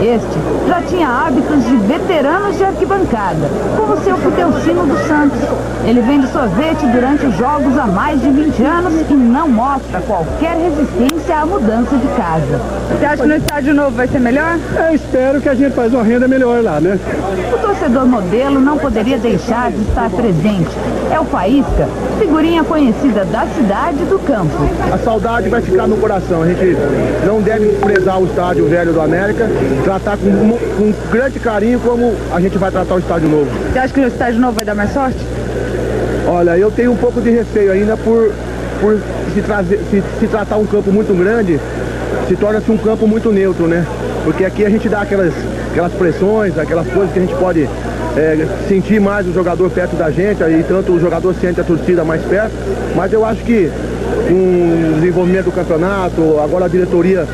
Este 0.00 0.68
já 0.68 0.82
tinha 0.82 1.08
hábitos 1.08 1.64
de 1.64 1.76
veteranos 1.76 2.56
de 2.56 2.64
arquibancada, 2.64 3.50
como 3.76 3.96
seu 3.98 4.16
Futelcino 4.18 4.86
dos 4.86 5.00
Santos. 5.06 5.40
Ele 5.84 6.00
vende 6.02 6.26
sorvete 6.28 6.86
durante 6.86 7.24
os 7.24 7.36
jogos 7.36 7.76
há 7.78 7.86
mais 7.86 8.20
de 8.20 8.28
20 8.28 8.62
anos 8.62 8.92
e 9.08 9.14
não 9.14 9.48
mostra 9.48 10.00
qualquer 10.00 10.56
resistência 10.56 11.38
à 11.38 11.46
mudança 11.46 11.96
de 11.96 12.06
casa. 12.08 12.60
Você 12.90 13.04
acha 13.04 13.22
que 13.22 13.28
no 13.28 13.34
estádio 13.36 13.74
novo 13.74 13.90
vai 13.92 14.06
ser 14.06 14.20
melhor? 14.20 14.58
Eu 14.76 14.94
espero 14.94 15.40
que 15.40 15.48
a 15.48 15.54
gente 15.54 15.74
faça 15.74 15.96
uma 15.96 16.04
renda 16.04 16.28
melhor 16.28 16.62
lá, 16.62 16.80
né? 16.80 16.98
O 17.52 17.58
torcedor 17.58 18.06
modelo 18.06 18.60
não 18.60 18.76
poderia 18.78 19.16
deixar 19.16 19.70
de 19.70 19.80
estar 19.80 20.10
presente. 20.10 20.70
É 21.10 21.18
o 21.18 21.24
Faísca, 21.24 21.88
figurinha 22.18 22.62
conhecida 22.62 23.24
da 23.24 23.46
cidade 23.46 24.02
e 24.02 24.04
do 24.04 24.18
campo. 24.18 24.52
A 24.92 24.98
saudade 24.98 25.48
vai 25.48 25.62
ficar 25.62 25.86
no 25.86 25.96
coração. 25.96 26.42
A 26.42 26.46
gente 26.46 26.76
não 27.26 27.40
deve 27.40 27.68
desprezar 27.68 28.20
o 28.20 28.26
estádio 28.26 28.68
velho 28.68 28.92
do 28.92 29.00
América, 29.00 29.48
tratar 29.82 30.18
com, 30.18 30.50
com 30.76 31.10
grande 31.10 31.40
carinho 31.40 31.80
como 31.80 32.14
a 32.32 32.40
gente 32.40 32.58
vai 32.58 32.70
tratar 32.70 32.94
o 32.94 32.98
estádio 32.98 33.28
novo. 33.28 33.50
Você 33.72 33.78
acha 33.78 33.94
que 33.94 34.00
o 34.00 34.06
estádio 34.06 34.40
novo 34.40 34.52
vai 34.52 34.64
dar 34.64 34.74
mais 34.74 34.92
sorte? 34.92 35.18
Olha, 36.32 36.56
eu 36.56 36.70
tenho 36.70 36.92
um 36.92 36.96
pouco 36.96 37.20
de 37.20 37.28
receio 37.28 37.72
ainda 37.72 37.96
por, 37.96 38.30
por 38.80 39.00
se, 39.34 39.42
trazer, 39.42 39.80
se, 39.90 40.00
se 40.20 40.28
tratar 40.28 40.58
um 40.58 40.64
campo 40.64 40.92
muito 40.92 41.12
grande, 41.12 41.58
se 42.28 42.36
torna-se 42.36 42.70
um 42.70 42.78
campo 42.78 43.04
muito 43.04 43.32
neutro, 43.32 43.66
né? 43.66 43.84
Porque 44.22 44.44
aqui 44.44 44.64
a 44.64 44.70
gente 44.70 44.88
dá 44.88 45.00
aquelas, 45.00 45.34
aquelas 45.72 45.92
pressões, 45.92 46.56
aquelas 46.56 46.86
coisas 46.86 47.12
que 47.12 47.18
a 47.18 47.22
gente 47.22 47.34
pode 47.34 47.68
é, 48.16 48.46
sentir 48.68 49.00
mais 49.00 49.26
o 49.26 49.32
jogador 49.32 49.68
perto 49.70 49.96
da 49.96 50.08
gente, 50.12 50.40
aí 50.44 50.64
tanto 50.68 50.92
o 50.92 51.00
jogador 51.00 51.34
sente 51.34 51.60
a 51.60 51.64
torcida 51.64 52.04
mais 52.04 52.22
perto, 52.22 52.52
mas 52.94 53.12
eu 53.12 53.24
acho 53.24 53.42
que 53.42 53.68
com 54.28 54.92
o 54.92 55.00
desenvolvimento 55.00 55.46
do 55.46 55.52
campeonato, 55.52 56.38
agora 56.38 56.66
a 56.66 56.68
diretoria 56.68 57.26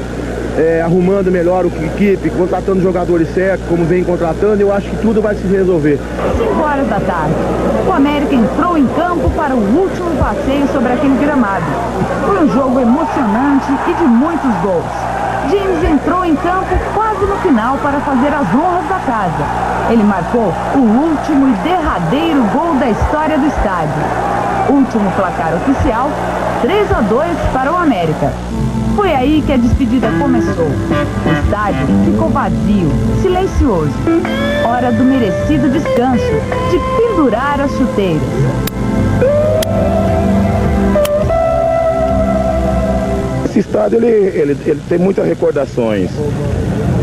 é, 0.57 0.81
arrumando 0.83 1.31
melhor 1.31 1.65
a 1.65 1.85
equipe, 1.85 2.31
contratando 2.31 2.83
jogadores 2.83 3.29
certos, 3.35 3.67
como 3.69 3.85
vem 3.85 4.03
contratando, 4.03 4.61
eu 4.61 4.73
acho 4.73 4.89
que 4.89 4.97
tudo 4.97 5.21
vai 5.21 5.35
se 5.35 5.47
resolver. 5.47 5.99
5 6.39 6.61
horas 6.61 6.89
da 6.89 7.01
tarde, 7.01 7.35
o 7.87 7.93
América 7.93 8.35
entrou 8.35 8.79
em 8.79 8.87
campo 8.89 9.31
para 9.31 9.55
o 9.55 9.59
último 9.59 10.11
passeio 10.19 10.67
sobre 10.69 10.93
aquele 10.93 11.17
gramado. 11.19 11.65
Foi 12.27 12.45
um 12.45 12.53
jogo 12.53 12.81
emocionante 12.81 13.67
e 13.89 13.95
de 13.95 14.05
muitos 14.05 14.55
gols. 14.63 14.85
James 15.51 15.85
entrou 15.85 16.25
em 16.25 16.35
campo 16.37 16.75
quase 16.95 17.25
no 17.25 17.37
final 17.37 17.77
para 17.79 18.01
fazer 18.01 18.29
as 18.29 18.53
honras 18.53 18.89
da 18.89 18.99
casa. 19.07 19.45
Ele 19.91 20.03
marcou 20.03 20.53
o 20.75 20.79
último 20.79 21.49
e 21.49 21.53
derradeiro 21.69 22.43
gol 22.53 22.75
da 22.81 22.89
história 22.89 23.39
do 23.39 23.47
estádio. 23.47 24.03
Último 24.69 25.11
placar 25.13 25.55
oficial, 25.55 26.11
3 26.63 26.93
a 26.93 27.01
2 27.03 27.37
para 27.53 27.73
o 27.73 27.77
América. 27.77 28.33
Foi 28.97 29.13
aí 29.13 29.43
que 29.45 29.53
a 29.53 29.59
despedida 29.59 30.09
começou. 30.19 30.65
O 30.65 31.45
estádio 31.45 31.87
ficou 32.11 32.31
vazio, 32.31 32.91
silencioso. 33.21 33.93
Hora 34.67 34.91
do 34.91 35.05
merecido 35.05 35.69
descanso, 35.69 36.25
de 36.71 36.79
pendurar 36.97 37.61
as 37.61 37.71
chuteiras. 37.73 38.23
Esse 43.45 43.59
estádio 43.59 43.99
ele, 43.99 44.07
ele, 44.07 44.57
ele 44.65 44.81
tem 44.89 44.99
muitas 44.99 45.27
recordações. 45.27 46.11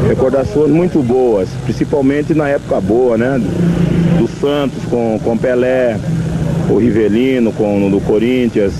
Recordações 0.07 0.71
muito 0.71 1.01
boas, 1.03 1.47
principalmente 1.63 2.33
na 2.33 2.49
época 2.49 2.81
boa, 2.81 3.19
né? 3.19 3.39
Do 4.17 4.27
Santos 4.27 4.83
com, 4.89 5.19
com 5.23 5.37
Pelé, 5.37 5.99
o 6.71 6.77
Rivelino 6.77 7.51
com 7.53 7.87
do 7.89 8.01
Corinthians, 8.01 8.73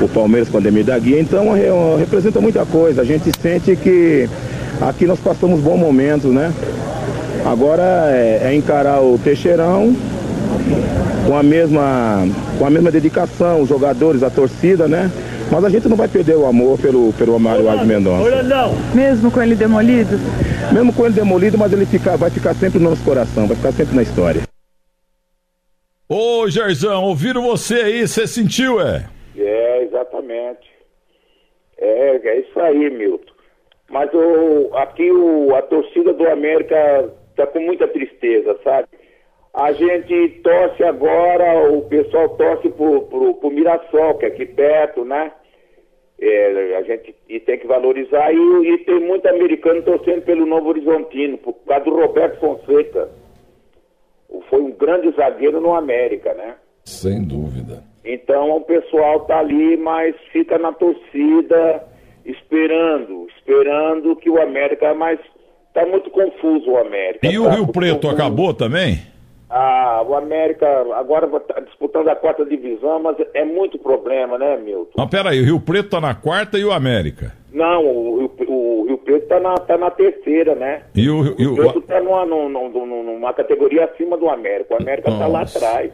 o 0.00 0.08
Palmeiras 0.08 0.48
com 0.48 0.58
a 0.58 0.60
Demir 0.60 0.84
da 0.84 0.98
Guia. 0.98 1.20
Então 1.20 1.56
é, 1.56 1.70
representa 1.98 2.40
muita 2.40 2.64
coisa. 2.64 3.02
A 3.02 3.04
gente 3.04 3.30
sente 3.40 3.76
que 3.76 4.28
aqui 4.80 5.06
nós 5.06 5.18
passamos 5.18 5.60
bons 5.60 5.78
momentos, 5.78 6.32
né? 6.32 6.52
Agora 7.44 8.10
é, 8.10 8.40
é 8.44 8.54
encarar 8.54 9.00
o 9.00 9.18
Teixeirão 9.18 9.94
com 11.26 11.36
a 11.36 11.42
mesma 11.42 12.26
com 12.58 12.66
a 12.66 12.70
mesma 12.70 12.90
dedicação, 12.90 13.62
os 13.62 13.68
jogadores, 13.68 14.22
a 14.22 14.30
torcida, 14.30 14.86
né? 14.86 15.10
Mas 15.50 15.64
a 15.64 15.68
gente 15.68 15.88
não 15.88 15.96
vai 15.96 16.08
perder 16.08 16.36
o 16.36 16.46
amor 16.46 16.78
pelo, 16.78 17.12
pelo 17.12 17.38
Mário 17.38 17.68
Alves 17.68 17.86
Mendonça. 17.86 18.24
Mesmo 18.94 19.30
com 19.30 19.42
ele 19.42 19.54
demolido? 19.54 20.18
Mesmo 20.72 20.92
com 20.92 21.04
ele 21.04 21.14
demolido, 21.14 21.58
mas 21.58 21.72
ele 21.72 21.84
fica, 21.84 22.16
vai 22.16 22.30
ficar 22.30 22.54
sempre 22.54 22.78
no 22.78 22.90
nosso 22.90 23.02
coração, 23.02 23.46
vai 23.46 23.56
ficar 23.56 23.72
sempre 23.72 23.94
na 23.94 24.02
história. 24.02 24.42
Ô, 26.08 26.48
Jairzão, 26.48 27.02
ouviram 27.04 27.42
você 27.42 27.74
aí, 27.74 28.08
você 28.08 28.26
sentiu, 28.26 28.80
é? 28.80 29.04
É, 29.36 29.82
exatamente. 29.82 30.70
É, 31.78 32.16
é 32.16 32.40
isso 32.40 32.58
aí, 32.60 32.90
Milton. 32.90 33.32
Mas 33.90 34.10
o, 34.14 34.70
aqui 34.76 35.10
o, 35.10 35.54
a 35.54 35.62
torcida 35.62 36.12
do 36.12 36.28
América 36.28 37.12
está 37.30 37.46
com 37.46 37.60
muita 37.60 37.86
tristeza, 37.88 38.58
sabe? 38.62 38.88
A 39.52 39.72
gente 39.72 40.40
torce 40.42 40.82
agora, 40.82 41.70
o 41.70 41.82
pessoal 41.82 42.28
torce 42.30 42.68
pro, 42.70 43.02
pro 43.02 43.50
Mirassol, 43.50 44.18
que 44.18 44.24
é 44.24 44.28
aqui 44.28 44.46
perto, 44.46 45.04
né? 45.04 45.32
É, 46.20 46.76
a 46.76 46.82
gente 46.82 47.14
e 47.28 47.40
tem 47.40 47.58
que 47.58 47.66
valorizar 47.66 48.32
e, 48.32 48.36
e, 48.36 48.78
tem 48.78 49.00
muito 49.00 49.28
americano 49.28 49.82
torcendo 49.82 50.22
pelo 50.22 50.46
Novo 50.46 50.68
Horizontino, 50.68 51.38
por 51.38 51.54
causa 51.66 51.84
do 51.84 51.96
Roberto 51.96 52.40
Fonseca. 52.40 53.10
Foi 54.48 54.60
um 54.60 54.72
grande 54.72 55.10
zagueiro 55.12 55.60
no 55.60 55.74
América, 55.74 56.32
né? 56.34 56.56
Sem 56.84 57.22
dúvida. 57.22 57.82
Então 58.04 58.56
o 58.56 58.60
pessoal 58.60 59.20
tá 59.20 59.38
ali, 59.38 59.76
mas 59.76 60.14
fica 60.32 60.58
na 60.58 60.72
torcida, 60.72 61.82
esperando, 62.24 63.26
esperando 63.36 64.14
que 64.16 64.28
o 64.28 64.40
América, 64.40 64.92
mas 64.94 65.18
tá 65.72 65.86
muito 65.86 66.10
confuso 66.10 66.70
o 66.70 66.78
América. 66.78 67.26
E 67.26 67.34
tá 67.34 67.40
o 67.40 67.48
Rio 67.48 67.66
Preto 67.68 68.02
confuso. 68.02 68.14
acabou 68.14 68.52
também? 68.52 69.14
Ah, 69.48 70.02
o 70.06 70.14
América 70.14 70.66
agora 70.96 71.26
está 71.36 71.60
disputando 71.60 72.08
a 72.08 72.16
quarta 72.16 72.44
divisão, 72.44 73.00
mas 73.00 73.16
é 73.34 73.44
muito 73.44 73.78
problema, 73.78 74.36
né, 74.36 74.56
Milton? 74.56 74.90
Não, 74.96 75.08
peraí, 75.08 75.40
o 75.40 75.44
Rio 75.44 75.60
Preto 75.60 75.86
está 75.86 76.00
na 76.00 76.14
quarta 76.14 76.58
e 76.58 76.64
o 76.64 76.72
América? 76.72 77.32
Não, 77.52 77.86
o, 77.86 78.18
Rio, 78.18 78.32
o 78.48 78.84
Rio 78.88 78.98
Preto 78.98 79.22
está 79.22 79.38
na, 79.38 79.54
tá 79.54 79.78
na 79.78 79.90
terceira, 79.90 80.56
né? 80.56 80.82
E 80.94 81.08
o, 81.08 81.18
o 81.18 81.34
Rio 81.34 81.54
Preto 81.54 81.78
está 81.78 82.00
numa, 82.00 82.26
numa, 82.26 82.68
numa, 82.68 83.32
categoria 83.32 83.84
acima 83.84 84.16
do 84.16 84.28
América. 84.28 84.74
O 84.74 84.82
América 84.82 85.10
está 85.10 85.26
lá 85.28 85.42
atrás. 85.42 85.92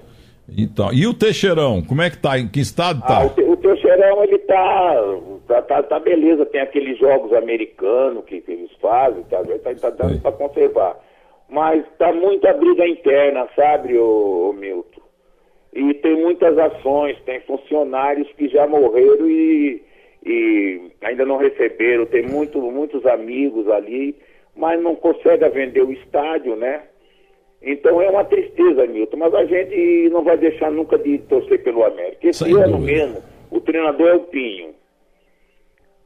Então, 0.56 0.92
e 0.92 1.06
o 1.06 1.14
Teixeirão, 1.14 1.82
como 1.82 2.02
é 2.02 2.10
que 2.10 2.18
tá? 2.18 2.38
Em 2.38 2.48
que 2.48 2.60
estado 2.60 3.00
tá? 3.02 3.22
Ah, 3.22 3.26
o, 3.26 3.52
o 3.52 3.56
Teixeirão, 3.56 4.24
ele 4.24 4.38
tá, 4.38 4.94
tá, 5.46 5.62
tá, 5.62 5.82
tá, 5.82 5.98
beleza, 5.98 6.44
tem 6.46 6.60
aqueles 6.60 6.98
jogos 6.98 7.32
americanos 7.32 8.24
que, 8.24 8.40
que 8.40 8.52
eles 8.52 8.70
fazem, 8.80 9.22
tá, 9.24 9.42
tá, 9.42 9.74
tá 9.74 9.90
dando 9.90 10.20
para 10.20 10.32
conservar 10.32 10.96
mas 11.50 11.84
está 11.84 12.12
muita 12.12 12.52
briga 12.52 12.86
interna, 12.86 13.48
sabe, 13.56 13.98
o, 13.98 14.54
Milton? 14.56 15.00
E 15.72 15.94
tem 15.94 16.16
muitas 16.16 16.56
ações, 16.56 17.20
tem 17.22 17.40
funcionários 17.40 18.28
que 18.32 18.48
já 18.48 18.66
morreram 18.66 19.28
e, 19.28 19.82
e 20.24 20.90
ainda 21.02 21.24
não 21.24 21.36
receberam, 21.36 22.06
tem 22.06 22.26
muito, 22.26 22.60
muitos 22.60 23.04
amigos 23.04 23.68
ali, 23.68 24.16
mas 24.54 24.80
não 24.80 24.94
consegue 24.94 25.48
vender 25.48 25.82
o 25.82 25.92
estádio, 25.92 26.56
né? 26.56 26.82
Então 27.62 28.00
é 28.00 28.08
uma 28.08 28.24
tristeza, 28.24 28.86
Milton, 28.86 29.16
mas 29.18 29.34
a 29.34 29.44
gente 29.44 30.08
não 30.10 30.24
vai 30.24 30.36
deixar 30.38 30.70
nunca 30.70 30.98
de 30.98 31.18
torcer 31.18 31.62
pelo 31.62 31.84
América. 31.84 32.28
Esse 32.28 32.44
Sem 32.44 32.54
ano 32.54 32.78
dúvida. 32.78 32.92
mesmo, 32.92 33.16
o 33.50 33.60
treinador 33.60 34.08
é 34.08 34.14
o 34.14 34.20
Pinho. 34.20 34.70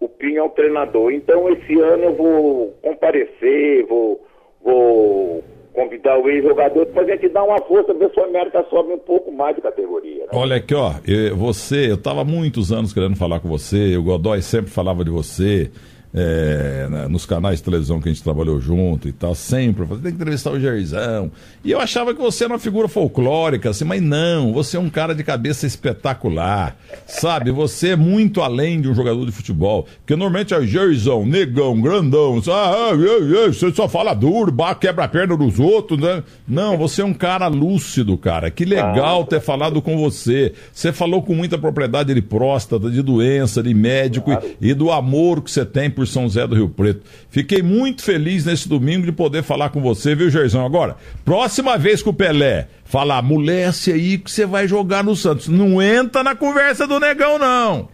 O 0.01 0.09
Pinho 0.09 0.39
é 0.39 0.43
o 0.43 0.49
treinador. 0.51 1.13
Então 1.13 1.49
esse 1.51 1.79
ano 1.81 2.05
eu 2.05 2.15
vou 2.15 2.75
comparecer, 2.83 3.87
vou, 3.87 4.27
vou 4.63 5.45
convidar 5.73 6.19
o 6.19 6.29
ex-jogador 6.29 6.87
para 6.87 7.03
a 7.03 7.07
gente 7.07 7.29
dar 7.29 7.45
uma 7.45 7.59
força, 7.63 7.95
ver 7.95 8.11
se 8.13 8.19
o 8.21 8.25
América 8.25 8.65
sobe 8.69 8.93
um 8.93 8.99
pouco 8.99 9.31
mais 9.33 9.55
de 9.57 9.63
categoria. 9.63 10.23
Né? 10.25 10.29
Olha 10.33 10.57
aqui, 10.57 10.75
ó, 10.75 10.93
eu- 11.07 11.37
você, 11.37 11.89
eu 11.91 11.95
estava 11.95 12.25
muitos 12.25 12.73
anos 12.73 12.93
querendo 12.93 13.17
falar 13.17 13.39
com 13.41 13.49
você, 13.49 13.97
o 13.97 14.03
Godoy 14.03 14.43
sempre 14.43 14.71
falava 14.71 15.05
de 15.05 15.11
você, 15.11 15.71
é, 16.15 16.87
nos 17.11 17.27
canais 17.27 17.59
de 17.59 17.65
televisão 17.65 18.01
que 18.01 18.09
a 18.09 18.13
gente 18.13 18.23
trabalhou 18.23 18.61
junto 18.61 19.09
e 19.09 19.13
tal, 19.13 19.35
sempre, 19.35 19.85
tem 19.87 20.03
que 20.03 20.09
entrevistar 20.11 20.53
o 20.53 20.61
Gerizão. 20.61 21.31
E 21.65 21.73
eu 21.73 21.81
achava 21.81 22.15
que 22.15 22.21
você 22.21 22.45
era 22.45 22.53
uma 22.53 22.59
figura 22.59 22.87
folclórica, 22.87 23.71
assim, 23.71 23.85
mas 23.85 24.01
não, 24.01 24.53
você 24.53 24.77
é 24.77 24.81
um 24.81 24.89
cara 24.89 25.13
de 25.13 25.25
cabeça 25.25 25.67
espetacular, 25.67 26.77
sabe? 27.05 27.51
Você 27.51 27.91
é 27.91 27.97
muito 27.97 28.43
além 28.43 28.81
de 28.81 28.89
um 28.89 28.95
jogador 28.95 29.27
de 29.27 29.33
futebol, 29.33 29.89
porque 29.99 30.15
normalmente 30.15 30.55
é 30.55 30.59
o 30.59 30.65
Gerizão, 30.67 31.27
negão, 31.27 31.81
grandão, 31.81 32.41
ah, 32.47 32.53
ah, 32.53 32.91
ah, 32.91 32.93
ah, 32.93 33.53
você 33.53 33.73
só 33.73 33.89
fala 33.89 34.15
duro, 34.15 34.55
quebra 34.79 35.05
a 35.05 35.09
perna 35.09 35.37
dos 35.37 35.59
outros, 35.59 35.99
né? 35.99 36.23
Não, 36.47 36.79
você 36.79 37.03
é 37.03 37.05
um 37.05 37.15
cara 37.15 37.49
lúcido, 37.49 38.17
cara, 38.17 38.51
que 38.51 38.65
legal 38.65 39.25
ter 39.25 39.41
falado 39.41 39.83
com 39.83 39.97
você. 39.97 40.53
Você 40.73 40.93
falou 40.93 41.23
com 41.23 41.35
muita 41.35 41.59
propriedade 41.59 42.15
de 42.15 42.23
próstata, 42.23 42.89
de 42.89 43.03
doença, 43.03 43.63
de 43.63 43.75
médico 43.75 44.31
e, 44.61 44.71
e 44.71 44.75
do 44.75 44.93
amor 44.93 45.43
que 45.43 45.51
você 45.51 45.65
tem 45.65 45.91
por 45.91 46.04
São 46.07 46.25
José 46.25 46.47
do 46.47 46.55
Rio 46.55 46.69
Preto. 46.69 47.03
Fiquei 47.31 47.63
muito 47.63 48.05
feliz 48.05 48.45
nesse 48.45 48.69
domingo 48.69 49.07
de 49.07 49.13
poder 49.13 49.43
falar 49.43 49.71
com 49.71 49.81
você, 49.81 50.15
viu, 50.15 50.31
Gerzão? 50.31 50.65
Agora, 50.65 50.97
próxima 51.25 51.77
vez 51.77 52.03
que 52.03 52.09
o 52.09 52.15
Pelé 52.15 52.69
falar, 52.85 53.23
moleste 53.23 53.93
aí 53.93 54.19
que 54.19 54.31
você 54.31 54.47
vai 54.47 54.69
jogar 54.69 55.03
no 55.03 55.17
Santos, 55.17 55.49
não 55.49 55.81
entra 55.83 56.23
na 56.23 56.35
conversa 56.35 56.87
do 56.87 57.01
negão, 57.01 57.39
não. 57.39 57.89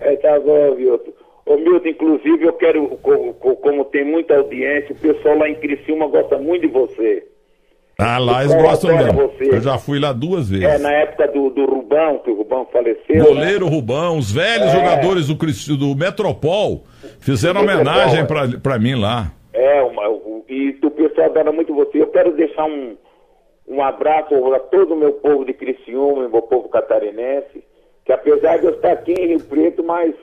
É, 0.00 0.16
tá 0.16 0.38
bom, 0.40 0.76
Milton. 0.76 1.12
Ô, 1.44 1.56
Milton, 1.56 1.88
inclusive, 1.88 2.44
eu 2.44 2.52
quero, 2.54 2.88
como, 3.02 3.34
como 3.34 3.84
tem 3.84 4.04
muita 4.04 4.36
audiência, 4.36 4.94
o 4.94 4.98
pessoal 4.98 5.38
lá 5.38 5.48
em 5.48 5.54
Criciúma 5.54 6.08
gosta 6.08 6.38
muito 6.38 6.62
de 6.62 6.72
você. 6.72 7.24
Ah, 7.98 8.18
lá 8.18 8.42
eles 8.44 8.54
gostam 8.54 8.94
mesmo. 8.96 9.32
Eu 9.40 9.60
já 9.60 9.78
fui 9.78 9.98
lá 9.98 10.12
duas 10.12 10.50
vezes. 10.50 10.66
É, 10.66 10.78
na 10.78 10.92
época 10.92 11.28
do, 11.28 11.48
do 11.50 11.64
Rubão, 11.64 12.18
que 12.18 12.30
o 12.30 12.34
Rubão 12.36 12.66
faleceu. 12.70 13.16
né? 13.16 13.20
Goleiro 13.24 13.66
Rubão, 13.68 14.18
os 14.18 14.30
velhos 14.30 14.70
jogadores 14.70 15.28
do, 15.28 15.76
do 15.76 15.96
Metropol 15.96 16.84
fizeram 17.20 17.62
Metropol, 17.62 17.92
homenagem 17.92 18.20
é. 18.20 18.24
pra 18.58 18.78
mim 18.78 18.94
lá. 18.96 19.32
É, 19.54 19.80
uma, 19.82 20.02
e 20.48 20.78
o 20.84 20.90
pessoal 20.90 21.28
adora 21.30 21.50
muito 21.52 21.74
você. 21.74 22.02
Eu 22.02 22.08
quero 22.08 22.32
deixar 22.32 22.64
um, 22.66 22.96
um 23.66 23.82
abraço 23.82 24.34
a 24.54 24.60
todo 24.60 24.92
o 24.92 24.96
meu 24.98 25.12
povo 25.14 25.46
de 25.46 25.54
Criciúma, 25.54 26.28
meu 26.28 26.42
povo 26.42 26.68
catarinense, 26.68 27.64
que 28.04 28.12
apesar 28.12 28.58
de 28.58 28.66
eu 28.66 28.72
estar 28.72 28.92
aqui 28.92 29.12
em 29.14 29.28
Rio 29.28 29.40
Preto, 29.40 29.82
mas 29.82 30.14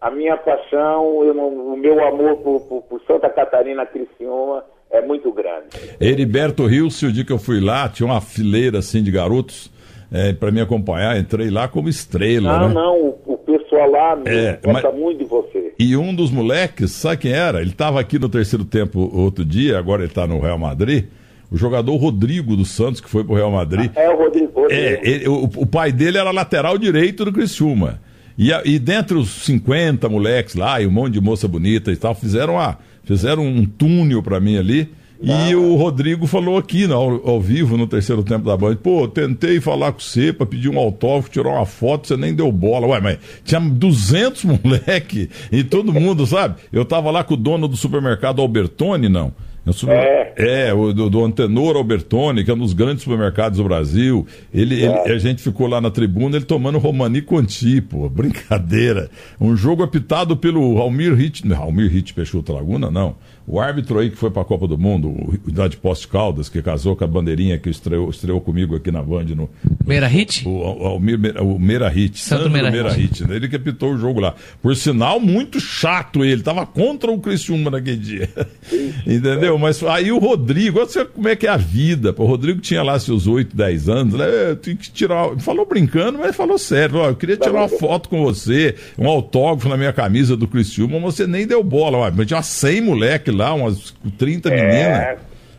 a 0.00 0.10
minha 0.12 0.36
paixão, 0.36 1.24
eu 1.24 1.34
o 1.36 1.76
meu 1.76 2.06
amor 2.06 2.36
por, 2.36 2.60
por- 2.60 2.82
por 2.82 3.00
Santa 3.06 3.28
Catarina, 3.28 3.84
Criciúma, 3.84 4.64
é 4.90 5.00
muito 5.06 5.32
grande. 5.32 5.66
Heriberto 6.00 6.66
Rios, 6.66 7.00
o 7.02 7.12
dia 7.12 7.24
que 7.24 7.32
eu 7.32 7.38
fui 7.38 7.60
lá, 7.60 7.88
tinha 7.88 8.06
uma 8.06 8.20
fileira 8.20 8.78
assim 8.78 9.02
de 9.02 9.10
garotos 9.10 9.70
é, 10.12 10.32
para 10.32 10.50
me 10.50 10.60
acompanhar. 10.60 11.18
Entrei 11.18 11.50
lá 11.50 11.68
como 11.68 11.88
estrela, 11.88 12.58
Não, 12.58 12.68
né? 12.68 12.74
não, 12.74 12.96
o, 13.00 13.18
o 13.26 13.38
pessoal 13.38 13.90
lá 13.90 14.18
É, 14.26 14.58
gosta 14.62 14.90
mas- 14.90 14.98
muito 15.00 15.18
de 15.18 15.24
você. 15.24 15.72
E 15.78 15.96
um 15.96 16.14
dos 16.14 16.30
moleques, 16.30 16.90
sabe 16.92 17.18
quem 17.18 17.32
era? 17.32 17.60
Ele 17.60 17.70
estava 17.70 18.00
aqui 18.00 18.18
no 18.18 18.28
terceiro 18.28 18.64
tempo 18.64 19.10
outro 19.14 19.44
dia, 19.44 19.78
agora 19.78 20.02
ele 20.02 20.10
está 20.10 20.26
no 20.26 20.40
Real 20.40 20.58
Madrid. 20.58 21.04
O 21.50 21.56
jogador 21.56 21.96
Rodrigo 21.96 22.54
dos 22.56 22.70
Santos, 22.70 23.00
que 23.00 23.08
foi 23.10 23.24
pro 23.24 23.34
Real 23.34 23.50
Madrid. 23.50 23.90
É 23.96 24.08
o 24.08 24.16
Rodrigo. 24.16 24.52
Rodrigo. 24.60 24.72
É, 24.82 25.00
ele- 25.02 25.28
o, 25.28 25.44
o 25.44 25.66
pai 25.66 25.90
dele 25.90 26.18
era 26.18 26.30
lateral 26.30 26.76
direito 26.78 27.24
do 27.24 27.32
Criciúma. 27.32 28.00
E, 28.38 28.50
e 28.64 28.78
dentre 28.78 29.16
os 29.16 29.28
50 29.44 30.08
moleques 30.08 30.54
lá, 30.54 30.80
e 30.80 30.86
um 30.86 30.90
monte 30.90 31.14
de 31.14 31.20
moça 31.20 31.46
bonita 31.48 31.90
e 31.90 31.96
tal, 31.96 32.14
fizeram, 32.14 32.58
a, 32.58 32.76
fizeram 33.16 33.44
um 33.44 33.64
túnel 33.64 34.22
pra 34.22 34.38
mim 34.40 34.56
ali. 34.56 34.88
E 35.22 35.54
o 35.54 35.74
Rodrigo 35.76 36.26
falou 36.26 36.56
aqui 36.56 36.86
no- 36.86 36.94
ao, 36.94 37.28
ao 37.32 37.40
vivo 37.42 37.76
no 37.76 37.86
terceiro 37.86 38.22
tempo 38.22 38.46
da 38.46 38.56
Band: 38.56 38.76
pô, 38.76 39.06
tentei 39.06 39.60
falar 39.60 39.92
com 39.92 40.00
você 40.00 40.32
pra 40.32 40.46
pedir 40.46 40.70
um 40.70 40.78
autógrafo, 40.78 41.28
tirar 41.28 41.50
uma 41.50 41.66
foto, 41.66 42.08
você 42.08 42.16
nem 42.16 42.32
deu 42.34 42.50
bola. 42.50 42.86
Ué, 42.86 43.00
mas 43.02 43.18
tinha 43.44 43.60
200 43.60 44.44
moleque 44.64 45.28
e 45.52 45.62
todo 45.62 45.92
mundo, 45.92 46.26
sabe? 46.26 46.54
Eu 46.72 46.86
tava 46.86 47.10
lá 47.10 47.22
com 47.22 47.34
o 47.34 47.36
dono 47.36 47.68
do 47.68 47.76
supermercado 47.76 48.40
Albertoni, 48.40 49.10
não. 49.10 49.30
Super- 49.72 49.94
É. 49.94 50.68
é, 50.68 50.74
o 50.74 50.92
do, 50.92 51.08
do 51.10 51.24
Antenor 51.24 51.76
Albertoni, 51.76 52.42
que 52.44 52.50
é 52.50 52.54
um 52.54 52.58
dos 52.58 52.72
grandes 52.72 53.02
supermercados 53.04 53.58
do 53.58 53.64
Brasil. 53.64 54.26
Ele, 54.52 54.74
ele- 54.82 55.12
a 55.12 55.18
gente 55.18 55.42
ficou 55.42 55.66
lá 55.68 55.80
na 55.80 55.90
tribuna, 55.90 56.36
ele 56.36 56.44
tomando 56.44 56.78
Romani 56.78 57.20
Conti, 57.22 57.80
pô, 57.80 58.08
brincadeira. 58.08 59.10
Um 59.40 59.54
jogo 59.56 59.82
apitado 59.82 60.36
pelo 60.36 60.78
Almir 60.78 61.14
Hit, 61.14 61.46
não, 61.46 61.62
Almir 61.62 61.90
Hit 61.90 62.14
Peixoto 62.14 62.52
Laguna, 62.52 62.90
não. 62.90 63.14
O 63.50 63.58
árbitro 63.58 63.98
aí 63.98 64.10
que 64.10 64.16
foi 64.16 64.30
pra 64.30 64.44
Copa 64.44 64.68
do 64.68 64.78
Mundo, 64.78 65.08
o 65.08 65.50
da 65.50 65.66
de 65.66 65.76
Poste 65.76 66.06
Caldas, 66.06 66.48
que 66.48 66.62
casou 66.62 66.94
com 66.94 67.02
a 67.02 67.06
bandeirinha 67.06 67.58
que 67.58 67.68
estreou, 67.68 68.08
estreou 68.08 68.40
comigo 68.40 68.76
aqui 68.76 68.92
na 68.92 69.02
Band 69.02 69.24
no, 69.34 69.50
Meira 69.84 70.06
Hit? 70.06 70.46
o, 70.46 70.50
o, 70.50 70.96
o 70.96 71.58
Meira 71.58 71.88
Hit, 71.88 72.20
Sandro 72.20 72.44
Sandro 72.44 72.52
Meira 72.52 72.70
Meira 72.70 72.92
Hit, 72.92 73.26
né? 73.26 73.34
ele 73.34 73.48
que 73.48 73.56
apitou 73.56 73.92
o 73.92 73.98
jogo 73.98 74.20
lá. 74.20 74.36
Por 74.62 74.76
sinal, 74.76 75.18
muito 75.18 75.58
chato 75.58 76.24
ele, 76.24 76.42
tava 76.42 76.64
contra 76.64 77.10
o 77.10 77.18
Criciúma 77.18 77.72
naquele 77.72 77.96
dia. 77.96 78.28
Entendeu? 79.04 79.58
Mas 79.58 79.82
aí 79.82 80.12
o 80.12 80.18
Rodrigo, 80.18 80.78
olha 80.78 80.88
só 80.88 81.04
como 81.04 81.26
é 81.26 81.34
que 81.34 81.48
é 81.48 81.50
a 81.50 81.56
vida. 81.56 82.14
O 82.16 82.24
Rodrigo 82.24 82.60
tinha 82.60 82.84
lá 82.84 83.00
seus 83.00 83.26
8, 83.26 83.56
10 83.56 83.88
anos, 83.88 84.14
né? 84.14 84.26
Tem 84.62 84.76
que 84.76 84.92
tirar. 84.92 85.36
Falou 85.38 85.66
brincando, 85.66 86.20
mas 86.20 86.36
falou 86.36 86.56
sério. 86.56 86.98
Ó, 86.98 87.08
eu 87.08 87.16
queria 87.16 87.36
tirar 87.36 87.54
uma 87.54 87.68
foto 87.68 88.08
com 88.08 88.22
você, 88.22 88.76
um 88.96 89.08
autógrafo 89.08 89.68
na 89.68 89.76
minha 89.76 89.92
camisa 89.92 90.36
do 90.36 90.46
Criciúma, 90.46 91.00
mas 91.00 91.16
você 91.16 91.26
nem 91.26 91.46
deu 91.46 91.64
bola. 91.64 91.98
Ué, 91.98 92.12
Mas 92.14 92.26
tinha 92.26 92.36
umas 92.36 92.46
100 92.46 92.80
moleque 92.82 93.30
lá, 93.30 93.39
umas 93.54 93.94
30 94.18 94.50
meninas. 94.50 95.18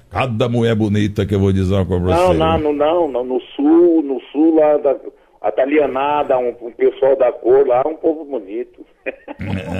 Cada 0.09 0.49
mulher 0.49 0.75
bonita 0.75 1.25
que 1.25 1.33
eu 1.33 1.39
vou 1.39 1.53
dizer 1.53 1.73
uma 1.73 1.85
coisa 1.85 2.05
pra 2.05 2.15
Não, 2.15 2.27
você. 2.27 2.37
não, 2.37 2.57
não, 2.59 2.73
não, 2.73 3.07
não, 3.11 3.23
no 3.23 3.39
sul, 3.55 4.03
no 4.03 4.19
sul 4.31 4.55
lá 4.55 4.77
da 4.77 4.95
a 5.41 5.51
Talianada, 5.51 6.37
um, 6.37 6.53
um 6.61 6.71
pessoal 6.71 7.17
da 7.17 7.31
cor 7.31 7.65
lá, 7.65 7.81
um 7.87 7.95
povo 7.95 8.25
bonito. 8.25 8.85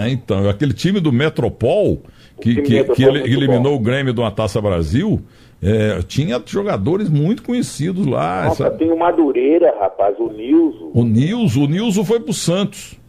É, 0.03 0.09
então, 0.09 0.49
aquele 0.49 0.73
time 0.73 0.99
do 0.99 1.11
Metropol, 1.11 2.01
que, 2.41 2.61
que, 2.63 2.73
Metropol 2.73 2.95
que 2.95 3.03
é 3.03 3.07
ele- 3.07 3.19
muito 3.19 3.33
eliminou 3.33 3.73
bom. 3.73 3.75
o 3.75 3.79
Grêmio 3.79 4.11
de 4.13 4.19
uma 4.19 4.31
Taça 4.31 4.59
Brasil, 4.59 5.21
é, 5.61 5.99
tinha 6.07 6.41
jogadores 6.43 7.07
muito 7.07 7.43
conhecidos 7.43 8.07
lá. 8.07 8.45
Nossa, 8.45 8.63
sabe? 8.63 8.79
tem 8.79 8.91
o 8.91 8.97
Madureira, 8.97 9.75
rapaz, 9.79 10.15
o 10.17 10.29
Nilson. 10.31 10.91
O 10.95 11.03
Nilson, 11.03 11.63
o 11.65 11.67
Nilson 11.67 12.03
foi 12.03 12.19
pro 12.19 12.33
Santos. 12.33 12.99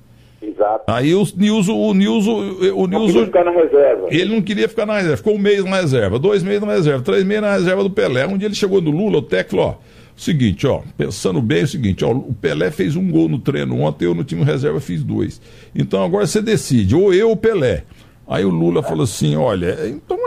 Exato. 0.42 0.84
Aí 0.88 1.14
o 1.14 1.24
Nilson, 1.36 1.72
o 1.72 1.94
Nilson, 1.94 2.40
o 2.74 2.86
Não 2.88 3.06
Nilson, 3.06 3.26
ficar 3.26 3.44
na 3.44 3.52
reserva. 3.52 4.08
ele 4.10 4.34
não 4.34 4.42
queria 4.42 4.68
ficar 4.68 4.84
na 4.84 4.96
reserva, 4.96 5.16
ficou 5.16 5.34
um 5.34 5.38
mês 5.38 5.64
na 5.64 5.76
reserva, 5.76 6.18
dois 6.18 6.42
meses 6.42 6.62
na 6.62 6.72
reserva, 6.72 7.02
três 7.02 7.24
meses 7.24 7.42
na 7.42 7.52
reserva 7.52 7.82
do 7.82 7.90
Pelé. 7.90 8.26
Um 8.26 8.36
dia 8.36 8.48
ele 8.48 8.54
chegou 8.54 8.80
no 8.80 8.90
Lula, 8.90 9.18
o 9.18 9.22
técnico 9.22 9.62
falou, 9.62 9.78
ó, 9.78 10.12
seguinte, 10.16 10.66
ó, 10.66 10.82
pensando 10.96 11.40
bem 11.40 11.60
é 11.60 11.62
o 11.62 11.68
seguinte, 11.68 12.04
ó, 12.04 12.10
o 12.10 12.34
Pelé 12.34 12.70
fez 12.70 12.96
um 12.96 13.10
gol 13.10 13.28
no 13.28 13.38
treino 13.38 13.80
ontem, 13.80 14.04
eu 14.06 14.14
no 14.14 14.24
time 14.24 14.42
reserva 14.42 14.80
fiz 14.80 15.02
dois. 15.04 15.40
Então 15.74 16.02
agora 16.02 16.26
você 16.26 16.42
decide, 16.42 16.94
ou 16.96 17.14
eu 17.14 17.28
ou 17.28 17.34
o 17.34 17.36
Pelé. 17.36 17.84
Aí 18.26 18.44
o 18.44 18.50
Lula 18.50 18.82
falou 18.82 19.02
assim, 19.04 19.36
olha, 19.36 19.76
então 19.88 20.21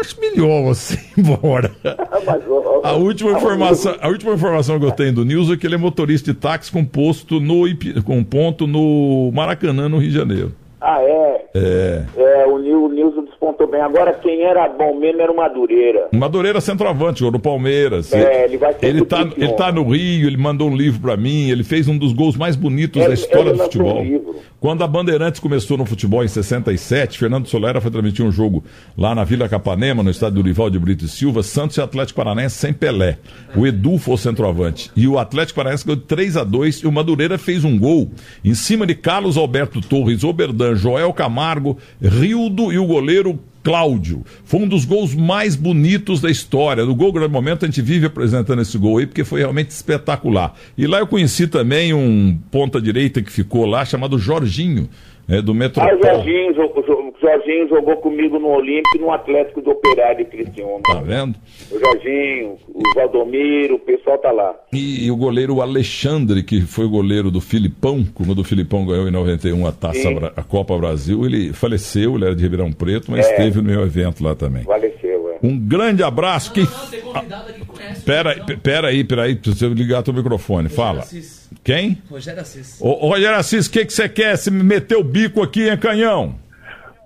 ir 0.93 0.99
embora. 1.18 1.72
Ó, 1.84 2.82
A 2.84 2.93
última, 2.93 3.32
informação, 3.32 3.95
a 3.99 4.08
última 4.08 4.34
informação 4.34 4.80
que 4.80 4.86
eu 4.86 4.91
tenho 4.91 5.14
do 5.14 5.26
Nilson 5.26 5.53
é 5.53 5.58
que 5.58 5.66
ele 5.66 5.76
é 5.76 5.78
motorista 5.78 6.34
de 6.34 6.39
táxi 6.39 6.72
com 6.72 6.86
posto 6.86 7.39
no 7.39 7.64
com 8.03 8.24
ponto 8.24 8.68
no 8.68 9.32
Maracanã, 9.34 9.89
no 9.89 9.97
Rio 9.97 10.10
de 10.10 10.16
Janeiro. 10.16 10.53
Ah, 10.88 11.01
é? 11.01 11.45
É. 11.56 12.03
É, 12.16 12.45
o, 12.45 12.60
Nil, 12.60 12.86
o 12.86 12.89
Nilson 12.89 13.24
despontou 13.24 13.66
bem. 13.66 13.82
Agora, 13.82 14.14
quem 14.14 14.43
era 14.43 14.70
bom 14.70 14.95
mesmo 14.99 15.20
era 15.20 15.32
o 15.32 15.36
Madureira. 15.36 16.10
Madureira 16.14 16.62
centroavante, 16.62 17.22
jogou 17.22 17.32
no 17.34 17.39
Palmeiras. 17.39 18.14
É, 18.14 18.45
ele 18.45 18.58
vai 18.58 18.72
ser 18.74 18.86
ele 18.86 19.03
tá, 19.03 19.28
ele 19.36 19.53
tá 19.53 19.72
no 19.72 19.82
Rio, 19.82 20.28
ele 20.28 20.38
mandou 20.38 20.70
um 20.70 20.76
livro 20.76 21.01
pra 21.01 21.18
mim, 21.18 21.49
ele 21.49 21.64
fez 21.64 21.88
um 21.88 21.97
dos 21.97 22.14
gols 22.14 22.38
mais 22.38 22.56
bonitos 22.56 23.03
da 23.03 23.14
história 23.16 23.49
ele 23.49 23.58
do 23.58 23.64
futebol. 23.64 23.97
um 23.99 24.03
livro. 24.03 24.36
Quando 24.66 24.84
a 24.84 24.88
Bandeirantes 24.88 25.39
começou 25.39 25.78
no 25.78 25.86
futebol 25.86 26.24
em 26.24 26.28
67, 26.28 27.20
Fernando 27.20 27.47
Solera 27.47 27.80
foi 27.80 27.91
transmitir 27.91 28.26
um 28.26 28.32
jogo 28.32 28.63
lá 28.97 29.13
na 29.13 29.24
Vila 29.24 29.47
Capanema, 29.47 30.01
no 30.01 30.09
estádio 30.09 30.41
do 30.41 30.47
Rival 30.47 30.72
de 30.72 30.80
Brito 30.80 31.05
e 31.05 31.07
Silva, 31.07 31.43
Santos 31.43 31.78
e 31.78 31.82
Atlético 31.82 32.18
Paranaense 32.18 32.55
sem 32.55 32.74
Pelé. 32.74 33.20
O 33.55 33.68
Edu 33.68 33.99
foi 33.99 34.16
o 34.16 34.18
centroavante. 34.18 34.89
E 34.95 35.07
o 35.07 35.20
Atlético 35.20 35.57
Paranaense 35.57 35.86
ganhou 35.86 36.01
de 36.01 36.07
3 36.07 36.38
a 36.38 36.43
2 36.43 36.78
e 36.78 36.88
o 36.88 36.91
Madureira 36.91 37.38
fez 37.38 37.63
um 37.63 37.78
gol 37.78 38.09
em 38.43 38.55
cima 38.55 38.88
de 38.88 38.95
Carlos 38.95 39.38
Alberto 39.38 39.82
Torres, 39.82 40.24
Oberdan, 40.24 40.74
Joel 40.74 41.13
Camargo, 41.13 41.78
Rildo 42.01 42.74
e 42.74 42.80
o 42.80 42.88
goleiro 42.88 43.39
Cláudio. 43.66 44.24
Foi 44.43 44.59
um 44.59 44.68
dos 44.68 44.86
gols 44.86 45.16
mais 45.16 45.55
bonitos 45.55 46.22
da 46.22 46.30
história. 46.30 46.86
No 46.86 46.93
Gol 46.93 47.11
Grande 47.11 47.32
Momento 47.32 47.66
a 47.66 47.68
gente 47.68 47.82
vive 47.82 48.05
apresentando 48.05 48.61
esse 48.61 48.78
gol 48.78 48.99
aí 48.99 49.07
porque 49.07 49.24
foi 49.24 49.39
realmente 49.39 49.72
espetacular. 49.72 50.53
E 50.78 50.86
lá 50.86 50.99
eu 50.99 51.07
conheci 51.07 51.47
também 51.47 51.91
um 51.91 52.38
ponta 52.51 52.80
direita 52.80 53.24
que 53.24 53.32
ficou 53.32 53.66
lá 53.66 53.84
chamado 53.84 54.20
Jorginho, 54.20 54.88
é, 55.28 55.41
do 55.41 55.53
Metropol. 55.53 55.91
Ah, 55.91 55.95
o 55.95 56.03
Jorginho, 56.03 56.51
o 56.51 57.13
Jorginho 57.19 57.69
jogou 57.69 57.97
comigo 57.97 58.39
no 58.39 58.49
Olímpico 58.49 58.97
e 58.97 58.99
no 58.99 59.11
Atlético 59.11 59.61
do 59.61 59.71
Operário 59.71 60.17
de 60.17 60.26
Cristiano. 60.26 60.82
Tá 60.84 61.01
vendo? 61.01 61.36
O 61.71 61.80
Jorginho, 61.80 62.57
o 62.67 62.82
Valdomiro, 62.93 63.76
o 63.76 63.80
pessoal 63.80 64.17
tá 64.17 64.32
lá. 64.32 64.55
E, 64.71 65.05
e, 65.05 65.11
o 65.11 65.15
goleiro 65.15 65.61
Alexandre, 65.61 66.43
que 66.43 66.61
foi 66.61 66.88
goleiro 66.88 67.32
do 67.32 67.41
Filipão, 67.41 68.05
quando 68.13 68.39
o 68.39 68.43
Filipão 68.43 68.86
ganhou 68.86 69.07
em 69.07 69.11
91 69.11 69.65
a 69.65 69.71
Taça 69.71 70.09
a 70.36 70.43
Copa 70.43 70.78
Brasil, 70.78 71.26
ele 71.26 71.53
faleceu, 71.53 72.15
ele 72.15 72.26
era 72.26 72.36
de 72.36 72.43
Ribeirão 72.43 72.71
Preto, 72.71 73.11
mas 73.11 73.26
é. 73.26 73.32
esteve 73.32 73.61
no 73.61 73.69
meu 73.69 73.82
evento 73.82 74.23
lá 74.23 74.36
também. 74.36 74.63
Faleceu, 74.63 75.32
é. 75.32 75.38
Um 75.41 75.57
grande 75.57 76.03
abraço. 76.03 76.53
Não, 76.55 76.63
não, 76.63 76.88
tem 76.89 77.01
convidado 77.01 77.49
aqui 77.49 77.65
conhece. 77.65 78.01
Pera, 78.01 78.36
pera 78.61 78.88
aí, 78.88 79.03
pera 79.03 79.23
aí, 79.23 79.36
precisa 79.36 79.67
ligar 79.67 80.03
teu 80.03 80.13
microfone. 80.13 80.69
Fala. 80.69 80.99
Assis. 80.99 81.45
Quem? 81.66 81.97
Rogério 82.07 82.41
Assis. 82.41 82.80
Ô, 82.80 82.91
Rogério 83.09 83.39
Assis, 83.39 83.66
o 83.66 83.72
que, 83.72 83.84
que 83.84 83.91
você 83.91 84.07
quer? 84.07 84.38
Se 84.38 84.51
meter 84.51 84.95
o 84.95 85.03
bico 85.03 85.41
aqui, 85.41 85.68
hein, 85.68 85.76
canhão? 85.76 86.36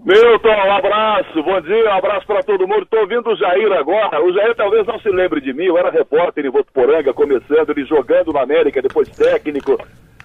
Milton, 0.04 0.50
um 0.50 0.72
abraço, 0.74 1.42
bom 1.42 1.62
dia, 1.62 1.86
um 1.86 1.98
abraço 1.98 2.28
para 2.28 2.44
todo 2.44 2.68
mundo. 2.68 2.84
Estou 2.84 3.00
ouvindo 3.00 3.30
o 3.30 3.36
Jair 3.38 3.72
agora. 3.72 4.22
O 4.22 4.34
Jair 4.34 4.54
talvez 4.56 4.86
não 4.86 5.00
se 5.00 5.10
lembre 5.10 5.40
de 5.40 5.54
mim, 5.54 5.64
eu 5.64 5.78
era 5.78 5.90
repórter 5.90 6.46
em 6.46 6.50
Votuporanga, 6.50 7.14
começando, 7.14 7.70
ele 7.70 7.86
jogando 7.86 8.34
na 8.34 8.42
América, 8.42 8.82
depois 8.82 9.08
técnico. 9.08 9.78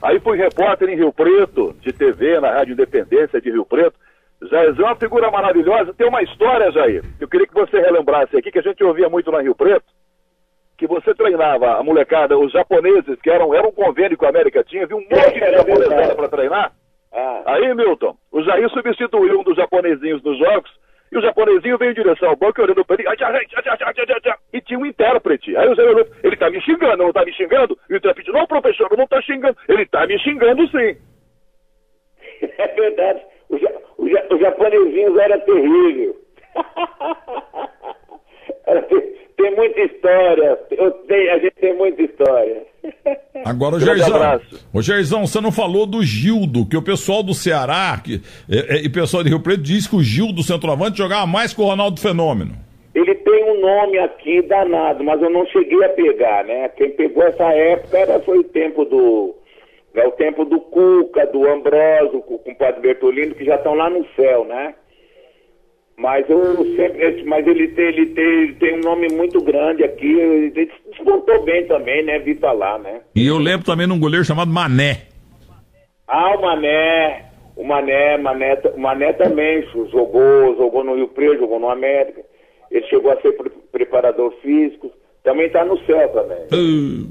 Aí 0.02 0.18
fui 0.18 0.36
repórter 0.36 0.88
em 0.88 0.96
Rio 0.96 1.12
Preto, 1.12 1.74
de 1.80 1.92
TV, 1.92 2.40
na 2.40 2.50
Rádio 2.54 2.72
Independência 2.72 3.40
de 3.40 3.52
Rio 3.52 3.64
Preto. 3.64 3.94
Jair 4.50 4.74
é 4.76 4.82
uma 4.82 4.96
figura 4.96 5.30
maravilhosa. 5.30 5.94
Tem 5.94 6.08
uma 6.08 6.22
história, 6.22 6.72
Jair, 6.72 7.02
que 7.18 7.22
eu 7.22 7.28
queria 7.28 7.46
que 7.46 7.54
você 7.54 7.78
relembrasse 7.80 8.36
aqui, 8.36 8.50
que 8.50 8.58
a 8.58 8.62
gente 8.62 8.82
ouvia 8.82 9.08
muito 9.08 9.30
na 9.30 9.40
Rio 9.40 9.54
Preto, 9.54 9.84
que 10.84 10.86
você 10.86 11.14
treinava 11.14 11.78
a 11.78 11.82
molecada, 11.82 12.36
os 12.36 12.52
japoneses, 12.52 13.18
que 13.22 13.30
eram, 13.30 13.54
era 13.54 13.66
um 13.66 13.72
convênio 13.72 14.18
que 14.18 14.26
a 14.26 14.28
América 14.28 14.62
tinha, 14.62 14.86
viu 14.86 14.98
um 14.98 15.00
monte 15.00 15.32
de 15.32 15.50
japonesada 15.50 16.14
para 16.14 16.28
treinar. 16.28 16.72
Ah. 17.10 17.42
Aí, 17.46 17.74
Milton, 17.74 18.14
o 18.30 18.42
Jair 18.42 18.68
substituiu 18.68 19.40
um 19.40 19.42
dos 19.42 19.56
japonesinhos 19.56 20.22
nos 20.22 20.38
jogos 20.38 20.70
e 21.10 21.16
o 21.16 21.22
japonesinho 21.22 21.78
veio 21.78 21.92
em 21.92 21.94
direção 21.94 22.28
ao 22.28 22.36
banco 22.36 22.60
olhando 22.60 22.84
para 22.84 23.00
ele 23.00 23.08
e 24.52 24.60
tinha 24.60 24.78
um 24.78 24.84
intérprete. 24.84 25.56
Aí 25.56 25.66
o 25.68 25.74
Jair 25.74 25.88
olhou, 25.88 26.06
ele 26.22 26.36
tá 26.36 26.50
me 26.50 26.60
xingando, 26.60 26.98
não 26.98 27.10
tá 27.12 27.24
me 27.24 27.32
xingando? 27.32 27.78
E 27.88 27.94
o 27.94 27.96
intérprete, 27.96 28.30
não, 28.30 28.46
professor, 28.46 28.94
não 28.98 29.06
tá 29.06 29.22
xingando. 29.22 29.56
Ele 29.66 29.86
tá 29.86 30.06
me 30.06 30.18
xingando 30.18 30.68
sim. 30.68 30.98
É 32.58 32.68
verdade. 32.68 33.22
O, 33.48 33.56
ja, 33.56 33.72
o, 33.96 34.08
ja, 34.08 34.22
o 34.30 34.38
japonesinho 34.38 35.18
era 35.18 35.38
terrível. 35.38 36.14
era 38.66 38.82
terrível 38.82 39.23
tem 39.36 39.54
muita 39.54 39.80
história. 39.80 40.56
Tenho, 40.68 41.32
a 41.32 41.38
gente 41.38 41.54
tem 41.60 41.74
muita 41.74 42.02
história. 42.02 42.62
Agora, 43.44 43.76
o 43.76 43.80
Gerzão, 43.80 44.40
o 44.72 44.82
Gerzão, 44.82 45.26
você 45.26 45.40
não 45.40 45.52
falou 45.52 45.86
do 45.86 46.02
Gildo, 46.02 46.66
que 46.66 46.76
o 46.76 46.82
pessoal 46.82 47.22
do 47.22 47.34
Ceará 47.34 48.00
que, 48.02 48.20
e, 48.48 48.84
e 48.84 48.86
o 48.86 48.92
pessoal 48.92 49.22
de 49.22 49.28
Rio 49.28 49.40
Preto 49.40 49.62
diz 49.62 49.86
que 49.86 49.96
o 49.96 50.02
Gildo, 50.02 50.42
centroavante, 50.42 50.98
jogava 50.98 51.26
mais 51.26 51.52
que 51.52 51.60
o 51.60 51.64
Ronaldo 51.64 52.00
Fenômeno. 52.00 52.54
Ele 52.94 53.14
tem 53.14 53.44
um 53.50 53.60
nome 53.60 53.98
aqui 53.98 54.40
danado, 54.42 55.02
mas 55.02 55.20
eu 55.20 55.28
não 55.28 55.44
cheguei 55.46 55.82
a 55.84 55.88
pegar, 55.88 56.44
né? 56.44 56.68
Quem 56.70 56.90
pegou 56.90 57.24
essa 57.24 57.52
época 57.52 57.98
era, 57.98 58.20
foi 58.20 58.38
o 58.38 58.44
tempo 58.44 58.84
do. 58.84 59.34
É 59.94 60.06
o 60.06 60.12
tempo 60.12 60.44
do 60.44 60.60
Cuca, 60.60 61.26
do 61.26 61.48
Ambroso, 61.48 62.20
com 62.22 62.50
o 62.50 62.56
Padre 62.56 62.80
Bertolino, 62.80 63.34
que 63.34 63.44
já 63.44 63.56
estão 63.56 63.74
lá 63.74 63.88
no 63.88 64.04
céu, 64.16 64.44
né? 64.44 64.74
Mas 65.96 66.28
eu 66.28 66.56
sempre, 66.76 67.22
mas 67.24 67.46
ele 67.46 67.68
tem, 67.68 67.86
ele 67.86 68.06
tem, 68.06 68.24
ele 68.24 68.54
tem 68.54 68.74
um 68.78 68.80
nome 68.80 69.08
muito 69.12 69.40
grande 69.40 69.84
aqui. 69.84 70.18
Ele 70.18 70.50
descontou 70.90 71.44
bem 71.44 71.66
também, 71.66 72.04
né? 72.04 72.18
Vi 72.18 72.34
falar, 72.34 72.78
né? 72.80 73.00
E 73.14 73.26
eu 73.26 73.38
lembro 73.38 73.64
também 73.64 73.86
de 73.86 73.92
um 73.92 74.00
goleiro 74.00 74.24
chamado 74.24 74.50
Mané. 74.50 75.02
Ah, 76.08 76.36
o 76.36 76.42
Mané. 76.42 77.30
O 77.56 77.62
Mané, 77.62 78.18
Mané, 78.18 78.60
Mané 78.76 79.12
também 79.12 79.64
jogou, 79.72 80.56
jogou 80.56 80.82
no 80.82 80.96
Rio 80.96 81.06
Preto, 81.08 81.38
jogou 81.38 81.60
no 81.60 81.70
América. 81.70 82.20
Ele 82.68 82.84
chegou 82.88 83.12
a 83.12 83.20
ser 83.20 83.32
pre 83.32 83.50
preparador 83.70 84.32
físico. 84.42 84.90
Também 85.22 85.46
está 85.46 85.64
no 85.64 85.78
céu 85.86 86.08
também. 86.08 86.44
Uh. 86.52 87.08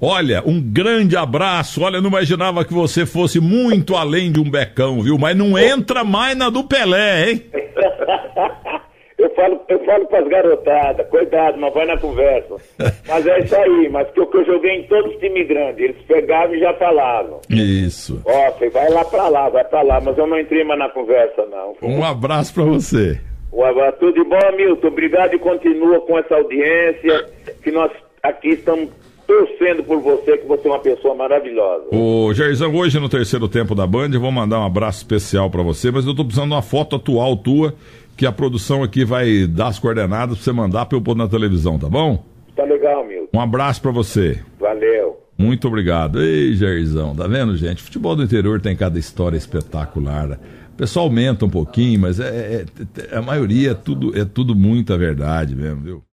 Olha, 0.00 0.42
um 0.44 0.60
grande 0.60 1.16
abraço. 1.16 1.82
Olha, 1.82 2.00
não 2.00 2.08
imaginava 2.08 2.64
que 2.64 2.74
você 2.74 3.06
fosse 3.06 3.40
muito 3.40 3.94
além 3.94 4.30
de 4.30 4.38
um 4.38 4.50
becão, 4.50 5.00
viu? 5.00 5.16
Mas 5.18 5.36
não 5.36 5.58
entra 5.58 6.04
mais 6.04 6.36
na 6.36 6.50
do 6.50 6.64
Pelé, 6.64 7.30
hein? 7.30 7.42
eu 9.36 9.42
falo, 9.42 9.60
eu 9.68 9.84
falo 9.84 10.06
pras 10.06 10.28
garotadas, 10.28 11.08
cuidado, 11.08 11.58
não 11.58 11.70
vai 11.70 11.86
na 11.86 11.96
conversa. 11.98 12.56
Mas 13.06 13.26
é 13.26 13.40
isso 13.40 13.56
aí, 13.56 13.88
mas 13.88 14.10
que 14.10 14.20
eu, 14.20 14.26
que 14.26 14.38
eu 14.38 14.44
joguei 14.44 14.80
em 14.80 14.82
todos 14.84 15.14
os 15.14 15.20
times 15.20 15.46
grandes, 15.46 15.78
eles 15.78 16.02
pegavam 16.06 16.54
e 16.54 16.60
já 16.60 16.74
falavam. 16.74 17.40
Isso. 17.48 18.20
Ó, 18.24 18.50
você 18.50 18.68
vai 18.70 18.88
lá 18.90 19.04
pra 19.04 19.28
lá, 19.28 19.48
vai 19.48 19.64
pra 19.64 19.82
lá, 19.82 20.00
mas 20.00 20.18
eu 20.18 20.26
não 20.26 20.38
entrei 20.38 20.64
mais 20.64 20.78
na 20.78 20.88
conversa, 20.88 21.46
não. 21.46 21.76
Um 21.82 22.04
abraço 22.04 22.52
pra 22.52 22.64
você. 22.64 23.20
Um 23.52 23.64
abraço, 23.64 23.98
tudo 24.00 24.14
de 24.14 24.28
bom, 24.28 24.56
Milton. 24.56 24.88
Obrigado 24.88 25.34
e 25.34 25.38
continua 25.38 26.00
com 26.00 26.18
essa 26.18 26.34
audiência, 26.34 27.26
que 27.62 27.70
nós 27.70 27.90
aqui 28.22 28.50
estamos 28.50 28.90
torcendo 29.26 29.82
por 29.82 30.00
você, 30.00 30.38
que 30.38 30.46
você 30.46 30.68
é 30.68 30.70
uma 30.70 30.78
pessoa 30.78 31.14
maravilhosa. 31.14 31.84
Ô, 31.92 32.32
Jairzão, 32.32 32.74
hoje 32.74 32.98
no 33.00 33.08
terceiro 33.08 33.48
tempo 33.48 33.74
da 33.74 33.86
Band, 33.86 34.10
eu 34.12 34.20
vou 34.20 34.30
mandar 34.30 34.60
um 34.60 34.66
abraço 34.66 34.98
especial 34.98 35.50
para 35.50 35.62
você, 35.62 35.90
mas 35.90 36.06
eu 36.06 36.14
tô 36.14 36.24
precisando 36.24 36.50
de 36.50 36.54
uma 36.54 36.62
foto 36.62 36.96
atual 36.96 37.36
tua, 37.36 37.74
que 38.16 38.26
a 38.26 38.32
produção 38.32 38.82
aqui 38.82 39.04
vai 39.04 39.46
dar 39.46 39.68
as 39.68 39.78
coordenadas 39.78 40.36
pra 40.36 40.44
você 40.44 40.52
mandar 40.52 40.86
pra 40.86 40.96
eu 40.96 41.02
pôr 41.02 41.14
na 41.14 41.28
televisão, 41.28 41.78
tá 41.78 41.88
bom? 41.88 42.24
Tá 42.54 42.64
legal, 42.64 43.06
Milton. 43.06 43.28
Um 43.36 43.40
abraço 43.40 43.82
para 43.82 43.90
você. 43.90 44.42
Valeu. 44.58 45.20
Muito 45.36 45.68
obrigado. 45.68 46.22
Ei, 46.22 46.54
Jairzão, 46.54 47.14
tá 47.14 47.26
vendo, 47.26 47.54
gente? 47.56 47.82
Futebol 47.82 48.16
do 48.16 48.22
interior 48.22 48.60
tem 48.60 48.74
cada 48.74 48.98
história 48.98 49.36
espetacular. 49.36 50.38
O 50.72 50.76
pessoal 50.76 51.06
aumenta 51.06 51.44
um 51.44 51.50
pouquinho, 51.50 52.00
mas 52.00 52.18
é, 52.18 52.64
é, 52.64 52.64
é 53.12 53.16
a 53.16 53.22
maioria 53.22 53.72
é 53.72 53.74
tudo, 53.74 54.18
é 54.18 54.24
tudo 54.24 54.54
muita 54.54 54.96
verdade 54.96 55.54
mesmo, 55.54 55.82
viu? 55.82 56.02